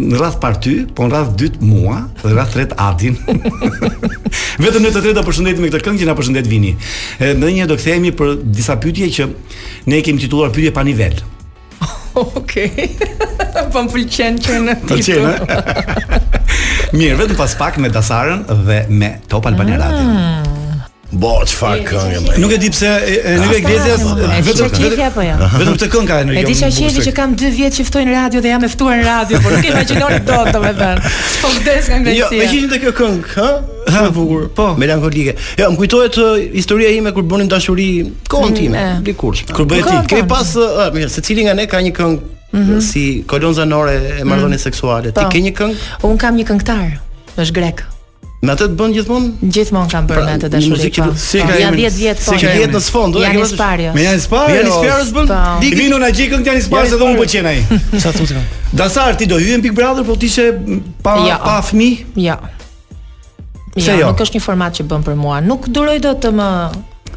në 0.00 0.20
radh 0.20 0.36
par 0.42 0.54
ty, 0.62 0.74
po 0.94 1.02
në 1.06 1.10
radh 1.12 1.30
dytë 1.40 1.64
mua 1.66 1.96
dhe 2.22 2.34
radh 2.34 2.52
tret 2.52 2.72
Adin. 2.78 3.16
Vetëm 4.62 4.86
në 4.86 4.92
të 4.94 5.02
tretë 5.02 5.16
do 5.18 5.24
përshëndesim 5.26 5.62
me 5.66 5.70
këtë 5.74 5.82
këngë 5.88 6.02
që 6.02 6.06
na 6.10 6.14
përshëndet 6.20 6.46
Vini. 6.46 6.72
Edhe 7.20 7.34
ndonjëherë 7.34 7.62
një 7.62 7.66
do 7.72 7.76
kthehemi 7.76 8.12
për 8.20 8.30
disa 8.58 8.76
pyetje 8.76 9.10
që 9.18 9.28
ne 9.86 10.00
kemi 10.02 10.18
titulluar 10.22 10.52
pyetje 10.54 10.70
pa 10.74 10.82
nivel. 10.86 11.18
Okej. 12.14 12.70
Okay. 12.70 12.88
po 13.72 13.78
m'pëlqen 13.82 14.38
që 14.46 14.50
në 14.68 14.72
titull. 14.86 15.26
Pëlqen. 15.26 15.48
Eh? 15.48 16.94
Mirë, 17.00 17.16
vetëm 17.18 17.36
pas 17.36 17.52
pak 17.54 17.78
me 17.78 17.88
Dasarën 17.90 18.40
dhe 18.66 18.78
me 18.88 19.10
Top 19.28 19.46
Albanian 19.46 19.80
Radio. 19.82 20.06
Ah. 20.06 20.49
Bo, 21.10 21.30
që 21.42 21.54
fa 21.58 21.70
këngë 21.82 22.36
Nuk 22.38 22.52
e 22.54 22.56
di 22.62 22.68
pse 22.70 22.90
Nuk 23.42 23.50
e 23.56 23.60
gjezi 23.64 23.88
jo? 23.88 24.12
Vetëm 24.46 24.68
të 24.70 24.90
këngë 24.92 25.06
apo 25.08 25.24
jo? 25.26 25.48
Vetëm 25.58 25.78
të 25.82 25.88
këngë 25.90 26.36
E 26.38 26.44
di 26.46 26.54
që 26.60 26.68
është 26.70 27.02
që 27.08 27.14
kam 27.16 27.32
2 27.40 27.50
vjetë 27.56 27.78
që 27.80 27.86
ftojnë 27.88 28.14
radio 28.14 28.42
dhe 28.44 28.52
jam 28.52 28.66
eftuar 28.68 29.00
në 29.00 29.06
radio 29.08 29.40
Por 29.42 29.56
nuk 29.56 29.66
e 29.66 29.72
imaginoni 29.72 30.20
do 30.28 30.38
të 30.46 30.62
me 30.62 30.72
dërë 30.78 31.12
Po 31.40 31.50
këdes 31.56 31.90
nga 31.90 31.98
nga 32.04 32.12
nësia 32.12 32.22
Jo, 32.22 32.30
me 32.36 32.46
që 32.46 32.54
gjithë 32.54 32.72
të 32.76 32.80
kjo 32.84 32.92
këngë, 33.00 33.34
ha? 33.38 33.50
Ha, 33.90 34.04
bukur. 34.14 34.44
Po. 34.54 34.66
Melankolike. 34.78 35.32
Jo, 35.58 35.64
ja, 35.64 35.68
më 35.72 35.78
kujtohet 35.80 36.18
uh, 36.20 36.36
historia 36.52 36.92
ime 36.94 37.10
kur 37.16 37.24
bënim 37.26 37.48
dashuri 37.50 37.86
kohën 38.30 38.52
time, 38.54 38.76
mm, 38.76 39.00
dikur. 39.08 39.40
Kur 39.56 39.66
bëhet 39.66 39.88
ti, 39.88 39.96
ke 40.14 40.20
pas, 40.30 40.52
uh, 40.60 40.84
mirë, 40.94 41.08
secili 41.10 41.48
nga 41.48 41.56
ne 41.58 41.64
ka 41.66 41.80
një 41.82 41.94
këngë 41.96 42.18
mhm. 42.54 42.76
si 42.84 43.06
kolon 43.26 43.56
zanore 43.56 43.96
e 43.96 44.20
marrëdhënies 44.22 44.60
mm. 44.62 44.66
seksuale. 44.68 45.10
Ti 45.16 45.24
po. 45.24 45.30
ke 45.32 45.42
një 45.48 45.54
këngë? 45.58 45.80
Un 46.06 46.20
kam 46.22 46.38
një 46.38 46.46
këngëtar. 46.52 46.86
Është 47.40 47.56
grek. 47.56 47.82
Me 48.40 48.54
atë 48.54 48.66
të 48.70 48.76
bën 48.80 48.94
gjithmonë? 48.96 49.48
Gjithmonë 49.52 49.88
kam 49.92 50.06
bërë 50.08 50.20
pra, 50.22 50.28
me 50.30 50.36
atë 50.38 50.48
dashuri. 50.54 50.88
Po. 50.96 51.08
Si 51.20 51.42
ka 51.44 51.56
10 51.60 51.74
vjet 51.76 52.22
po. 52.24 52.32
Si 52.32 52.38
ka 52.40 52.52
jetë 52.56 52.72
në 52.72 52.80
sfond, 52.86 53.12
do 53.12 53.20
të 53.20 53.32
kemi 53.34 53.58
parë. 53.58 53.90
Me 53.92 54.06
janë 54.06 54.22
sparë. 54.24 54.54
Janë 54.54 54.70
sparë 54.72 55.08
s'bën. 55.10 55.28
Po. 55.28 55.72
Vinu 55.76 55.98
na 56.00 56.08
gjë 56.08 56.28
këngë 56.32 56.48
janë 56.48 56.62
sparë 56.64 56.88
se 56.88 56.96
do 56.96 57.04
po 57.04 57.10
mund 57.18 57.28
të 57.28 57.42
ai. 57.50 57.82
Sa 58.00 58.14
thotë 58.16 58.32
kam? 58.32 58.46
Dasar 58.80 59.20
ti 59.20 59.28
do 59.28 59.36
hyen 59.44 59.60
Big 59.60 59.76
Brother, 59.76 60.06
po 60.08 60.16
ti 60.16 60.32
ishe 60.32 60.48
pa 61.04 61.18
ja. 61.26 61.34
Jo. 61.34 61.42
pa 61.44 61.58
fëmijë? 61.68 62.06
Ja. 62.30 62.38
Jo. 63.76 63.84
Ja, 63.84 63.98
jo, 64.06 64.14
nuk 64.14 64.24
është 64.24 64.40
një 64.40 64.44
format 64.48 64.80
që 64.80 64.88
bën 64.88 65.04
për 65.10 65.20
mua. 65.20 65.42
Nuk 65.44 65.68
duroj 65.70 65.98
dot 66.08 66.24
të 66.24 66.32
më 66.40 66.48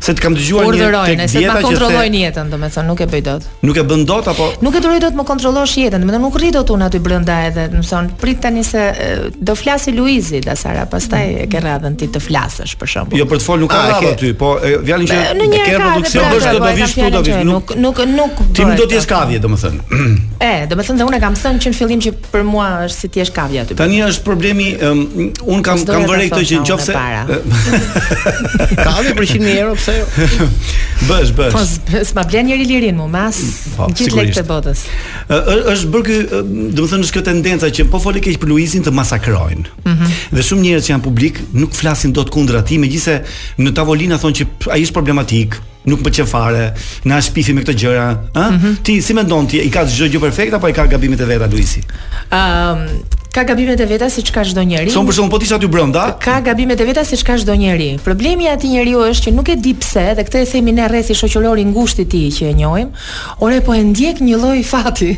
se 0.03 0.13
të 0.17 0.23
kam 0.25 0.33
dëgjuar 0.35 0.65
një 0.67 0.77
tek 0.77 0.93
dieta 1.31 1.61
që 1.63 1.79
se 1.79 2.03
jetën, 2.19 2.49
domethënë 2.51 2.87
nuk 2.91 3.03
e 3.03 3.07
bëj 3.11 3.21
dot. 3.27 3.45
Nuk 3.67 3.77
e 3.79 3.83
bën 3.87 4.01
dot 4.07 4.25
apo 4.33 4.47
Nuk 4.65 4.75
e 4.75 4.81
duroj 4.83 4.97
dot 5.03 5.15
më 5.17 5.23
kontrollosh 5.27 5.77
jetën, 5.79 6.03
domethënë 6.03 6.23
nuk 6.25 6.37
rri 6.41 6.49
dot 6.55 6.71
unë 6.75 6.89
aty 6.89 6.99
brenda 7.03 7.37
edhe, 7.47 7.67
domethënë 7.71 8.17
prit 8.19 8.41
tani 8.43 8.65
se 8.67 8.83
do 9.39 9.55
flasi 9.59 9.93
Luizi 9.95 10.41
da 10.43 10.57
Sara, 10.59 10.83
pastaj 10.91 11.43
e 11.43 11.45
ke 11.51 11.61
radhën 11.63 11.95
ti 12.01 12.09
të 12.13 12.21
flasësh 12.25 12.75
për 12.81 12.91
shembull. 12.97 13.19
Jo 13.21 13.27
për 13.31 13.41
të 13.41 13.47
fol 13.47 13.63
nuk 13.63 13.71
ka 13.71 13.83
radhë 13.93 14.11
aty, 14.17 14.33
po 14.41 14.51
vjalin 14.83 15.09
që 15.09 15.19
e 15.39 15.49
ke 15.53 15.79
produksion 15.83 16.29
bësh 16.33 16.49
do 16.49 16.61
të 16.63 16.73
vish 16.81 16.97
këtu 16.99 17.13
do 17.15 17.23
vish 17.27 17.47
nuk 17.47 17.73
nuk 17.85 18.03
nuk 18.17 18.43
Ti 18.53 18.67
do 18.83 18.87
të 18.89 18.97
jesh 18.99 19.07
kavje 19.09 19.39
domethënë. 19.43 20.03
E, 20.43 20.51
domethënë 20.69 20.99
se 21.03 21.07
unë 21.07 21.21
kam 21.23 21.39
thënë 21.39 21.63
që 21.63 21.71
në 21.71 21.77
fillim 21.79 22.03
që 22.03 22.13
për 22.33 22.43
mua 22.47 22.67
është 22.89 22.97
si 22.99 23.09
ti 23.15 23.23
jesh 23.23 23.31
kavje 23.35 23.63
aty. 23.63 23.77
Tani 23.79 24.01
është 24.09 24.25
problemi, 24.27 24.67
unë 24.83 25.61
kam 25.65 25.85
kam 25.87 26.05
vërej 26.09 26.29
këtë 26.35 26.49
që 26.51 26.63
nëse 26.63 27.41
Kavje 28.83 29.11
për 29.17 29.25
100 29.29 29.51
euro 29.59 29.73
pse 29.77 29.92
jo? 29.97 30.05
bësh, 31.09 31.31
bësh. 31.37 31.53
Po, 31.53 31.63
s'ma 32.07 32.23
blen 32.29 32.47
njëri 32.49 32.65
lirin 32.69 32.97
mu, 32.97 33.07
mas 33.11 33.39
mm, 33.45 33.75
po, 33.77 33.87
gjithë 33.91 34.17
lekë 34.19 34.35
të 34.39 34.43
botës. 34.47 34.83
Ë, 35.27 35.57
është 35.73 35.91
bërë 35.93 36.07
ky, 36.07 36.19
dhe 36.77 36.87
thënë 36.93 37.07
është 37.07 37.17
kjo 37.17 37.23
tendenca 37.27 37.71
që 37.73 37.87
po 37.91 38.01
foli 38.03 38.23
keq 38.23 38.39
për 38.41 38.51
Luizin 38.53 38.85
të 38.85 38.93
masakrojnë. 38.95 39.65
Mhm. 39.87 40.11
Dhe 40.37 40.47
shumë 40.49 40.65
njerëz 40.67 40.87
që 40.87 40.93
janë 40.93 41.05
publik 41.05 41.41
nuk 41.63 41.75
flasin 41.77 42.13
do 42.15 42.25
të 42.27 42.35
kundra 42.35 42.63
ti, 42.65 42.79
me 42.81 42.89
gjithse 42.91 43.19
në 43.61 43.75
tavolina 43.77 44.19
thonë 44.21 44.41
që 44.41 44.49
a 44.73 44.79
është 44.81 44.95
problematik, 44.97 45.57
nuk 45.89 46.03
më 46.05 46.13
qen 46.19 46.29
fare, 46.29 46.69
na 47.09 47.19
shpifi 47.23 47.55
me 47.57 47.65
këtë 47.65 47.77
gjëra, 47.81 48.05
ëh? 48.39 48.51
Mm 48.53 48.61
-hmm. 48.63 48.77
Ti 48.87 49.01
si 49.01 49.13
mendon 49.13 49.47
ti, 49.47 49.59
i 49.59 49.69
ka 49.71 49.85
çdo 49.85 50.05
gjë 50.07 50.21
perfekt 50.21 50.53
apo 50.53 50.67
i 50.69 50.73
ka 50.73 50.85
gabimet 50.87 51.19
e 51.21 51.25
veta 51.25 51.47
Luisi? 51.51 51.81
Ëm, 52.31 52.87
um, 52.87 53.19
Ka 53.33 53.43
gabimet 53.43 53.79
e 53.81 53.85
veta 53.89 54.09
siç 54.09 54.31
ka 54.31 54.43
çdo 54.45 54.61
njeri. 54.61 54.91
Son 54.93 55.07
për 55.09 55.13
shkakun 55.15 55.29
po 55.33 55.39
tisha 55.41 55.57
aty 55.57 55.65
brenda. 55.65 56.03
Ka 56.21 56.35
gabimet 56.45 56.81
e 56.81 56.85
veta 56.85 57.01
siç 57.05 57.23
ka 57.25 57.33
çdo 57.41 57.55
njeri. 57.57 57.97
Problemi 58.05 58.45
i 58.45 58.49
atij 58.49 58.69
njeriu 58.69 59.01
është 59.09 59.23
që 59.25 59.31
nuk 59.33 59.49
e 59.49 59.55
di 59.57 59.71
pse 59.79 60.03
dhe 60.17 60.21
këtë 60.27 60.43
e 60.43 60.49
themi 60.51 60.73
ne 60.77 60.85
rresi 60.87 61.15
shoqëror 61.17 61.57
i 61.57 62.05
ti 62.05 62.21
që 62.29 62.51
e 62.51 62.53
njohim. 62.53 62.91
Ore 63.39 63.61
po 63.65 63.73
e 63.73 63.81
ndjek 63.89 64.21
një 64.21 64.37
lloj 64.37 64.61
fati. 64.63 65.17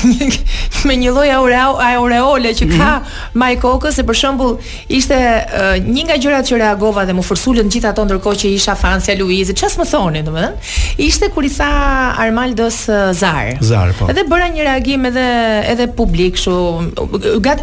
Me 0.88 0.96
një 0.96 1.10
lloj 1.12 1.28
aureole 1.36 2.54
që 2.56 2.64
ka 2.72 2.92
mhm. 2.96 3.08
maj 3.34 3.54
mm 3.54 3.58
-hmm. 3.60 3.62
kokës 3.62 3.92
se 3.92 4.02
për 4.02 4.14
shembull 4.14 4.56
ishte 4.88 5.14
uh, 5.16 5.76
një 5.94 6.04
nga 6.06 6.16
gjërat 6.16 6.44
që 6.48 6.56
reagova 6.56 7.04
dhe 7.04 7.12
më 7.12 7.20
forsulën 7.22 7.68
gjithë 7.68 7.88
ato 7.88 8.04
ndërkohë 8.04 8.36
që 8.40 8.46
isha 8.48 8.74
fansja 8.74 9.14
Luizit. 9.18 9.56
Çfarë 9.60 9.78
më 9.80 9.86
thoni 9.92 10.22
domethënë? 10.22 10.56
Ishte 10.98 11.28
kur 11.34 11.44
i 11.44 11.50
tha 11.50 11.68
Armaldos 12.24 12.88
uh, 12.88 13.12
Zar. 13.12 13.46
Zar 13.60 13.88
po. 13.98 14.06
Edhe 14.10 14.22
bëra 14.30 14.46
një 14.48 14.62
reagim 14.70 15.04
edhe 15.10 15.26
edhe 15.72 15.86
publik 15.92 16.32
kështu 16.36 16.56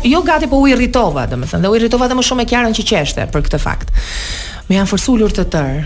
jo 0.04 0.22
gati 0.26 0.48
po 0.48 0.58
u 0.60 0.68
irritova, 0.68 1.26
domethënë, 1.30 1.64
dhe 1.64 1.72
u 1.72 1.78
irritova 1.80 2.08
edhe 2.08 2.18
më 2.20 2.26
shumë 2.30 2.44
e 2.46 2.50
qartën 2.54 2.76
që 2.80 2.88
qeshte 2.92 3.28
për 3.32 3.46
këtë 3.48 3.60
fakt. 3.62 3.94
Me 4.68 4.78
janë 4.80 4.90
forsulur 4.92 5.34
të 5.36 5.48
tërë. 5.54 5.86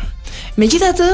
Megjithatë, 0.62 1.08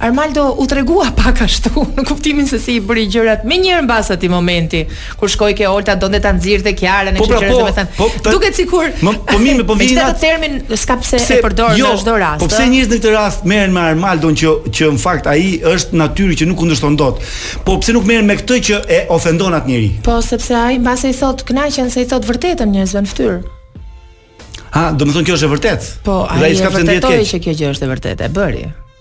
Armaldo 0.00 0.54
u 0.58 0.66
tregua 0.66 1.06
pak 1.16 1.42
ashtu 1.44 1.70
në 1.98 2.04
kuptimin 2.08 2.46
se 2.48 2.56
si 2.58 2.78
i 2.80 2.80
bëri 2.80 3.02
gjërat 3.12 3.42
më 3.44 3.56
njëherë 3.64 3.82
mbas 3.84 4.08
atij 4.14 4.30
momenti 4.32 4.80
kur 5.20 5.28
shkoi 5.28 5.52
ke 5.58 5.66
Olta 5.68 5.92
donte 6.00 6.20
ta 6.24 6.30
nxirrte 6.32 6.72
Kiarën 6.78 7.12
në 7.14 7.20
po, 7.20 7.26
çështje 7.28 7.40
pra, 7.42 7.50
po, 7.50 7.58
domethënë 7.58 7.92
po, 7.98 8.30
duket 8.32 8.56
sikur 8.56 8.88
po 9.04 9.36
mi 9.44 9.52
po 9.68 9.76
vjen 9.80 10.00
atë 10.06 10.24
termin 10.24 10.56
s'ka 10.72 10.96
pse 11.02 11.20
e 11.20 11.38
përdor 11.44 11.76
jo, 11.76 11.90
në 11.92 12.00
çdo 12.00 12.16
rast 12.24 12.44
po 12.44 12.48
pse 12.48 12.64
njerëz 12.72 12.88
në 12.94 13.00
këtë 13.02 13.14
rast 13.18 13.44
merren 13.52 13.76
me 13.76 13.84
Armaldon 13.92 14.38
që 14.40 14.54
që 14.78 14.90
në 14.96 15.02
fakt 15.04 15.28
ai 15.34 15.44
është 15.74 16.00
natyrë 16.04 16.40
që 16.40 16.48
nuk 16.48 16.62
kundërshton 16.64 16.96
dot 17.04 17.20
po 17.68 17.76
pse 17.84 17.94
nuk 17.98 18.08
merren 18.08 18.30
me 18.32 18.38
këtë 18.40 18.60
që 18.70 18.80
e 18.88 19.02
ofendon 19.12 19.58
atë 19.60 19.74
njerëj 19.74 19.92
po 20.08 20.16
sepse 20.24 20.56
ai 20.64 20.80
mbas 20.80 21.04
ai 21.04 21.12
thot 21.20 21.44
kënaqen 21.50 21.92
se 21.92 22.06
i 22.08 22.08
thot 22.08 22.24
vërtetën 22.28 22.72
njerëzve 22.78 23.04
në 23.04 23.12
fytyrë 23.16 23.40
Ah, 24.70 24.92
domethën 24.94 25.24
kjo 25.26 25.34
është 25.34 25.46
e 25.48 25.48
vërtetë. 25.50 25.86
Po, 26.06 26.14
ai 26.30 26.52
ka 26.54 26.68
thënë 26.70 26.84
diet 26.86 27.00
keq. 27.02 27.02
Po, 27.02 27.10
ai 27.10 27.24
ka 27.26 27.42
thënë 27.42 27.88
diet 27.90 28.22
keq. 28.22 28.36
Po, 28.36 28.76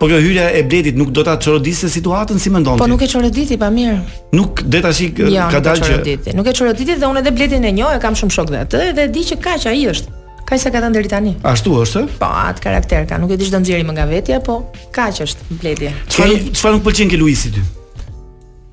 Po 0.00 0.06
kjo 0.08 0.16
hyrja 0.18 0.46
e 0.56 0.62
bletit 0.64 0.96
nuk 0.96 1.10
do 1.12 1.20
ta 1.24 1.34
çoroditë 1.36 1.88
situatën 1.92 2.38
si 2.40 2.48
mendon 2.50 2.78
ti? 2.78 2.80
Po 2.80 2.86
nuk 2.88 3.02
e 3.04 3.06
çoroditi 3.10 3.58
pa 3.60 3.68
mirë. 3.70 3.98
Nuk 4.32 4.62
de 4.64 4.78
tash 4.86 5.00
ja, 5.02 5.26
jo, 5.34 5.48
ka 5.52 5.58
dalë 5.66 5.88
që. 5.88 6.34
Nuk 6.38 6.46
e 6.48 6.54
çoroditi 6.56 6.94
dhe 6.96 7.04
unë 7.10 7.20
edhe 7.20 7.32
bletin 7.36 7.66
e 7.68 7.72
njoh, 7.76 7.92
e 7.92 8.00
kam 8.00 8.16
shumë 8.16 8.32
shok 8.32 8.48
dhe 8.54 8.62
atë 8.64 8.86
dhe 8.96 9.04
di 9.12 9.24
që 9.28 9.36
kaq 9.44 9.66
ai 9.68 9.82
është. 9.92 10.14
Kaq 10.48 10.62
sa 10.62 10.72
ka 10.72 10.80
dhënë 10.86 10.96
deri 10.96 11.10
tani. 11.12 11.34
Ashtu 11.44 11.74
është? 11.84 12.06
Po, 12.22 12.30
atë 12.46 12.64
karakter 12.64 13.04
ka. 13.12 13.18
Nuk 13.20 13.34
e 13.34 13.38
di 13.42 13.50
ç'do 13.50 13.60
nxjerrim 13.60 13.92
nga 13.92 14.08
vetja, 14.08 14.40
po 14.40 14.62
kaq 14.96 15.20
është 15.28 15.60
bleti. 15.60 15.92
Çfarë 16.14 16.40
çfarë 16.56 16.78
nuk 16.78 16.88
pëlqen 16.88 17.12
ke 17.12 17.20
Luisi 17.20 17.52
ti? 17.58 17.66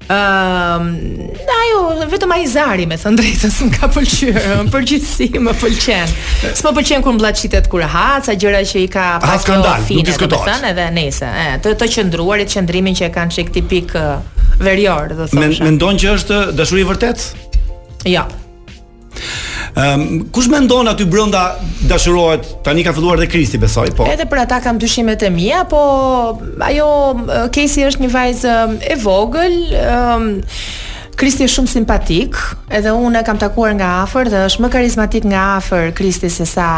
Ëm, 0.08 0.16
ehm, 0.16 0.88
um, 1.80 2.00
ajo 2.00 2.08
vetëm 2.10 2.32
ai 2.32 2.46
zari 2.48 2.86
me 2.88 2.96
thënë 3.00 3.18
drejtës 3.20 3.58
më 3.66 3.70
ka 3.76 3.90
pëlqyer, 3.92 4.40
më 4.64 4.72
përgjithësi 4.74 5.28
më 5.44 5.54
pëlqen. 5.60 6.14
S'më 6.56 6.74
pëlqen 6.78 7.04
kur 7.04 7.18
mbllat 7.18 7.68
kur 7.70 7.84
ha, 7.84 8.06
sa 8.24 8.36
gjëra 8.40 8.62
që 8.66 8.86
i 8.86 8.86
ka 8.92 9.08
pas 9.24 9.48
kandal, 9.50 9.84
nuk 9.92 10.08
diskuton. 10.08 10.48
Sa 10.48 10.72
edhe 10.72 10.88
nese, 10.96 11.28
e, 11.28 11.60
të 11.64 11.76
të 11.80 11.90
qëndruarit 11.98 12.52
qëndrimin 12.56 12.96
që 12.98 13.10
e 13.10 13.12
kanë 13.20 13.36
çik 13.36 13.52
tipik 13.60 13.92
verior, 14.64 15.12
do 15.14 15.26
të 15.26 15.34
thosh. 15.36 15.60
Mendon 15.68 16.00
që 16.02 16.16
është 16.16 16.40
dashuri 16.58 16.88
vërtet? 16.88 17.28
Jo. 18.08 18.24
Ja. 18.24 18.28
Um, 19.78 20.24
kush 20.34 20.48
mendon 20.48 20.88
aty 20.90 21.06
brenda 21.06 21.60
dashurohet? 21.86 22.48
Tani 22.66 22.82
ka 22.84 22.94
filluar 22.98 23.20
dhe 23.22 23.28
Kristi 23.30 23.60
besoj, 23.62 23.92
po. 23.94 24.08
Edhe 24.10 24.26
për 24.26 24.40
ata 24.48 24.58
kam 24.66 24.80
dyshimet 24.82 25.22
e 25.22 25.30
mia, 25.30 25.60
po 25.70 25.82
ajo 26.66 26.88
Kesi 27.54 27.84
është 27.86 28.02
një 28.02 28.10
vajzë 28.16 28.56
e 28.82 28.98
vogël, 29.04 29.60
um, 29.94 30.26
Kristi 31.18 31.46
është 31.46 31.58
shumë 31.60 31.74
simpatik, 31.76 32.40
edhe 32.74 32.96
unë 32.98 33.22
e 33.22 33.26
kam 33.28 33.38
takuar 33.42 33.76
nga 33.78 33.92
afër 34.02 34.32
dhe 34.34 34.42
është 34.50 34.66
më 34.66 34.72
karizmatik 34.78 35.30
nga 35.30 35.44
afër 35.62 35.92
Kristi 35.98 36.30
se 36.34 36.46
sa 36.50 36.70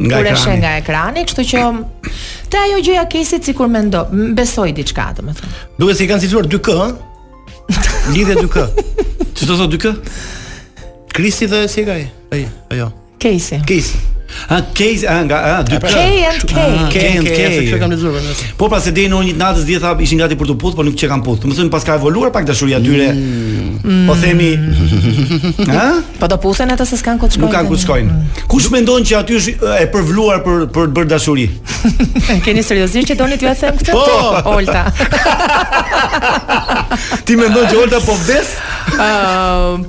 nga 0.00 0.22
kur 0.22 0.30
është 0.30 0.56
nga 0.62 0.76
ekrani, 0.80 1.26
kështu 1.26 1.46
që 1.52 1.68
te 2.54 2.58
ajo 2.68 2.78
gjëja 2.86 3.04
kesi 3.10 3.42
sikur 3.50 3.66
mendo, 3.70 4.06
besoj 4.38 4.70
diçka, 4.78 5.10
domethënë. 5.18 5.56
Duhet 5.78 5.98
se 5.98 6.06
i 6.06 6.10
kanë 6.10 6.22
situar 6.22 6.46
2K, 6.46 6.78
ëh? 6.84 8.12
Lidhe 8.14 8.38
2K. 8.38 8.68
Ti 9.34 9.42
do 9.48 9.56
të 9.56 9.58
thotë 9.58 9.74
2K? 9.74 9.94
Kristi 11.14 11.46
dhe 11.50 11.66
si 11.68 11.80
e 11.80 11.82
ka 11.84 11.92
ai? 11.92 12.46
ajo. 12.70 12.92
Casey. 13.18 13.60
Casey. 13.66 13.98
A 14.48 14.54
ah, 14.54 14.62
case 14.72 15.04
a 15.06 15.14
ah, 15.18 15.22
nga 15.26 15.36
a 15.36 15.48
ah, 15.58 15.62
dy 15.66 15.74
pra. 15.82 15.90
K 15.90 15.98
and 15.98 16.42
K. 16.86 16.96
K 17.26 17.40
and 17.58 17.82
kam 17.82 17.90
lexuar 17.90 18.14
Po 18.54 18.70
pra 18.70 18.78
se 18.80 18.92
deri 18.94 19.10
në 19.10 19.18
një 19.26 19.32
natë 19.40 19.64
dhe 19.66 19.80
tha 19.82 19.90
ishin 20.06 20.22
gati 20.22 20.38
për 20.38 20.52
të 20.52 20.56
puth, 20.62 20.76
por 20.78 20.86
nuk 20.86 20.94
që 20.94 21.10
kanë 21.10 21.26
puth. 21.26 21.42
Do 21.42 21.50
thonë 21.50 21.72
pas 21.74 21.82
ka 21.84 21.96
evoluar 21.98 22.30
pak 22.30 22.46
dashuria 22.46 22.78
dyre. 22.80 23.08
Mm. 23.10 24.06
Po 24.06 24.14
themi, 24.22 24.52
mm. 24.54 25.58
ha? 25.74 25.86
Po 26.22 26.30
do 26.30 26.38
puthen 26.46 26.70
ata 26.70 26.86
se 26.86 27.00
s'kan 27.02 27.18
ku 27.18 27.26
të 27.26 27.36
shkojnë. 27.36 27.50
Nuk 27.50 27.56
kanë 27.58 27.72
ku 27.72 27.76
të 27.76 27.82
shkojnë. 27.84 28.22
Kush 28.54 28.70
mendon 28.70 29.06
që 29.10 29.18
aty 29.18 29.38
është 29.40 29.76
e 29.82 29.90
përvluar 29.96 30.44
për 30.46 30.64
për 30.78 30.90
të 30.92 30.96
bërë 31.00 31.12
dashuri? 31.16 31.48
Keni 32.46 32.62
seriozisht 32.64 33.10
që 33.10 33.18
doni 33.18 33.40
t'ju 33.42 33.50
a 33.50 33.56
them 33.64 33.82
këtë? 33.82 33.98
Po, 33.98 34.54
Olta. 34.54 34.86
Ti 37.26 37.40
mendon 37.42 37.66
që 37.66 37.82
Olta 37.82 38.02
po 38.06 38.14
vdes? 38.22 38.54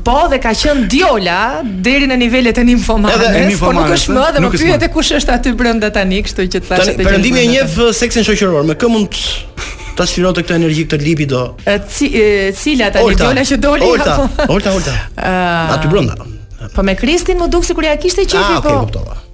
po 0.06 0.18
dhe 0.32 0.38
ka 0.42 0.54
qen 0.60 0.86
Diola 0.92 1.62
deri 1.64 2.08
në 2.12 2.18
nivelet 2.20 2.58
e 2.58 2.64
nimfomanës, 2.68 3.60
Por 3.62 3.76
nuk 3.76 3.92
është 3.96 4.16
më 4.16 4.26
dhe 4.34 4.42
eh? 4.42 4.46
më 4.46 4.52
pyet 4.58 4.86
e 4.88 4.92
kush 4.94 5.12
është 5.20 5.36
aty 5.38 5.54
brenda 5.60 5.90
tani, 5.96 6.22
kështu 6.26 6.46
që 6.54 6.62
thashë 6.70 6.96
të 7.00 7.08
Perëndimi 7.08 7.42
e 7.42 7.48
njeh 7.54 7.64
eh, 7.76 7.92
seksin 7.96 8.26
shoqëror, 8.28 8.66
me 8.68 8.76
kë 8.80 8.92
mund 8.92 9.18
ta 9.98 10.08
sfirot 10.08 10.40
këtë 10.42 10.58
energji 10.60 10.86
këtë 10.90 11.04
libido. 11.06 11.42
E, 11.68 11.78
cila 12.58 12.92
tani 12.96 13.16
Diola 13.20 13.46
që 13.48 13.60
doli 13.64 13.90
apo? 13.96 14.28
Olta, 14.52 14.54
olta, 14.58 14.76
olta. 14.78 14.98
Ah. 15.32 15.76
Aty 15.78 15.92
brenda. 15.92 16.18
Po 16.76 16.84
me 16.86 16.96
Kristin 17.00 17.40
më 17.42 17.50
duk 17.54 17.66
sikur 17.68 17.88
ja 17.88 17.96
kishte 18.00 18.26
qenë 18.26 18.42
ah, 18.46 18.56
po. 18.56 18.56
Ah, 18.56 18.62
okay, 18.62 18.80
kuptova. 18.88 19.16
Po. 19.18 19.28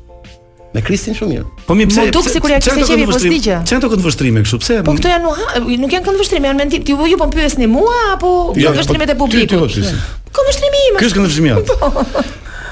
Me 0.78 0.84
Kristin 0.86 1.16
shumë 1.18 1.32
mirë. 1.32 1.46
Po 1.68 1.74
mi 1.78 1.88
pse? 1.90 2.04
Mund 2.06 2.14
duk 2.14 2.28
sikur 2.30 2.52
ja 2.54 2.60
kishte 2.62 2.86
qenë 2.92 3.08
pas 3.10 3.24
digje. 3.24 3.56
Çan 3.70 3.82
to 3.82 3.90
këtë 3.94 4.04
vështrime 4.06 4.44
kështu? 4.46 4.60
Pse? 4.62 4.76
Po 4.86 4.94
këto 4.98 5.10
janë 5.10 5.34
nuk, 5.82 5.96
janë 5.96 6.04
këtë 6.06 6.18
vështrime, 6.22 6.52
janë 6.52 6.60
mendim. 6.62 6.86
Ti 6.86 6.94
ju 7.14 7.18
po 7.24 7.30
pyesni 7.34 7.66
mua 7.72 7.98
apo 8.14 8.36
ja, 8.62 8.70
këtë 8.76 8.84
vështrimet 8.84 9.14
po 9.16 9.16
e 9.16 9.20
publikut? 9.24 9.72
Ti 9.74 9.88
ti 9.88 10.50
vështrime 10.52 10.86
ime. 10.86 11.02
Ky 11.02 11.10
është 11.10 11.24
këtë 11.24 12.44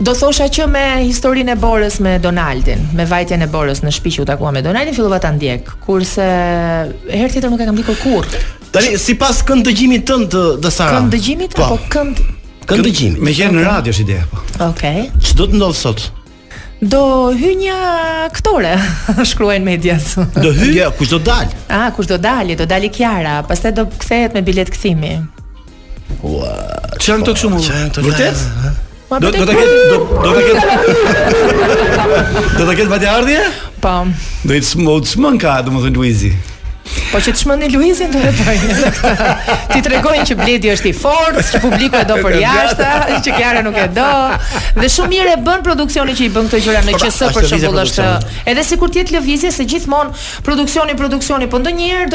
Do 0.00 0.14
thosha 0.16 0.48
që 0.48 0.66
me 0.72 0.82
historinë 1.04 1.52
e 1.52 1.58
Borës 1.60 1.98
me 2.02 2.14
Donaldin, 2.22 2.80
me 2.96 3.04
vajtjen 3.08 3.44
e 3.44 3.48
Borës 3.52 3.82
në 3.84 3.92
shtëpi 3.92 4.12
që 4.16 4.22
u 4.22 4.26
takua 4.30 4.50
me 4.54 4.62
Donaldin, 4.64 4.94
fillova 4.96 5.18
ta 5.22 5.30
ndjek. 5.36 5.68
Kurse 5.84 6.24
herë 6.24 7.28
tjetër 7.36 7.50
nuk 7.52 7.60
e 7.62 7.68
kam 7.68 7.76
ndjekur 7.76 7.98
kurrë. 8.00 8.40
Tani 8.72 8.96
sipas 9.00 9.42
kënd 9.46 9.66
dëgjimit 9.68 10.06
tënd 10.08 10.30
të 10.32 10.44
të 10.64 10.70
sa. 10.74 10.88
Kënd 10.96 11.12
dëgjimit 11.14 11.54
po. 11.58 11.66
apo 11.66 11.78
kënd 11.92 12.22
kënd 12.72 12.88
dëgjimit. 12.88 13.20
Me 13.20 13.34
qenë 13.36 13.52
në 13.52 13.60
okay. 13.60 13.68
radio 13.68 13.94
është 13.94 14.04
ide 14.06 14.18
apo? 14.24 14.42
Okej. 14.70 14.70
Okay. 14.70 15.24
Ç'do 15.28 15.48
të 15.52 15.60
ndodh 15.60 15.76
sot? 15.78 16.06
Do 16.82 17.00
hy 17.38 17.52
një 17.60 17.74
aktore, 18.26 18.70
shkruajnë 19.32 19.68
mediat. 19.68 20.08
Do 20.40 20.50
hy? 20.56 20.70
Ja, 20.80 20.88
kush 20.96 21.12
do 21.14 21.20
dal? 21.22 21.52
Ah, 21.70 21.90
kush 21.94 22.08
do 22.10 22.18
dalë? 22.18 22.56
Do 22.58 22.66
dalë 22.70 22.90
Kiara, 22.94 23.36
pastaj 23.46 23.76
do 23.78 23.84
kthehet 24.02 24.32
me 24.34 24.42
bilet 24.46 24.72
kthimi. 24.74 25.14
Ua. 26.26 26.56
Çan 26.98 27.22
to 27.24 27.36
këtu. 27.36 28.00
Vërtet? 28.02 28.81
Do 29.20 29.28
po 29.28 29.32
të 29.34 29.44
ketë 29.52 29.72
do 29.92 30.30
të 30.30 30.38
ketë 30.46 30.62
Do 32.56 32.68
të 32.68 32.76
ketë 32.78 32.92
vati 32.94 33.06
ardhje? 33.12 33.40
Po. 33.82 33.96
Do 34.46 34.54
të 34.56 34.62
smot 34.72 35.06
smanka, 35.10 35.58
do 35.66 35.70
të 35.70 35.72
mund 35.74 35.96
luizi. 35.98 36.30
Po 37.12 37.18
që 37.20 37.32
të 37.34 37.38
shmëni 37.42 37.66
Luizin 37.74 38.08
të 38.12 38.18
repojnë 38.22 38.74
Ti 39.70 39.78
të 39.84 39.88
regojnë 39.92 40.24
që 40.30 40.34
bledi 40.38 40.68
është 40.72 40.88
i 40.90 40.92
fort 40.96 41.36
Që 41.50 41.56
publiku 41.62 41.94
e 42.00 42.06
do 42.08 42.14
për 42.24 42.32
jashtë 42.42 42.88
Që 43.26 43.30
kjare 43.36 43.60
nuk 43.64 43.76
e 43.78 43.84
do 43.96 44.06
Dhe 44.80 44.88
shumë 44.90 45.10
mire 45.12 45.34
bën 45.46 45.60
produksioni 45.68 46.12
që 46.18 46.24
i 46.26 46.30
bën 46.34 46.44
këtë 46.50 46.62
gjëra 46.66 46.82
Në 46.88 46.92
pra, 46.96 47.02
që 47.04 47.10
së 47.16 47.26
për 47.36 47.44
shumë 47.52 47.70
është 47.84 48.02
Edhe 48.50 48.62
si 48.66 48.74
kur 48.80 48.90
tjetë 48.96 49.12
lëvizje 49.14 49.50
se 49.56 49.62
gjithmon 49.72 50.08
Produksioni, 50.46 50.92
produksioni, 50.98 51.46
po 51.52 51.56
ndë 51.62 51.72
njërë 51.78 52.06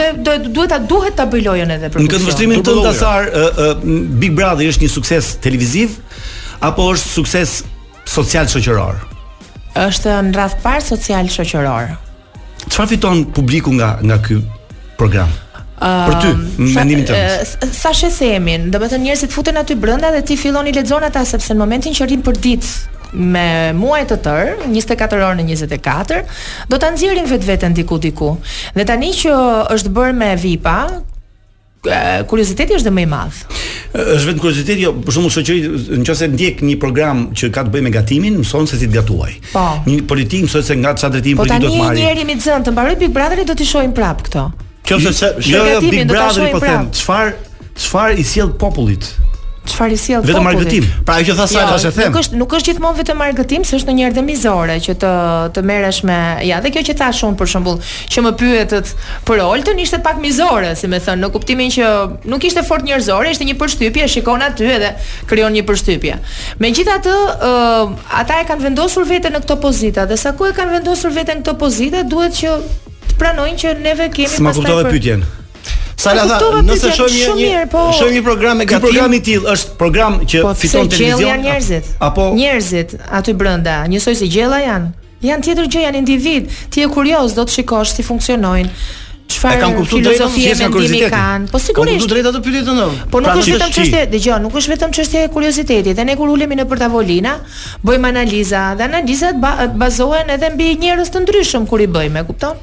Duhet 0.51 0.71
a 0.75 0.77
duhet 0.91 1.15
të 1.15 1.23
edhe 1.37 1.87
produksion 1.87 2.03
Në 2.03 2.11
këtë 2.13 2.25
vështrimin 2.27 2.61
të 2.67 2.71
në 2.77 2.83
tasar 2.89 3.21
Big 4.25 4.33
Brother 4.37 4.65
është 4.73 4.83
një 4.85 4.91
sukses 4.99 5.25
televiziv 5.45 5.89
apo 6.63 6.85
është 6.93 7.09
sukses 7.13 7.55
social 8.09 8.47
shoqëror? 8.49 8.95
Është 9.77 10.13
në 10.29 10.33
radh 10.37 10.55
parë 10.63 10.85
social 10.85 11.27
shoqëror. 11.31 11.91
Çfarë 12.67 12.89
fiton 12.95 13.25
publiku 13.33 13.73
nga 13.77 13.97
nga 14.01 14.17
ky 14.23 14.39
program? 14.97 15.29
Për 15.77 16.15
ty, 16.23 16.29
um, 16.33 16.69
të 16.73 17.03
tënd. 17.05 17.65
Sa 17.77 17.91
she 17.93 18.09
dhe 18.09 18.61
do 18.73 18.79
të 18.79 18.87
thonë 18.95 19.05
njerëzit 19.05 19.31
futen 19.33 19.59
aty 19.61 19.75
brenda 19.77 20.09
dhe 20.11 20.23
ti 20.25 20.37
filloni 20.37 20.73
i 20.73 20.73
lexon 20.73 21.03
ata 21.05 21.25
sepse 21.25 21.53
në 21.53 21.59
momentin 21.61 21.93
që 21.93 22.07
rinë 22.09 22.25
për 22.25 22.39
ditë 22.45 22.95
me 23.13 23.47
muaj 23.77 24.01
të 24.09 24.15
tërë, 24.25 24.57
24 24.73 25.21
orë 25.23 25.37
në 25.39 25.45
24, 25.51 26.17
do 26.67 26.75
të 26.81 26.89
nëzirin 26.91 27.29
vetë 27.29 27.47
vetën 27.53 27.77
diku 27.77 28.01
diku. 28.03 28.33
Dhe 28.75 28.83
tani 28.89 29.13
që 29.15 29.35
është 29.77 29.93
bërë 29.95 30.17
me 30.17 30.33
VIPA, 30.35 30.77
kurioziteti 32.27 32.75
është 32.77 32.89
dhe 32.89 32.93
me 32.93 33.03
i 33.05 33.09
madhë? 33.09 33.61
është 33.97 34.27
vetë 34.27 34.41
kurioziteti, 34.43 34.83
jo, 34.83 34.91
për 35.05 35.15
shumë 35.15 35.29
shoqëri 35.33 35.99
në 36.03 36.27
ndjek 36.33 36.59
një 36.67 36.75
program 36.81 37.23
që 37.37 37.49
ka 37.55 37.63
të 37.65 37.71
bëjë 37.73 37.85
me 37.87 37.93
gatimin, 37.95 38.37
më 38.41 38.45
sonë 38.45 38.69
se 38.69 38.79
si 38.81 38.89
të 38.91 38.97
gatuaj. 38.99 39.31
Po. 39.53 39.63
Një 39.87 40.03
politikë 40.11 40.47
mëson 40.49 40.65
se 40.67 40.77
nga 40.81 40.93
të 40.97 41.01
sa 41.05 41.09
po 41.09 41.15
do 41.15 41.23
të 41.23 41.33
marrë. 41.39 41.39
Po 41.39 41.45
ta 41.47 41.57
një 41.63 41.93
njerë 42.01 42.23
jemi 42.25 42.35
të 42.41 42.73
mbaroj 42.75 42.97
Big 42.99 43.13
Brotheri 43.15 43.45
do 43.47 43.55
të 43.57 43.69
shohim 43.71 43.95
prapë 43.97 44.27
këto. 44.27 44.43
Kjo 44.87 44.99
jo, 45.01 45.13
se 45.13 45.31
jo, 45.47 45.63
jo, 45.71 45.81
Big 45.87 46.05
Brotheri 46.09 46.51
po 46.53 46.61
të 46.61 46.67
thëmë, 46.67 47.33
çfarë 47.87 48.17
i 48.21 48.27
sjell 48.27 48.53
popullit? 48.61 49.09
çfarë 49.71 49.95
i 49.95 49.99
sjell 49.99 50.23
vetëm 50.27 50.47
argëtim. 50.49 50.85
Pra 51.07 51.17
ajo 51.21 51.31
që 51.33 51.37
tha 51.39 51.45
Sara, 51.51 51.75
jo, 51.75 51.89
tash 51.89 51.89
e 51.89 51.91
them. 51.95 52.11
Nuk 52.11 52.17
është 52.21 52.39
nuk 52.39 52.55
është 52.57 52.71
gjithmonë 52.71 52.99
vetëm 53.01 53.23
argëtim, 53.25 53.65
se 53.67 53.75
është 53.77 53.89
ndonjëherë 53.89 54.15
dëmizore 54.17 54.77
që 54.85 54.95
të 55.03 55.11
të 55.57 55.63
merresh 55.71 55.99
me, 56.07 56.17
ja, 56.47 56.59
dhe 56.63 56.71
kjo 56.73 56.83
që 56.89 56.95
thash 57.01 57.21
shumë 57.23 57.39
për 57.41 57.51
shembull, 57.53 57.81
që 58.13 58.23
më 58.25 58.33
pyetët 58.41 58.93
për 59.29 59.43
Oltën 59.47 59.81
ishte 59.83 59.99
pak 60.05 60.21
mizore, 60.23 60.73
si 60.79 60.89
më 60.91 61.01
thon, 61.05 61.21
në 61.25 61.31
kuptimin 61.35 61.73
që 61.77 61.93
nuk 62.33 62.47
ishte 62.49 62.63
fort 62.67 62.85
njerëzore, 62.87 63.33
ishte 63.35 63.47
një 63.47 63.57
përshtypje, 63.61 64.09
shikon 64.15 64.43
aty 64.47 64.69
edhe 64.77 64.93
krijon 65.31 65.55
një 65.57 65.65
përshtypje. 65.69 66.19
Megjithatë, 66.63 67.17
ë 67.37 67.51
uh, 67.51 67.97
ata 68.21 68.41
e 68.43 68.45
kanë 68.49 68.67
vendosur 68.69 69.07
veten 69.09 69.35
në 69.37 69.43
këtë 69.45 69.59
pozitë, 69.65 70.07
dhe 70.13 70.17
sa 70.21 70.35
ku 70.37 70.49
e 70.49 70.53
kanë 70.57 70.79
vendosur 70.79 71.13
veten 71.15 71.41
në 71.41 71.47
këtë 71.51 71.57
pozitë, 71.63 72.05
duhet 72.11 72.39
që 72.41 72.55
të 73.11 73.17
pranojnë 73.21 73.59
që 73.63 73.75
neve 73.83 74.11
kemi 74.13 74.29
pasur. 74.33 74.47
Ma 74.49 74.55
kuptove 74.57 74.85
për... 74.87 74.93
pyetjen. 74.97 75.27
Sala 75.97 76.25
tha, 76.29 76.61
nëse 76.65 76.91
shohim 76.93 77.31
një 77.33 77.37
një 77.53 77.61
po, 77.73 77.83
shohim 77.97 78.13
një 78.19 78.23
program 78.25 78.61
e 78.61 78.67
gatim. 78.69 78.83
Ky 78.83 78.85
program 78.91 79.15
i 79.17 79.19
tillë 79.25 79.49
është 79.53 79.71
program 79.81 80.19
që 80.29 80.43
po, 80.45 80.51
fiton 80.59 80.91
televizion. 80.93 81.23
Janë 81.25 81.47
njerëzit. 81.47 81.89
Apo 82.07 82.27
njerëzit 82.37 82.93
aty 83.19 83.33
brenda, 83.37 83.79
njësoj 83.89 84.17
se 84.21 84.29
gjella 84.29 84.59
janë. 84.61 84.91
Janë 85.25 85.47
tjetër 85.47 85.71
gjë, 85.73 85.83
janë 85.87 86.01
individ. 86.03 86.53
Ti 86.73 86.83
je 86.85 86.91
kurioz, 86.93 87.33
do 87.33 87.47
të 87.49 87.55
shikosh 87.57 87.95
si 87.97 88.05
funksionojnë. 88.05 88.69
Çfarë 89.27 89.57
kanë 89.63 89.77
kuptuar 89.79 90.05
drejtë 90.05 91.09
kanë? 91.11 91.49
Po 91.51 91.59
sigurisht. 91.61 92.05
Kanë 92.05 92.13
duhet 92.13 92.29
ato 92.29 92.43
pyetje 92.45 92.61
të 92.69 92.77
ndonjë. 92.77 93.01
Po 93.11 93.21
nuk 93.23 93.33
pra, 93.33 93.41
është 93.41 93.57
vetëm 93.57 93.73
çështje, 93.75 94.05
dëgjoj, 94.13 94.37
nuk 94.45 94.59
është 94.61 94.75
vetëm 94.75 94.93
çështje 94.97 95.25
e 95.25 95.33
kuriozitetit. 95.33 95.93
Dhe 95.99 96.05
ne 96.07 96.15
kur 96.21 96.29
ulemi 96.31 96.55
në 96.61 96.69
për 96.69 96.85
tavolina, 96.85 97.33
bëjmë 97.85 98.13
analiza, 98.13 98.63
dhe 98.79 98.87
analizat 98.87 99.41
bazohen 99.81 100.31
edhe 100.37 100.53
mbi 100.55 100.69
njerëz 100.85 101.11
të 101.11 101.25
ndryshëm 101.25 101.65
kur 101.67 101.83
i 101.83 101.89
bëjmë, 101.97 102.23
e 102.23 102.27
kupton? 102.29 102.55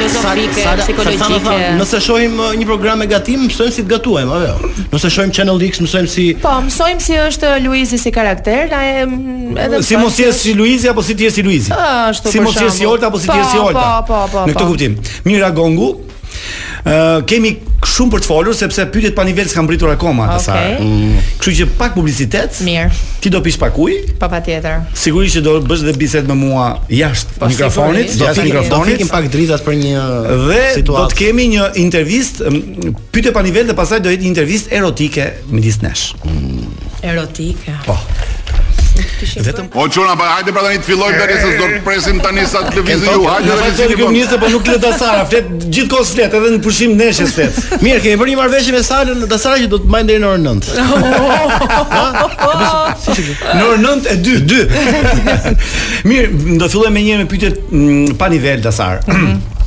filozofike, 0.00 0.66
psikologjike. 0.82 1.56
Nëse 1.80 2.00
shohim 2.04 2.36
uh, 2.40 2.52
një 2.58 2.68
program 2.68 3.02
me 3.02 3.06
gatim, 3.10 3.44
mësojmë 3.48 3.74
si 3.74 3.84
të 3.84 3.90
gatuajmë, 3.94 4.38
apo 4.40 4.66
jo. 4.66 4.84
Nëse 4.94 5.10
shohim 5.16 5.32
Channel 5.36 5.64
X, 5.66 5.80
mësojmë 5.84 6.12
si 6.14 6.26
Po, 6.42 6.54
mësojmë 6.66 7.04
si 7.06 7.18
është 7.20 7.52
Luizi 7.64 8.00
si 8.02 8.12
karakter, 8.14 8.68
na 8.72 8.82
e 8.86 9.08
edhe 9.66 9.82
Si 9.86 9.98
mos 10.00 10.18
jesh 10.20 10.40
si 10.46 10.54
Luizi 10.58 10.90
apo 10.90 11.04
si 11.06 11.16
ti 11.18 11.28
jesh 11.28 11.40
si 11.40 11.46
Luizi. 11.46 11.72
Ashtu 11.74 12.30
po. 12.30 12.34
Si 12.34 12.44
mos 12.48 12.60
jesh 12.60 12.78
si 12.80 12.88
Olta 12.88 13.10
apo 13.12 13.20
si 13.20 13.28
ti 13.28 13.38
jesh 13.38 13.52
si 13.54 13.60
po, 13.60 13.68
Olta. 13.70 13.88
po, 14.06 14.26
po, 14.26 14.26
po. 14.36 14.46
Në 14.48 14.56
këtë 14.56 14.64
po. 14.64 14.70
kuptim. 14.72 14.98
Mira 15.28 15.50
Gongu 15.54 15.90
kemi 17.28 17.56
shumë 17.86 18.12
për 18.14 18.22
të 18.24 18.28
folur 18.28 18.56
sepse 18.56 18.84
pyetjet 18.92 19.14
pa 19.16 19.24
nivel 19.26 19.48
s'kan 19.48 19.64
mbritur 19.64 19.92
akoma 19.92 20.28
atë 20.36 20.42
sa. 20.44 20.56
Mm. 20.80 21.18
Kështu 21.40 21.52
që 21.60 21.66
pak 21.80 21.94
publicitet. 21.96 22.60
Mirë. 22.64 22.88
Ti 23.24 23.32
do 23.32 23.40
pish 23.44 23.58
pak 23.60 23.76
ujë? 23.80 24.16
Pa 24.20 24.28
patjetër. 24.32 24.84
Sigurisht 24.96 25.38
që 25.38 25.42
do 25.44 25.54
bësh 25.68 25.84
dhe 25.88 25.94
bisedë 26.00 26.30
me 26.32 26.36
mua 26.40 26.66
jashtë 26.92 27.36
pa, 27.36 27.42
po, 27.48 27.52
mikrofonit, 27.52 28.08
sigurisht. 28.08 28.24
jashtë 28.28 28.46
mikrofonit. 28.48 28.74
Do 28.74 28.82
fikim 28.92 29.12
pak 29.14 29.28
dritat 29.32 29.64
për 29.64 29.78
një 29.82 30.04
dhe 30.04 30.60
situatë. 30.80 30.80
Dhe 30.80 30.84
do 30.90 31.06
të 31.12 31.20
kemi 31.22 31.48
një 31.56 31.70
intervistë 31.84 32.56
pyetje 33.14 33.34
pa 33.36 33.44
nivel 33.48 33.70
dhe 33.70 33.76
pasaj 33.82 34.00
do 34.04 34.12
jetë 34.12 34.24
një 34.26 34.30
intervistë 34.34 34.74
erotike 34.80 35.30
midis 35.54 35.80
nesh. 35.84 36.12
Mm. 36.24 36.68
Erotike. 37.12 37.76
Po. 37.88 37.96
Vetëm 39.36 39.68
O 39.74 39.88
çona, 39.88 40.16
pa, 40.16 40.26
hajde 40.36 40.52
pra 40.54 40.62
tani 40.64 40.80
të 40.82 40.88
fillojmë 40.88 41.18
tani 41.22 41.36
se 41.40 41.50
do 41.60 41.68
të 41.70 41.80
presim 41.84 42.20
tani 42.24 42.44
sa 42.50 42.62
të 42.66 42.76
lëvizë 42.78 43.14
ju. 43.14 43.26
Hajde, 43.28 43.50
ne 43.50 43.58
vazhdojmë 43.62 43.98
këtu 44.00 44.08
nisë, 44.16 44.38
po 44.42 44.48
nuk 44.52 44.66
le 44.70 44.76
të 44.76 44.82
dasara, 44.84 45.24
flet 45.30 45.50
gjithkohë 45.76 46.08
flet 46.10 46.36
edhe 46.40 46.50
në 46.56 46.60
pushim 46.64 46.94
neshë 46.98 47.28
flet. 47.34 47.60
Mirë, 47.84 48.00
kemi 48.06 48.18
bërë 48.20 48.32
një 48.32 48.40
marrëveshje 48.40 48.74
me 48.76 48.82
salën 48.86 49.22
në 49.22 49.28
dasara 49.30 49.60
që 49.62 49.70
do 49.72 49.80
të 49.84 49.90
mbajë 49.92 50.10
deri 50.10 50.24
në 50.24 50.32
orën 50.32 50.48
9. 50.48 50.74
Në 53.60 53.62
orën 53.68 53.86
9:02. 53.86 54.60
Mirë, 56.10 56.34
do 56.34 56.66
të 56.66 56.70
fillojmë 56.74 57.04
njëherë 57.06 57.24
me 57.24 57.30
pyetje 57.30 57.54
mm, 57.54 58.20
pa 58.20 58.28
nivel 58.32 58.62
dasar. 58.66 59.02
Mm 59.08 59.38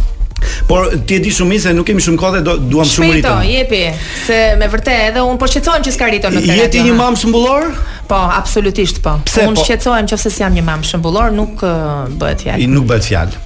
Por 0.68 0.90
ti 1.08 1.16
e 1.18 1.22
di 1.24 1.30
shumë 1.32 1.54
mirë 1.54 1.62
se 1.64 1.72
nuk 1.76 1.86
kemi 1.88 2.02
shumë 2.04 2.20
kohë 2.20 2.34
dhe 2.38 2.42
do 2.48 2.54
duam 2.74 2.88
shumë 2.88 3.14
ritëm. 3.18 3.44
Shpejto, 3.46 3.52
jepi, 3.52 4.10
se 4.28 4.40
me 4.60 4.68
vërtet 4.72 5.06
edhe 5.10 5.22
un 5.24 5.40
po 5.40 5.48
shqetësohem 5.48 5.86
që 5.88 5.94
s'ka 5.96 6.10
ritëm 6.12 6.36
në 6.36 6.42
këtë. 6.44 6.58
Je 6.60 6.66
ti 6.76 6.82
një 6.84 6.96
mamë 7.00 7.20
shumbullor? 7.22 7.68
Po, 8.08 8.16
absolutisht 8.16 9.00
po. 9.04 9.10
Pse 9.28 9.46
Unë 9.48 9.56
po? 9.58 9.64
shqetësohem 9.66 10.08
nëse 10.10 10.30
si 10.32 10.44
jam 10.44 10.54
një 10.54 10.64
mamë 10.68 10.88
shëmbullor, 10.90 11.32
nuk 11.36 11.64
uh, 11.64 12.06
bëhet 12.20 12.44
fjalë. 12.44 12.64
I 12.64 12.68
nuk 12.72 12.88
bëhet 12.90 13.08
fjalë. 13.08 13.42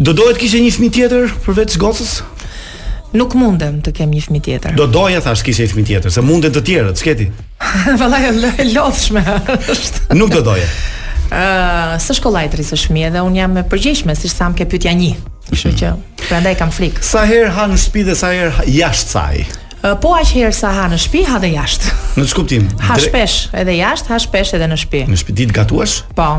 Do 0.00 0.14
dohet 0.16 0.40
kishe 0.40 0.60
një 0.64 0.72
fëmijë 0.78 0.94
tjetër 0.96 1.34
përveç 1.44 1.76
Gocës? 1.80 2.14
Nuk 3.16 3.34
mundem 3.38 3.78
të 3.84 3.92
kem 3.98 4.10
një 4.12 4.22
fëmijë 4.28 4.44
tjetër. 4.48 4.76
Do 4.80 4.86
doja 4.92 5.20
thash 5.24 5.44
kishe 5.46 5.66
një 5.66 5.72
fëmijë 5.74 5.90
tjetër, 5.90 6.14
se 6.16 6.24
mundet 6.24 6.56
të 6.56 6.64
tjerë, 6.66 6.94
të 6.96 7.02
sketi. 7.04 7.28
Vallaj 8.00 8.28
e 8.30 8.66
lodhshme 8.72 9.24
është. 9.72 10.02
Nuk 10.18 10.32
do 10.36 10.40
doje. 10.50 10.64
Ëh, 11.34 11.36
uh, 11.36 11.94
së 12.00 12.16
shkollaj 12.22 12.50
së 12.56 12.80
fëmijë 12.86 13.12
dhe 13.18 13.26
un 13.28 13.36
jam 13.40 13.52
me 13.60 13.64
përgjegjësim, 13.72 14.12
siç 14.16 14.36
tham 14.40 14.56
ke 14.56 14.64
pyetja 14.70 14.92
1. 14.96 15.20
Kështu 15.52 15.72
mhm. 15.74 15.78
që 15.82 16.26
prandaj 16.30 16.56
kam 16.64 16.72
frikë. 16.74 17.04
Sa 17.06 17.26
herë 17.28 17.52
han 17.56 17.76
në 17.76 17.82
shtëpi 17.84 18.08
dhe 18.08 18.16
sa 18.18 18.32
herë 18.34 18.66
jashtë 18.72 19.12
saj. 19.16 19.44
Po 20.02 20.14
aq 20.18 20.30
herë 20.40 20.54
sa 20.56 20.70
ha 20.80 20.86
në 20.90 20.96
shtëpi, 20.98 21.20
ha 21.28 21.38
dhe 21.38 21.50
jashtë. 21.52 21.92
Në 22.18 22.24
çkuptim? 22.32 22.64
Ha 22.88 22.96
shpesh 22.98 23.36
edhe 23.54 23.74
jashtë, 23.78 24.10
ha 24.10 24.18
shpesh 24.22 24.54
edhe 24.58 24.66
në 24.72 24.78
shtëpi. 24.80 25.10
Në 25.12 25.18
shtëpi 25.20 25.36
ditë 25.42 25.56
gatuash? 25.60 26.00
Po. 26.18 26.30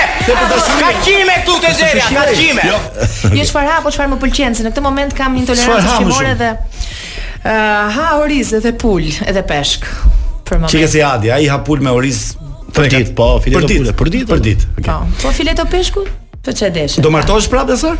Kaçime 0.84 1.34
këtu 1.40 1.58
te 1.60 1.72
xheria, 1.76 2.06
kaçime. 2.20 2.62
Jo. 2.64 2.78
Jo 3.38 3.42
çfarë 3.48 3.68
ha, 3.72 3.76
po 3.84 3.90
çfarë 3.90 4.14
më 4.14 4.18
pëlqen 4.24 4.54
se 4.54 4.62
në 4.64 4.70
këtë 4.72 4.80
moment 4.80 5.12
kam 5.16 5.36
intolerancë 5.36 5.88
shqiptare 5.94 6.34
dhe 6.38 6.50
Uh, 7.44 7.48
ha 7.96 8.20
oriz 8.22 8.50
edhe 8.52 8.72
pul, 8.76 9.00
edhe 9.24 9.42
peshk. 9.48 9.86
Për 10.44 10.58
moment. 10.58 10.68
Çike 10.70 10.88
si 10.92 11.00
Adi, 11.06 11.30
ai 11.32 11.46
ha 11.48 11.56
pul 11.64 11.80
me 11.80 11.92
oriz 11.96 12.34
po, 12.36 12.74
për 12.76 12.88
ditë, 12.92 13.14
po, 13.16 13.28
filet 13.40 13.56
për 13.56 13.70
ditë, 13.70 13.92
për 13.98 14.10
ditë, 14.12 14.26
për 14.28 14.42
po. 14.42 14.44
ditë. 14.44 14.68
Okay. 14.76 14.92
Po, 15.14 15.22
po 15.22 15.32
filet 15.38 15.62
o 15.64 15.66
peshkut? 15.72 16.10
Po 16.44 16.52
çe 16.56 16.68
desh. 16.74 16.98
Do 17.04 17.08
martohesh 17.14 17.48
prapë 17.52 17.78
sër? 17.80 17.96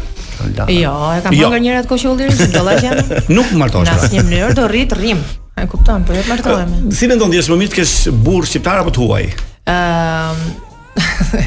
Jo, 0.77 0.93
e 1.17 1.25
kam 1.25 1.33
bën 1.33 1.41
jo. 1.41 1.51
gjërat 1.65 1.89
koqë 1.89 2.09
ullirin, 2.13 2.37
si 2.37 2.51
dolla 2.53 2.77
që. 2.85 3.33
Nuk 3.33 3.55
martohesh. 3.65 3.89
Në 3.89 4.11
asnjë 4.11 4.27
mënyrë 4.29 4.55
do 4.61 4.69
rrit 4.73 4.93
rrim. 5.01 5.25
E 5.57 5.65
kupton, 5.73 6.05
po 6.09 6.17
jet 6.19 6.27
jo 6.29 6.35
martohemi. 6.35 6.83
Si 7.01 7.09
mendon 7.11 7.33
ti, 7.33 7.41
është 7.41 7.55
më 7.57 7.61
mirë 7.65 7.73
të 7.75 7.81
kesh 7.81 7.97
burr 8.29 8.49
shqiptar 8.49 8.85
apo 8.85 8.93
të 8.99 9.07
huaj? 9.07 9.31
Ëm, 9.71 10.45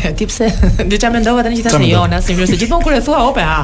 E 0.08 0.12
ti 0.16 0.26
pse? 0.30 0.46
Dhe 0.88 0.96
çfarë 1.00 1.18
mendova 1.18 1.44
tani 1.46 1.60
që 1.60 1.68
thashë 1.68 1.90
Jona, 1.90 2.20
si 2.24 2.36
mirë 2.38 2.50
se 2.54 2.58
gjithmonë 2.60 2.86
kur 2.86 2.96
e 2.98 3.02
thua 3.04 3.22
ope 3.30 3.44
ha. 3.44 3.62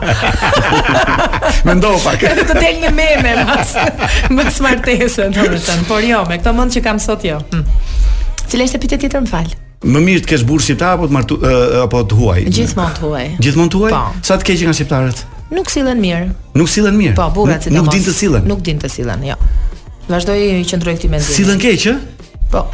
mendova 1.69 1.99
pak. 2.03 2.23
Edhe 2.31 2.45
të 2.49 2.57
del 2.59 2.79
një 2.83 2.91
meme 2.97 3.33
mas. 3.47 3.71
Më 4.35 4.45
smartesë 4.57 5.29
domethënë, 5.37 5.87
por 5.87 6.05
jo, 6.05 6.21
me 6.29 6.37
këtë 6.41 6.53
mend 6.59 6.75
që 6.75 6.83
kam 6.85 7.01
sot 7.03 7.25
jo. 7.27 7.39
Hm. 7.53 7.63
Cila 8.49 8.67
është 8.69 8.81
pyetja 8.85 8.99
tjetër 9.05 9.23
më 9.27 9.31
fal? 9.31 9.51
Më 9.85 10.01
mirë 10.07 10.25
të 10.25 10.31
kesh 10.33 10.45
burrë 10.49 10.65
shqiptar 10.67 10.97
apo 10.97 11.07
të 11.09 11.15
martu 11.15 11.39
apo 11.85 12.01
të 12.11 12.19
huaj. 12.19 12.43
Gjithmonë 12.57 12.97
të 12.97 13.05
huaj. 13.07 13.27
Gjithmonë 13.45 13.73
të 13.75 13.83
huaj? 13.83 13.93
Po. 13.95 14.21
Sa 14.27 14.37
të 14.41 14.49
keq 14.49 14.65
nga 14.67 14.75
shqiptarët. 14.75 15.23
Nuk 15.55 15.71
sillen 15.73 16.01
mirë. 16.03 16.25
Nuk 16.59 16.69
sillen 16.69 16.97
mirë. 16.99 17.15
Po, 17.17 17.29
burrat 17.39 17.63
si 17.65 17.71
Nuk 17.73 17.87
din 17.93 18.03
të 18.03 18.15
sillen. 18.19 18.43
Nuk 18.49 18.59
din 18.67 18.81
të 18.81 18.91
sillen, 18.93 19.23
jo. 19.31 19.39
Vazdoi 20.09 20.37
i 20.59 20.67
qendroi 20.67 20.97
këtë 20.97 21.13
mendim. 21.13 21.31
Sillen 21.39 21.61
keq, 21.63 21.87
ë? 21.95 22.51
Po. 22.51 22.65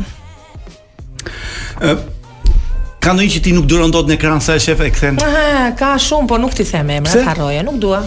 Ka 3.05 3.11
ndonjë 3.13 3.35
që 3.35 3.39
ti 3.45 3.51
nuk 3.53 3.65
duron 3.69 3.91
dot 3.93 4.07
në 4.09 4.15
ekran 4.17 4.39
sa 4.41 4.55
e 4.57 4.61
shef 4.63 4.79
e 4.81 4.87
kthen. 4.89 5.19
Aha, 5.21 5.65
ka 5.77 5.91
shumë, 6.01 6.25
por 6.31 6.39
nuk 6.41 6.55
ti 6.57 6.63
them 6.65 6.87
emra, 6.89 7.33
ka 7.35 7.51
nuk 7.67 7.75
dua. 7.77 7.99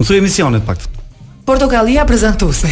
Më 0.00 0.06
të 0.08 0.16
emisionet 0.16 0.64
pak. 0.66 0.80
Portokallia 1.46 2.02
prezantuesi. 2.06 2.66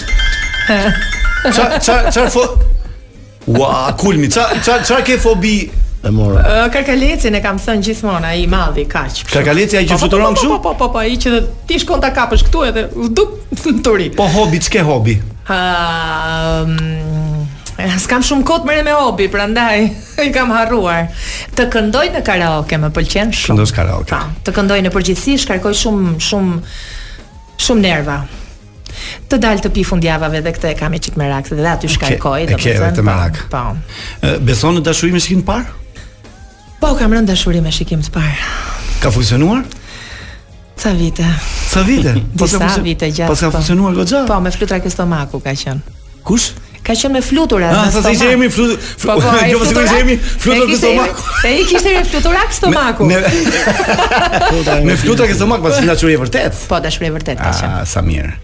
Ça 1.58 1.66
ça 1.88 1.98
ça 2.14 2.30
fo 2.30 2.46
Ua, 3.58 3.74
kulmi. 3.98 4.30
Ça 4.30 4.52
ça 4.62 4.82
ça 4.86 5.02
ke 5.02 5.18
fobi 5.18 5.58
E 6.04 6.10
mora. 6.12 6.70
Karkalecin 6.70 7.34
e 7.34 7.42
kam 7.42 7.58
thën 7.60 7.82
gjithmonë 7.84 8.28
ai 8.32 8.42
i 8.44 8.48
madh 8.50 8.78
i 8.80 8.86
kaq. 8.90 9.24
Karkaleci 9.34 9.80
ai 9.80 9.86
që 9.90 9.98
futuron 10.00 10.36
po, 10.38 10.44
po, 10.44 10.52
po, 10.58 10.58
kështu? 10.58 10.58
Po 10.58 10.70
po 10.70 10.76
po 10.78 10.90
po, 10.94 11.02
ai 11.02 11.16
që 11.18 11.40
ti 11.68 11.80
shkon 11.82 12.04
ta 12.04 12.12
kapësh 12.14 12.44
këtu 12.48 12.62
edhe 12.70 12.84
u 12.94 13.10
turi. 13.86 14.12
Po 14.14 14.28
hobi, 14.32 14.60
ç'ke 14.62 14.84
hobi? 14.88 15.18
Ëm 15.54 17.24
S'kam 17.78 18.24
shumë 18.26 18.42
kohë 18.42 18.64
të 18.64 18.66
merrem 18.72 18.88
me 18.90 18.94
hobi, 18.98 19.28
prandaj 19.30 19.84
i 20.26 20.32
kam 20.34 20.50
harruar. 20.50 21.10
Të 21.58 21.68
këndoj 21.76 22.08
në 22.16 22.24
karaoke 22.26 22.78
më 22.82 22.90
pëlqen 22.96 23.34
shumë. 23.34 23.54
Këndosh 23.54 23.74
karaoke. 23.78 24.10
Pa, 24.14 24.34
të 24.48 24.54
këndoj 24.56 24.80
në 24.86 24.94
përgjithësi 24.94 25.36
shkarkoj 25.46 25.76
shumë 25.84 26.16
shumë 26.30 26.60
shumë 27.68 27.86
nerva. 27.86 28.20
Të 29.30 29.38
dal 29.44 29.62
të 29.62 29.70
pi 29.76 29.86
fundjavave 29.86 30.42
dhe 30.42 30.54
këtë 30.56 30.72
e 30.72 30.78
kam 30.80 30.96
e 30.98 31.02
çik 31.06 31.20
merak, 31.22 31.52
dhe 31.54 31.68
aty 31.70 31.90
shkarkoj, 31.94 32.48
domethënë. 32.50 32.58
Okej, 32.58 32.96
këtë 32.98 33.06
merak. 33.06 33.44
Po. 33.54 33.68
në 34.74 34.82
dashurinë 34.90 35.20
me 35.20 35.22
shikim 35.22 35.46
par? 35.46 35.70
Po, 36.78 36.94
kam 36.96 37.14
rënë 37.16 37.26
dashuri 37.32 37.62
me 37.66 37.72
shikim 37.74 38.04
të 38.06 38.12
parë. 38.14 38.36
Ka 39.02 39.10
funksionuar? 39.12 39.64
Ca 40.78 40.92
vite. 40.94 41.26
Ca 41.72 41.82
vite? 41.88 42.12
Po 42.38 42.46
Disa 42.46 42.60
po 42.62 42.84
vite 42.86 43.10
gjatë. 43.10 43.30
Po 43.32 43.34
ka 43.38 43.50
po. 43.50 43.56
funksionuar 43.58 43.94
po. 43.96 44.04
goxha? 44.04 44.24
Po, 44.30 44.38
me 44.46 44.52
flutra 44.54 44.78
ke 44.84 44.92
stomaku 44.94 45.42
ka 45.42 45.56
qenë. 45.58 45.98
Kush? 46.28 46.52
Ka 46.86 46.94
qenë 46.94 47.14
me 47.18 47.22
flutura. 47.26 47.72
A, 47.72 47.80
ah, 47.88 47.90
sa 47.90 48.04
të 48.06 48.12
ishe 48.14 48.28
jemi 48.36 48.50
flutura. 48.54 48.78
Po, 49.08 49.16
po, 49.24 49.34
jo, 49.52 49.64
si 49.66 49.74
kështë 49.74 49.98
jemi 49.98 50.20
flutura 50.36 50.46
kështë 50.70 50.78
stomaku. 50.84 51.18
E 51.50 51.56
i 51.64 51.66
kështë 51.72 51.96
jemi 51.96 52.12
flutura 52.14 52.46
kështë 52.46 52.60
stomaku. 52.62 53.10
Me, 53.10 53.34
flutra 54.46 54.78
me 54.92 55.00
flutura 55.02 55.30
kështë 55.32 55.42
stomaku, 55.42 55.66
pas 55.66 55.82
në 55.82 55.92
dashuri 55.96 56.14
e 56.14 56.22
vërtet. 56.28 56.62
Po, 56.70 56.82
dashuri 56.86 57.10
e 57.10 57.16
vërtet 57.18 57.42
ka 57.42 57.56
qenë. 57.58 57.74
Ah, 57.82 57.88
sa 57.94 58.06
mirë. 58.06 58.36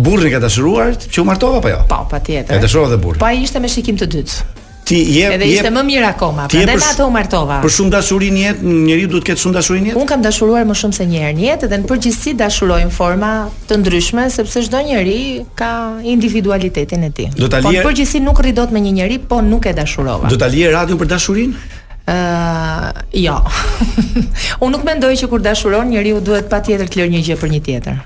Burrin 0.00 0.32
ka 0.32 0.40
dashuruar, 0.40 0.96
çu 1.12 1.26
martova 1.28 1.60
apo 1.60 1.68
jo? 1.76 1.82
Po, 1.92 2.02
patjetër. 2.14 2.56
E 2.56 2.64
dashurova 2.64 2.94
dhe 2.94 3.02
burrin. 3.04 3.20
Po 3.20 3.28
ai 3.28 3.44
ishte 3.44 3.60
me 3.60 3.68
shikim 3.70 4.00
të 4.00 4.08
dytë 4.16 4.60
ti 4.92 5.18
je 5.18 5.28
edhe 5.36 5.48
ishte 5.48 5.70
më 5.72 5.80
mirë 5.90 6.06
akoma 6.12 6.44
prandaj 6.52 6.76
na 6.80 6.88
ato 6.94 7.06
martova 7.14 7.58
për 7.64 7.72
shumë 7.76 7.94
dashuri 7.96 8.28
në 8.34 8.42
jetë 8.44 8.72
njeriu 8.90 9.10
duhet 9.14 9.24
të 9.24 9.30
ketë 9.32 9.42
shumë 9.44 9.56
dashuri 9.58 9.82
në 9.86 9.90
jetë 9.92 10.00
un 10.02 10.08
kam 10.12 10.24
dashuruar 10.26 10.68
më 10.68 10.76
shumë 10.82 10.98
se 10.98 11.06
një 11.12 11.22
herë 11.24 11.36
në 11.40 11.44
jetë 11.46 11.70
dhe 11.72 11.78
në 11.82 11.88
përgjithësi 11.90 12.34
dashuroj 12.42 12.80
në 12.84 12.96
forma 12.98 13.30
të 13.68 13.78
ndryshme 13.82 14.26
sepse 14.36 14.62
çdo 14.68 14.82
njeri 14.90 15.18
ka 15.58 15.70
individualitetin 16.14 17.06
e 17.08 17.12
tij 17.18 17.32
do 17.40 17.48
ta 17.52 17.62
po 17.64 17.72
përgjithësi 17.76 18.22
nuk 18.28 18.42
rri 18.44 18.52
dot 18.58 18.72
me 18.76 18.82
një 18.86 18.92
njeri 19.00 19.20
po 19.32 19.40
nuk 19.52 19.66
e 19.66 19.74
dashurova 19.80 20.28
do 20.32 20.36
ta 20.40 20.50
lije 20.56 20.72
radion 20.78 21.00
për 21.04 21.10
dashurinë 21.16 21.68
Uh, 22.12 22.88
jo 23.14 23.36
Unë 24.66 24.70
nuk 24.74 24.82
mendoj 24.84 25.12
që 25.20 25.28
kur 25.30 25.38
dashuron 25.40 25.86
njëri 25.92 26.16
u 26.16 26.20
duhet 26.20 26.48
pa 26.50 26.58
tjetër 26.58 26.90
të 26.90 26.98
lërë 26.98 27.12
një 27.14 27.20
gjë 27.28 27.36
për 27.38 27.52
një 27.52 27.60
tjetër 27.68 28.00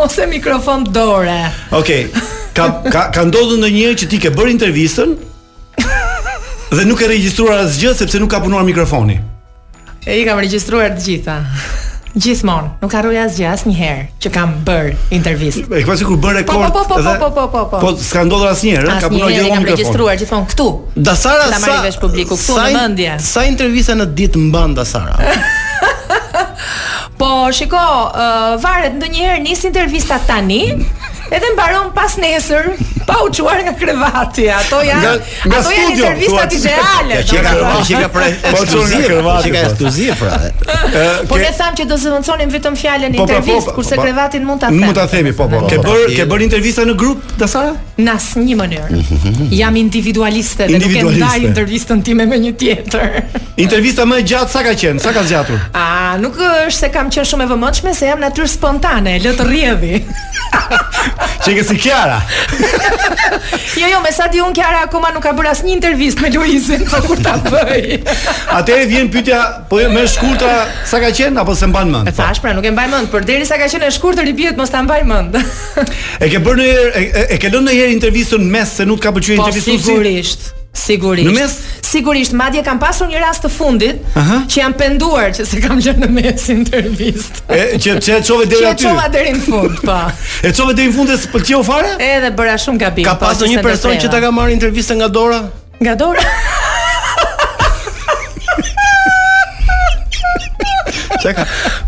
ose 0.00 0.26
mikrofon 0.26 0.88
dore. 0.90 1.38
Okej. 1.78 2.08
Okay. 2.10 2.32
Ka 2.54 2.64
ka 2.92 3.02
ka 3.14 3.22
ndodhur 3.28 3.60
ndonjëherë 3.62 4.00
që 4.02 4.10
ti 4.10 4.18
ke 4.24 4.34
bërë 4.34 4.56
intervistën 4.56 5.14
dhe 6.74 6.84
nuk 6.88 7.02
e 7.04 7.08
regjistruar 7.12 7.60
asgjë 7.68 7.94
sepse 8.00 8.22
nuk 8.22 8.32
ka 8.34 8.42
punuar 8.42 8.66
mikrofoni. 8.66 9.20
E 10.04 10.18
i 10.20 10.24
kam 10.26 10.40
regjistruar 10.42 10.96
të 10.98 11.04
gjitha. 11.06 11.38
Gjithmonë, 12.14 12.76
nuk 12.78 12.92
harroj 12.94 13.16
asgjë 13.24 13.46
asnjëherë 13.50 14.02
që 14.22 14.30
kam 14.36 14.52
bër 14.66 14.92
intervistë. 15.16 15.64
E 15.66 15.80
ka 15.82 15.96
sikur 15.98 16.20
bër 16.22 16.36
rekord. 16.38 16.68
Po 16.70 16.84
po 16.86 16.94
po 16.94 16.98
po, 17.02 17.14
po 17.18 17.30
po 17.34 17.46
po 17.50 17.62
po. 17.72 17.80
Po 17.82 17.90
s'ka 17.98 18.22
ndodhur 18.28 18.52
asnjëherë, 18.52 18.92
ka 19.02 19.10
punuar 19.10 19.32
gjithmonë 19.32 19.32
mikrofon. 19.32 19.34
Asnjëherë 19.34 19.54
kam 19.54 19.66
regjistruar 19.72 20.20
gjithmonë 20.22 20.46
këtu. 20.52 20.68
Dasara 21.10 21.48
sa 21.50 21.58
marrin 21.58 21.82
vesh 21.88 21.98
publiku 21.98 22.38
këtu 22.38 22.58
në 22.60 22.70
mendje. 22.78 23.16
Sa 23.32 23.42
intervista 23.50 23.98
në 23.98 24.06
ditë 24.20 24.44
mban 24.46 24.78
Dasara? 24.78 25.34
po, 27.20 27.32
shiko, 27.58 27.82
uh, 27.82 28.54
varet 28.62 28.94
ndonjëherë 29.00 29.42
nis 29.42 29.66
intervista 29.66 30.22
tani, 30.30 30.62
edhe 31.34 31.50
mbaron 31.58 31.90
pas 31.98 32.14
nesër 32.22 32.76
pa 33.06 33.22
u 33.22 33.32
çuar 33.32 33.60
nga 33.64 33.72
krevati, 33.78 34.46
ato 34.52 34.80
janë 34.84 35.12
nga, 35.18 35.20
nga 35.46 35.58
ato 35.60 35.70
janë 35.74 35.94
intervistat 35.94 36.52
ideale. 36.56 37.16
Që 37.24 37.40
ka 37.44 37.54
që 37.88 38.00
ka 38.00 38.00
po, 38.00 38.02
po. 38.04 38.12
pra 38.16 38.52
ekskluzive, 38.52 39.18
që 39.44 39.52
ka 39.54 39.62
ekskluzive 39.68 40.16
pra. 40.20 41.08
Po 41.30 41.36
ne 41.40 41.50
tham 41.58 41.76
që 41.80 41.86
do 41.88 41.94
të 41.96 42.00
zëvendësonim 42.04 42.52
vetëm 42.54 42.78
fjalën 42.80 43.16
po, 43.16 43.24
intervist 43.26 43.72
kurse 43.78 43.98
krevatin 44.00 44.46
mund 44.48 44.62
ta 44.64 44.70
them. 44.72 44.80
Mund 44.86 44.98
ta 44.98 45.06
themi, 45.10 45.32
po 45.36 45.48
po. 45.52 45.62
Ke 45.70 45.80
bër 45.82 46.14
ke 46.16 46.26
bër 46.30 46.44
intervista 46.46 46.86
në 46.88 46.96
grup 47.00 47.24
Dasara? 47.40 47.74
Në 48.00 48.10
asnjë 48.14 48.56
mënyrë. 48.60 49.00
Mhm. 49.00 49.50
Jam 49.58 49.76
individualiste 49.80 50.68
dhe 50.72 50.80
nuk 50.82 50.96
e 50.98 51.04
ndaj 51.18 51.44
intervistën 51.50 52.02
time 52.04 52.26
me 52.30 52.40
një 52.46 52.54
tjetër. 52.60 53.20
Intervista 53.64 54.02
më 54.08 54.16
e 54.18 54.22
gjatë 54.26 54.50
sa 54.50 54.60
ka 54.66 54.72
qenë? 54.80 54.98
Sa 55.00 55.12
ka 55.14 55.22
zgjatur? 55.24 55.60
A, 55.78 56.16
nuk 56.18 56.34
është 56.40 56.74
se 56.76 56.88
kam 56.90 57.06
qenë 57.14 57.28
shumë 57.30 57.44
e 57.46 57.50
vëmendshme, 57.52 57.92
se 57.94 58.08
jam 58.08 58.18
natyrë 58.18 58.48
spontane, 58.50 59.12
lë 59.22 59.34
të 59.38 59.46
rrjedhi. 59.46 60.00
Çike 61.46 61.62
si 61.68 61.76
Kiara. 61.86 62.18
Jo, 63.80 63.86
jo, 63.90 64.00
me 64.04 64.12
sa 64.14 64.26
di 64.32 64.40
unë 64.44 64.54
kjara 64.56 64.82
akoma 64.86 65.10
nuk 65.14 65.24
ka 65.26 65.32
bërë 65.36 65.52
asë 65.52 65.66
një 65.66 65.74
intervjist 65.76 66.20
me 66.24 66.30
Luizin 66.34 66.84
Po 66.90 67.00
kur 67.08 67.20
ta 67.24 67.36
bëj 67.42 67.98
Atër 68.54 68.84
e 68.84 68.88
vjen 68.90 69.10
pyetja, 69.12 69.40
Po 69.70 69.80
e 69.82 69.86
jo, 69.86 69.92
me 69.94 70.04
shkurta 70.10 70.52
sa 70.88 71.00
ka 71.02 71.10
qenë 71.16 71.40
Apo 71.42 71.56
se 71.58 71.68
mban 71.70 71.92
mend? 71.94 72.10
E 72.10 72.14
thash 72.16 72.42
pra 72.44 72.54
nuk 72.56 72.66
e 72.68 72.74
mbaj 72.74 72.90
mend, 72.92 73.10
Për 73.12 73.26
deri 73.30 73.48
sa 73.48 73.58
ka 73.60 73.68
qenë 73.70 73.88
e 73.90 73.94
shkurta 73.96 74.26
Ri 74.26 74.34
mos 74.58 74.70
ta 74.72 74.82
mbaj 74.84 75.00
mend. 75.08 75.34
E 76.20 76.28
ke 76.32 76.42
bërë 76.42 76.60
në 76.60 76.68
herë 76.72 77.24
E 77.36 77.40
ke 77.42 77.50
lënë 77.52 77.68
në 77.70 77.78
herë 77.80 77.96
intervjistën 78.00 78.48
mes 78.56 78.76
Se 78.80 78.88
nuk 78.88 79.02
ka 79.04 79.14
përqyë 79.16 79.38
po, 79.38 79.42
intervjistën 79.48 79.78
si 79.80 79.86
Po 79.86 79.90
sigurisht 79.92 80.50
Sigurisht. 80.74 81.28
Në 81.30 81.34
mes? 81.38 81.54
Sigurisht, 81.86 82.32
madje 82.36 82.62
kam 82.66 82.80
pasur 82.82 83.06
një 83.08 83.20
rast 83.22 83.44
të 83.44 83.50
fundit 83.54 84.16
Aha. 84.18 84.40
që 84.50 84.58
jam 84.64 84.72
penduar 84.78 85.30
që 85.36 85.46
se 85.46 85.60
kam 85.62 85.78
qenë 85.80 86.02
në 86.02 86.08
mes 86.10 86.48
intervistë. 86.50 87.44
E 87.54 87.78
që 87.78 87.96
e 88.16 88.22
çove 88.26 88.48
deri 88.50 88.66
aty. 88.72 88.88
Çova 88.88 89.06
deri 89.14 89.36
në 89.36 89.44
fund, 89.46 89.84
po. 89.84 89.98
e 90.42 90.50
çove 90.52 90.74
deri 90.76 90.90
në 90.90 90.96
fund 90.96 91.14
e 91.14 91.18
pëlqeu 91.36 91.62
fare? 91.64 91.94
Edhe 92.08 92.32
bëra 92.36 92.56
shumë 92.58 92.80
gabim. 92.82 93.06
Ka 93.06 93.14
po, 93.14 93.28
pasur 93.30 93.46
një 93.46 93.62
person 93.62 93.94
që 94.02 94.10
ta 94.10 94.20
ka 94.24 94.32
marrë 94.34 94.56
intervistën 94.56 94.98
nga 94.98 95.08
dora? 95.08 95.40
Nga 95.80 95.94
dora? 95.94 96.26
Çeka. 101.22 101.46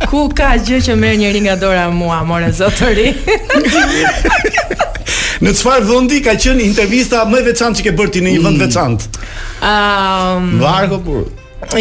Ku 0.09 0.29
ka 0.33 0.55
gjë 0.63 0.79
që 0.87 0.95
merr 1.01 1.19
njëri 1.21 1.43
nga 1.49 1.57
dora 1.61 1.89
mua, 1.91 2.23
more 2.29 2.49
zotëri? 2.57 3.11
Në 5.45 5.53
çfarë 5.59 5.85
vendi 5.91 6.23
ka 6.25 6.33
qenë 6.41 6.65
intervista 6.65 7.25
më 7.29 7.43
e 7.43 7.47
veçantë 7.51 7.81
që 7.83 7.89
ke 7.91 7.95
bërë 7.99 8.15
ti 8.17 8.23
në 8.25 8.33
një 8.37 8.45
vend 8.47 8.57
mm. 8.57 8.63
veçantë? 8.65 9.25
Ëm. 9.67 10.55
Um... 10.63 10.97
po. 11.09 11.19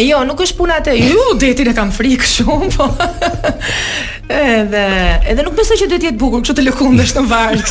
Jo, 0.00 0.22
nuk 0.26 0.40
është 0.42 0.56
puna 0.58 0.78
te 0.84 0.92
ju, 0.98 1.20
detin 1.40 1.68
e 1.70 1.74
kam 1.76 1.90
frikë 1.94 2.26
shumë, 2.32 2.74
po. 2.74 2.86
Edhe 4.26 4.86
edhe 5.30 5.42
nuk 5.46 5.54
besoj 5.54 5.76
që 5.78 5.86
duhet 5.86 6.02
të 6.02 6.08
jetë 6.08 6.18
bukur 6.18 6.40
kështu 6.42 6.54
të 6.58 6.62
lëkundesh 6.66 7.12
në 7.14 7.22
varg. 7.30 7.68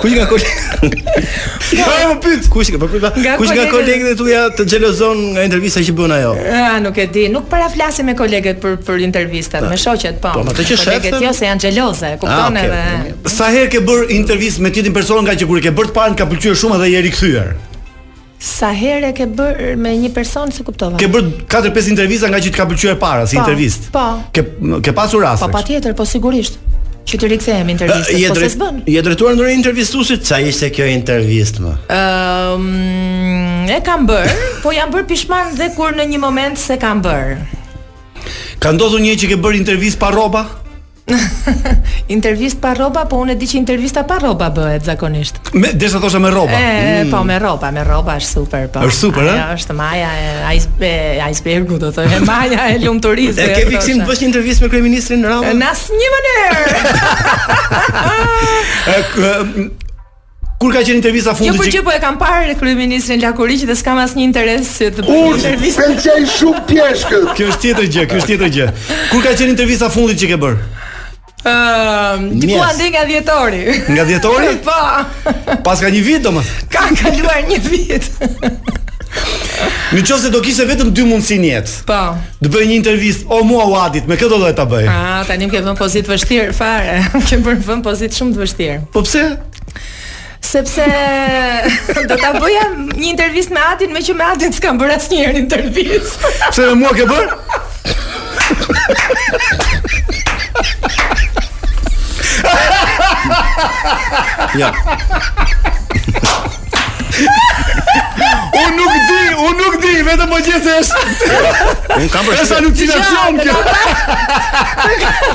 Kush 0.00 0.14
nga 0.16 0.24
koleg? 0.30 1.02
Ja, 1.76 1.84
jo. 1.84 1.84
jo, 1.84 2.06
më 2.14 2.16
pyet. 2.24 2.48
Kush 2.54 2.70
nga 2.72 2.80
po, 2.80 2.88
Kush 2.88 3.52
nga 3.52 3.66
kolegët 3.68 4.08
e 4.14 4.14
tuaja 4.16 4.46
të 4.56 4.64
xhelozon 4.72 5.20
nga 5.36 5.44
intervista 5.44 5.82
që 5.84 5.92
bën 6.00 6.16
ajo? 6.16 6.32
Ah, 6.48 6.78
nuk 6.80 6.96
e 7.04 7.04
di. 7.12 7.26
Nuk 7.34 7.44
paraflasim 7.52 8.08
me 8.08 8.16
kolegët 8.16 8.64
për 8.64 8.80
për 8.88 9.04
intervistat, 9.04 9.68
me 9.68 9.76
shoqet, 9.84 10.16
po. 10.24 10.32
Po, 10.40 10.46
atë 10.54 10.64
që 10.72 10.72
shef. 10.80 10.88
Kolegët 10.94 11.26
jo 11.28 11.34
se 11.36 11.50
janë 11.52 11.66
xheloze, 11.66 12.14
kupton 12.24 12.56
edhe. 12.64 12.80
Sa 13.36 13.52
herë 13.52 13.68
ke 13.76 13.84
bër 13.84 14.08
intervistë 14.16 14.64
me 14.64 14.72
titin 14.80 14.96
person 14.96 15.20
nga 15.28 15.36
që 15.36 15.44
kur 15.52 15.60
e 15.60 15.66
ke 15.68 15.76
bërë 15.76 15.92
të 15.92 15.98
parën 16.00 16.16
ka 16.24 16.30
pëlqyer 16.32 16.56
shumë 16.56 16.80
edhe 16.80 16.92
je 16.96 17.04
rikthyer? 17.10 17.52
Sa 18.44 18.68
herë 18.76 19.14
ke 19.16 19.24
bër 19.38 19.72
me 19.80 19.94
një 20.02 20.10
person 20.12 20.50
se 20.52 20.64
kuptova? 20.66 20.98
Ke 21.00 21.06
bër 21.10 21.24
4-5 21.50 21.86
intervista 21.94 22.28
nga 22.28 22.36
që 22.42 22.50
të 22.52 22.58
ka 22.60 22.66
pëlqyer 22.68 22.96
para 23.00 23.24
si 23.30 23.38
po, 23.38 23.44
intervist. 23.44 23.86
Po. 23.94 24.04
Ke 24.36 24.42
ke 24.84 24.92
pasur 24.96 25.24
raste. 25.24 25.46
Po 25.46 25.54
patjetër, 25.54 25.94
po 25.96 26.04
sigurisht. 26.08 26.58
Që 27.08 27.20
të 27.20 27.30
rikthehem 27.34 27.70
intervistës, 27.72 28.22
po 28.28 28.42
s'e 28.42 28.60
bën. 28.60 28.82
Je 28.90 29.00
drejtuar 29.04 29.34
ndër 29.38 29.48
intervistuesit, 29.54 30.26
sa 30.28 30.40
ishte 30.44 30.68
kjo 30.76 30.86
intervistë 30.92 31.64
më? 31.64 31.72
Ëm, 31.92 32.68
e 33.72 33.78
kam 33.84 34.04
bër, 34.08 34.28
po 34.64 34.72
jam 34.76 34.92
bër 34.92 35.06
pishman 35.08 35.56
dhe 35.60 35.70
kur 35.76 35.96
në 35.96 36.06
një 36.12 36.20
moment 36.22 36.60
se 36.60 36.76
kam 36.80 37.00
bër. 37.04 37.36
Ka 38.60 38.72
ndodhur 38.76 39.00
një 39.04 39.16
që 39.22 39.34
ke 39.34 39.40
bër 39.44 39.58
intervistë 39.62 40.00
pa 40.04 40.12
rroba? 40.16 40.44
Intervist 42.08 42.56
pa 42.64 42.72
rroba, 42.72 43.04
po 43.08 43.16
unë 43.20 43.30
e 43.34 43.36
di 43.36 43.44
që 43.48 43.56
intervista 43.60 44.04
pa 44.08 44.14
rroba 44.22 44.48
bëhet 44.54 44.84
zakonisht. 44.88 45.34
Me 45.52 45.72
desha 45.76 45.98
thosha 46.00 46.16
me 46.22 46.30
rroba. 46.32 46.52
Mm. 46.56 47.10
Po 47.12 47.20
me 47.28 47.36
rroba, 47.42 47.68
me 47.76 47.82
rroba 47.84 48.12
është 48.20 48.30
super, 48.30 48.64
po. 48.72 48.80
Është 48.88 49.00
super, 49.02 49.22
Ja, 49.28 49.34
eh? 49.42 49.52
Është 49.58 49.74
maja 49.76 50.08
e 50.16 50.30
iceberg, 50.56 51.20
icebergu 51.30 51.76
do 51.78 51.86
të 51.90 51.94
thojë, 52.00 52.18
maja 52.24 52.68
e 52.72 52.76
lumturisë. 52.86 53.40
e 53.44 53.52
ke 53.52 53.62
fiksim 53.74 53.94
të 54.00 54.06
bësh 54.08 54.20
një 54.24 54.28
intervistë 54.32 54.60
me 54.64 54.68
kryeministrin 54.72 55.20
në 55.20 55.28
Rama? 55.34 55.52
Në 55.52 55.66
asnjë 55.76 56.08
mënyrë. 56.16 56.64
Kur 60.54 60.70
ka 60.72 60.80
qenë 60.86 60.96
intervista 61.02 61.34
fundit? 61.36 61.50
Jo, 61.50 61.54
po 61.60 61.64
që 61.68 61.80
po 61.84 61.90
e 61.92 62.00
kam 62.00 62.16
parë 62.16 62.54
kryeministrin 62.56 63.18
Lakuri 63.20 63.58
që 63.60 63.66
s'kam 63.76 63.98
asnjë 64.00 64.22
interes 64.24 64.64
se 64.78 64.86
të 64.94 65.00
bëj 65.04 65.24
intervistë. 65.36 65.82
Unë 65.84 66.28
shumë 66.38 66.62
pjeshkët. 66.72 67.26
Kjo 67.36 67.46
është 67.52 67.62
tjetër 67.66 67.86
gjë, 67.96 68.04
kjo 68.08 68.16
është 68.22 68.30
tjetër 68.32 68.48
gjë. 68.56 68.66
Kur 69.12 69.20
ka 69.26 69.30
qenë 69.36 69.52
intervista 69.52 69.86
fundit 69.92 70.16
që 70.22 70.26
ke 70.32 70.38
bërë? 70.46 70.60
Ëm, 71.44 71.50
uh, 71.50 71.54
di 72.40 72.54
ande 72.56 72.86
nga 72.88 73.04
10 73.04 73.92
Nga 73.92 74.04
10? 74.04 74.08
Po. 74.64 74.72
Pas 75.60 75.76
ka 75.76 75.92
një 75.92 76.00
vit 76.00 76.16
domos. 76.24 76.48
Ka 76.72 76.88
kaluar 76.96 77.44
një 77.44 77.58
vit. 77.68 78.00
Në 79.94 80.00
se 80.08 80.32
do 80.32 80.40
kise 80.40 80.64
vetëm 80.66 80.88
dy 80.96 81.04
mundësi 81.06 81.36
në 81.38 81.48
jetë. 81.52 81.74
Po. 81.88 81.98
Të 82.40 82.48
bëj 82.48 82.64
një 82.70 82.78
intervistë 82.80 83.28
o 83.28 83.42
mua 83.44 83.68
Uadit, 83.68 84.08
me 84.08 84.16
këtë 84.16 84.32
do 84.32 84.40
ta 84.56 84.64
bëj. 84.64 84.88
Ah, 84.88 85.20
tani 85.28 85.44
më 85.46 85.52
ke 85.52 85.60
vënë 85.68 85.76
pozitë 85.78 86.08
vështirë 86.14 86.54
fare. 86.56 86.96
Kem 87.28 87.44
bërë 87.44 87.60
vënë 87.68 87.84
pozitë 87.90 88.14
shumë 88.18 88.32
të 88.32 88.40
vështirë. 88.44 88.80
Po 88.96 89.04
pse? 89.04 89.26
Sepse 90.44 90.88
do 92.08 92.14
ta 92.24 92.32
bëja 92.40 92.70
një 92.88 93.06
intervistë 93.12 93.52
me 93.54 93.60
Adit 93.68 93.92
me 93.92 94.00
që 94.00 94.12
me 94.16 94.32
Adin 94.32 94.48
s'kam 94.52 94.80
bërë 94.80 94.96
asnjëherë 94.96 95.44
intervistë. 95.44 96.32
Pse 96.56 96.72
më 96.72 96.88
ke 97.02 97.06
bërë? 97.12 97.34
Ja. 104.58 104.68
unë 108.58 108.72
nuk 108.74 108.94
di, 109.08 109.22
unë 109.44 109.56
nuk 109.60 109.76
di, 109.82 109.92
vetëm 110.06 110.30
po 110.32 110.40
gjithë 110.44 110.74
Un 110.76 112.02
unë 112.02 112.10
kam 112.12 112.26
përshtyrë. 112.26 112.42
Është 112.42 112.58
alucinacion 112.58 113.40
kjo. 113.40 113.56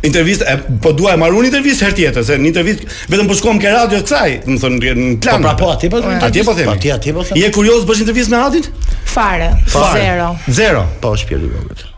Intervistë, 0.03 0.57
po 0.83 0.91
dua 0.91 1.13
të 1.15 1.19
marr 1.21 1.35
unë 1.39 1.47
intervistë 1.47 1.85
herë 1.85 1.95
tjetër, 2.01 2.25
se 2.27 2.35
në 2.35 2.49
intervistë 2.49 2.89
vetëm 3.13 3.29
po 3.29 3.37
shkojmë 3.39 3.61
ke 3.63 3.71
radio 3.71 4.01
të 4.03 4.11
saj, 4.11 4.33
do 4.43 4.49
të 4.49 4.59
thonë 4.63 4.95
në 4.99 5.13
plan. 5.23 5.39
Po, 5.39 5.47
pra, 5.47 5.53
po, 5.61 5.69
aty 5.77 5.91
po. 5.93 6.01
Aty 6.17 6.43
po 6.49 6.57
them. 6.59 6.67
Po, 6.67 6.75
aty 6.75 6.91
aty 6.97 7.15
po 7.15 7.23
them. 7.23 7.39
Je 7.39 7.53
kurioz 7.55 7.87
bësh 7.87 8.03
intervistë 8.09 8.35
me 8.35 8.41
Adit? 8.43 8.67
Fare. 9.15 9.53
Zero. 9.71 10.29
Zero. 10.61 10.83
Po, 10.99 11.15
shpjegoj 11.23 11.53
vetëm. 11.55 11.92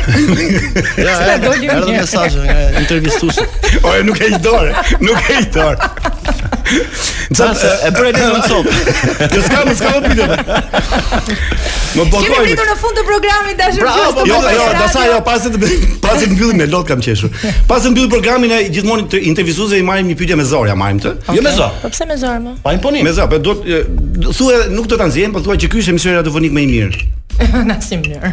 Ja, 1.00 1.16
ja, 1.24 1.38
do 1.46 1.54
një 1.56 1.80
mesazh 1.88 2.36
nga 2.44 2.68
intervistuesi. 2.82 3.48
Oj, 3.84 4.04
nuk 4.04 4.20
e 4.20 4.30
di 4.36 4.42
dorë, 4.44 4.76
nuk 5.08 5.24
e 5.24 5.40
di 5.46 5.50
dorë. 5.56 6.44
Nëse 6.68 7.70
e 7.88 7.90
bëre 7.96 8.10
ditën 8.16 8.48
sot. 8.48 9.28
Jo 9.36 9.44
s'ka, 9.46 9.60
mos 9.68 9.82
ka 9.82 9.92
opinë. 9.98 10.28
Më 10.38 12.06
bëkoj. 12.12 12.26
Kemi 12.28 12.56
në 12.70 12.76
fund 12.82 12.98
të 13.00 13.04
programit 13.08 13.60
dashur 13.60 13.86
Bravo, 13.86 14.26
Jo, 14.28 14.40
jo, 14.56 14.66
do 14.80 14.88
sa 14.94 15.06
jo, 15.08 15.20
pas 15.28 15.46
të 15.48 15.70
pas 16.04 16.20
të 16.24 16.30
mbyllim 16.34 16.60
me 16.62 16.68
lot 16.72 16.88
kam 16.90 17.02
qeshur. 17.04 17.32
Pas 17.70 17.84
të 17.86 17.94
mbyll 17.94 18.10
programin 18.12 18.54
e 18.58 18.62
gjithmonë 18.76 19.08
të 19.14 19.22
intervistuesve 19.32 19.80
i 19.82 19.86
marrim 19.88 20.10
një 20.12 20.18
pyetje 20.20 20.40
me 20.40 20.46
zor, 20.48 20.68
ja 20.72 20.76
marrim 20.80 21.00
të. 21.04 21.14
Jo 21.38 21.44
me 21.46 21.54
zor. 21.60 21.74
Po 21.84 21.92
pse 21.94 22.10
me 22.12 22.18
zor 22.22 22.42
më? 22.46 22.58
Pa 22.66 22.76
imponim. 22.76 23.06
Me 23.08 23.14
zor, 23.18 23.30
po 23.32 23.40
do 23.44 23.56
thua 24.34 24.60
nuk 24.74 24.90
do 24.92 24.98
ta 25.00 25.08
nxjem, 25.10 25.34
po 25.36 25.42
thua 25.46 25.56
që 25.58 25.72
ky 25.72 25.84
është 25.84 25.96
emisioni 25.96 26.18
radiofonik 26.20 26.56
më 26.58 26.66
i 26.68 26.72
mirë. 26.74 27.06
Në 27.38 27.74
asim 27.78 28.02
njërë 28.02 28.30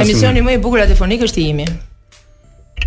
Emisioni 0.00 0.40
më 0.40 0.54
i 0.56 0.60
bukur 0.64 0.80
radiofonik 0.80 1.20
është 1.26 1.42
i 1.42 1.42
imi 1.50 1.66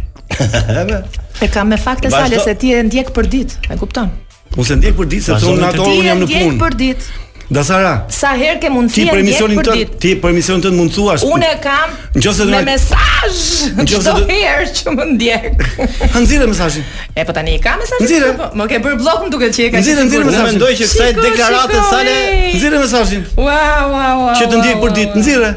E 1.46 1.50
kam 1.54 1.70
me 1.70 1.78
fakte 1.78 2.10
sale 2.10 2.40
se 2.42 2.56
ti 2.58 2.72
e 2.74 2.80
ndjek 2.84 3.12
për 3.14 3.30
dit 3.30 3.54
E 3.70 3.78
kupton 3.78 4.10
Unë 4.54 4.68
se 4.70 4.76
ndjek 4.78 4.98
për 5.00 5.08
ditë 5.14 5.30
sepse 5.32 5.48
unë 5.50 5.70
ato 5.72 5.86
unë 5.90 6.08
jam 6.12 6.20
në 6.24 6.26
punë. 6.28 6.34
Ti 6.34 6.46
ndjek 6.46 6.64
për 6.64 6.80
ditë. 6.84 7.20
Da 7.54 7.62
Sara. 7.68 7.90
Sa 8.10 8.32
herë 8.40 8.60
ke 8.62 8.70
mundësi 8.72 9.02
ti 9.02 9.04
për 9.10 9.20
emisionin 9.20 9.60
tënd? 9.66 9.92
Ti 10.02 10.14
për 10.22 10.32
emisionin 10.34 10.62
tënd 10.64 10.78
mund 10.78 10.94
të 10.94 10.96
thuash. 10.98 11.26
Unë 11.28 11.50
kam. 11.62 11.92
Nëse 12.16 12.48
me 12.50 12.62
mesazh. 12.70 13.44
Nëse 13.82 14.02
do 14.18 14.24
herë 14.30 14.72
që 14.78 14.94
më 14.96 15.08
ndjek. 15.12 15.68
Nxirë 16.16 16.48
mesazhin. 16.54 16.88
E 17.14 17.26
po 17.28 17.36
tani 17.38 17.58
ka 17.62 17.76
mesazh. 17.82 18.06
Nxirë. 18.06 18.32
Më 18.40 18.40
po, 18.40 18.50
po, 18.56 18.70
ke 18.74 18.80
bër 18.86 18.98
bllokun 19.02 19.34
duke 19.36 19.52
qenë 19.52 19.70
ka. 19.76 19.84
Nxirë, 19.84 20.08
nxirë 20.08 20.30
mesazhin. 20.32 20.50
Mendoj 20.56 20.72
që 20.82 20.90
kësaj 20.94 21.12
deklarate 21.20 21.82
sale. 21.92 22.18
Nxirë 22.56 22.82
mesazhin. 22.88 23.28
Wow, 23.36 23.92
wow, 23.98 24.16
wow. 24.24 24.34
Që 24.40 24.50
të 24.54 24.62
ndjek 24.64 24.82
për 24.86 24.98
ditë. 24.98 25.22
Nxirë. 25.22 25.52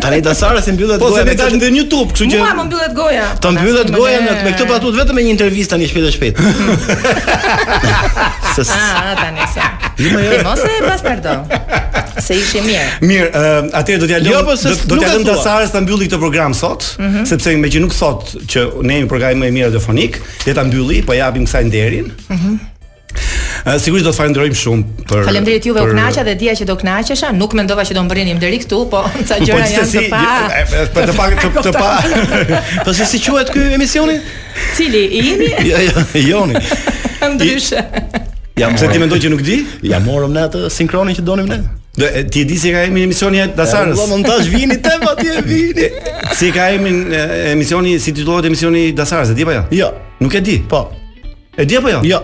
Tani 0.00 0.22
ta 0.22 0.34
Sara 0.34 0.62
si 0.62 0.72
mbyllet 0.72 1.00
goja. 1.00 1.10
Po 1.10 1.16
se 1.18 1.24
t'i 1.28 1.36
dalim 1.38 1.60
në 1.60 1.70
YouTube, 1.82 2.08
kështu 2.14 2.28
që. 2.32 2.38
Mua 2.42 2.52
më 2.56 2.66
mbyllet 2.68 2.94
goja. 2.96 3.26
Të 3.36 3.40
pra, 3.40 3.52
mbyllet 3.56 3.92
goja 3.96 4.20
me 4.22 4.36
me 4.44 4.52
këtë 4.54 4.68
patut 4.70 4.98
vetëm 4.98 5.18
me 5.20 5.24
një 5.26 5.34
intervistë 5.36 5.74
tani 5.76 5.88
shpejt 5.90 6.06
e 6.06 6.12
shpejt. 6.16 6.42
Sa 8.56 8.64
sa 8.70 8.80
ah, 9.02 9.12
tani 9.18 9.46
sa. 9.54 9.68
Ju 10.00 10.12
më 10.16 10.40
mos 10.46 10.64
e 10.64 10.80
bastardo. 10.86 11.36
Se 12.20 12.36
ishi 12.38 12.62
mirë. 12.64 12.88
Mirë, 13.04 13.28
uh, 13.30 13.78
atëherë 13.80 14.02
do 14.04 14.08
t'ja 14.10 14.22
lëm 14.24 14.32
jo, 14.34 14.40
po 14.48 14.56
do, 14.60 14.74
do 14.94 15.00
t'ja 15.02 15.12
lëm 15.18 15.28
Sarës 15.44 15.74
ta 15.74 15.82
mbylli 15.84 16.08
këtë 16.08 16.22
program 16.22 16.56
sot, 16.56 16.94
mhm. 17.00 17.26
sepse 17.30 17.56
me 17.60 17.70
që 17.72 17.84
nuk 17.84 17.96
thot 17.96 18.34
që 18.46 18.66
ne 18.86 19.00
jemi 19.00 19.10
programi 19.12 19.44
më 19.44 19.52
i 19.52 19.56
mirë 19.58 19.70
radiofonik, 19.72 20.20
le 20.48 20.56
ta 20.56 20.66
mbylli, 20.68 21.02
po 21.08 21.16
japim 21.18 21.48
kësaj 21.48 21.68
nderin. 21.68 22.10
Mhm. 22.30 22.58
Sigurisht 23.78 24.06
do 24.06 24.12
të 24.14 24.16
falenderojmë 24.18 24.56
shumë 24.56 25.04
për 25.10 25.24
Faleminderit 25.26 25.66
juve 25.68 25.82
për... 25.82 25.90
u 25.90 25.92
kënaqa 25.94 26.22
dhe 26.30 26.34
dia 26.40 26.54
që 26.56 26.66
do 26.68 26.76
kënaqesha, 26.80 27.32
nuk 27.36 27.56
mendova 27.58 27.84
që 27.84 27.96
do 27.96 28.04
mbërrinim 28.06 28.38
deri 28.40 28.60
këtu, 28.62 28.80
po 28.92 29.02
ca 29.18 29.38
gjëra 29.44 29.66
po, 29.66 29.74
janë 29.74 29.90
të 29.96 30.06
pa. 30.12 30.22
Po 30.94 31.04
të 31.08 31.16
pak 31.18 31.40
të 31.40 31.50
pa. 31.50 31.64
Të 31.66 31.74
pa. 31.76 32.86
po 32.86 32.94
si 32.96 33.20
quhet 33.20 33.52
ky 33.54 33.66
emisioni? 33.76 34.16
Cili? 34.78 35.02
I 35.18 35.24
jemi? 35.26 35.50
Jo, 35.68 35.82
jo, 35.88 36.04
i 36.20 36.24
joni. 36.28 36.64
Ndryshe. 37.34 37.82
Ja, 38.60 38.68
pse 38.76 38.88
ti 38.92 38.98
mendoj 39.00 39.20
që 39.24 39.28
nuk 39.32 39.44
di? 39.44 39.60
Ja 39.88 40.00
morëm 40.04 40.32
ne 40.36 40.46
atë 40.48 40.68
sinkronin 40.74 41.16
që 41.18 41.24
donim 41.26 41.48
ne. 41.50 41.60
Do 41.98 42.06
ti 42.32 42.42
e 42.44 42.48
di 42.48 42.56
si 42.60 42.70
ka 42.72 42.84
emrin 42.86 43.06
emisioni 43.08 43.40
i 43.42 43.46
Dasarës. 43.56 43.96
Po 43.98 44.04
montazh 44.12 44.48
vini 44.52 44.76
te 44.82 44.92
atje 44.94 45.00
po 45.04 45.14
ti 45.18 45.30
e 45.32 45.42
vini? 45.44 45.88
Si 46.38 46.50
ka 46.54 46.68
emrin 46.76 47.00
emisioni, 47.52 47.96
si 48.00 48.12
titullohet 48.16 48.46
emisioni 48.50 48.86
i 48.90 48.96
Dasarës, 48.96 49.32
e 49.34 49.38
di 49.38 49.46
apo 49.48 49.56
jo? 49.58 49.64
Jo, 49.82 49.90
nuk 50.22 50.36
e 50.36 50.44
di. 50.44 50.58
Po. 50.68 50.84
E 51.56 51.66
di 51.66 51.76
apo 51.80 51.90
jo? 51.92 52.04
Jo 52.08 52.22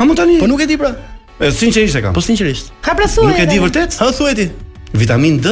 më 0.00 0.14
tani. 0.16 0.34
Po 0.40 0.46
nuk 0.48 0.60
e 0.60 0.66
di 0.66 0.76
pra. 0.80 0.92
E 1.40 1.50
sinqerisht 1.52 1.96
e 1.96 2.02
kam. 2.02 2.12
Po 2.16 2.20
sinqerisht. 2.24 2.72
Ka 2.82 2.94
prosur. 2.96 3.26
Nuk 3.28 3.38
e 3.38 3.46
di 3.46 3.58
vërtet? 3.60 3.90
Ha 4.00 4.08
thuajti. 4.16 4.46
Vitamin 4.96 5.40
D. 5.40 5.46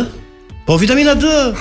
Po 0.70 0.76
vitamina 0.78 1.14
D. 1.14 1.26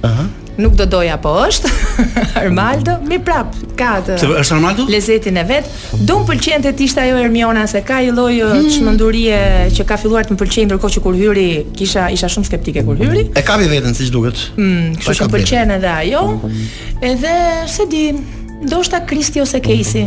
Aha. 0.08 0.24
Nuk 0.56 0.74
do 0.78 0.85
doja 0.89 1.16
po 1.18 1.32
është 1.48 1.70
Armaldo, 2.44 2.94
mi 3.09 3.18
prap, 3.18 3.52
ka 3.78 3.97
të 4.06 4.16
Se 4.22 4.28
është 4.28 4.55
Armaldo? 4.55 4.85
Lezetin 4.90 5.36
e 5.43 5.43
vetë 5.48 5.98
Do 6.06 6.20
më 6.20 6.28
pëlqen 6.28 6.62
të 6.66 6.72
tishtë 6.78 7.02
ajo 7.02 7.16
Hermiona 7.18 7.64
Se 7.70 7.82
ka 7.86 7.98
i 8.06 8.12
lojë 8.14 8.47
uh, 8.47 8.55
hmm. 8.60 8.98
që 8.98 9.72
Që 9.78 9.86
ka 9.89 9.98
filluar 9.98 10.28
të 10.28 10.36
më 10.36 10.40
pëlqenë 10.44 10.68
Ndërko 10.70 10.90
që 10.94 11.02
kur 11.06 11.18
hyri 11.18 11.48
Kisha 11.74 12.06
isha 12.14 12.31
shumë 12.31 12.47
skeptike 12.52 12.85
kur 12.86 13.02
hyri 13.02 13.26
E 13.35 13.43
ka 13.47 13.59
vi 13.59 13.66
vetën, 13.72 13.97
si 13.98 14.06
që 14.06 14.14
duket 14.14 14.44
mm, 14.55 14.97
Kështë 15.02 15.31
që 15.43 15.64
më 15.72 15.81
edhe 15.81 15.94
ajo 16.05 16.22
mhm. 16.39 16.74
Edhe, 17.10 17.35
se 17.74 17.89
di 17.90 18.05
Ndo 18.14 18.85
është 18.85 19.02
Kristi 19.10 19.43
ose 19.43 19.59
Casey 19.62 20.06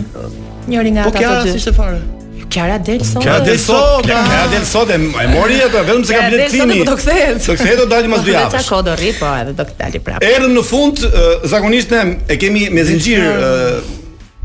Njëri 0.68 0.95
nga 0.95 1.10
po 1.10 1.11
ata 1.11 1.19
ta 1.19 1.34
të 1.44 1.57
të 1.57 1.60
të 1.60 1.76
të 1.76 1.98
të 1.98 2.16
Kjara 2.49 2.78
del 2.82 3.02
sot. 3.06 3.22
Kjara 3.24 3.44
del 3.45 3.57
sot. 3.60 4.07
Kjara 4.07 4.48
del 4.52 4.65
sot. 4.68 4.91
E 4.91 4.99
mori 5.32 5.60
ato 5.61 5.82
vetëm 5.84 6.03
se 6.07 6.15
ka 6.18 6.28
bletë 6.32 6.49
fini. 6.53 6.80
Do 6.88 6.94
të 6.94 6.99
kthehet. 7.02 7.40
Do 7.41 7.48
të 7.49 7.57
kthehet 7.60 7.80
do 7.82 7.88
dalim 7.91 8.15
as 8.18 8.24
po, 8.24 8.28
dy 8.30 8.36
javë. 8.38 8.52
Sa 8.56 8.64
kod 8.69 8.91
rri 8.95 9.14
po 9.19 9.32
edhe 9.41 9.56
do 9.60 9.68
të 9.68 9.78
dalim 9.82 10.06
prapë. 10.07 10.32
Erën 10.36 10.57
në 10.57 10.65
fund 10.69 11.03
zakonisht 11.52 11.94
ne 11.95 12.03
e 12.36 12.40
kemi 12.41 12.68
me 12.78 12.86
zinxhir 12.88 13.28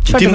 Ti 0.02 0.26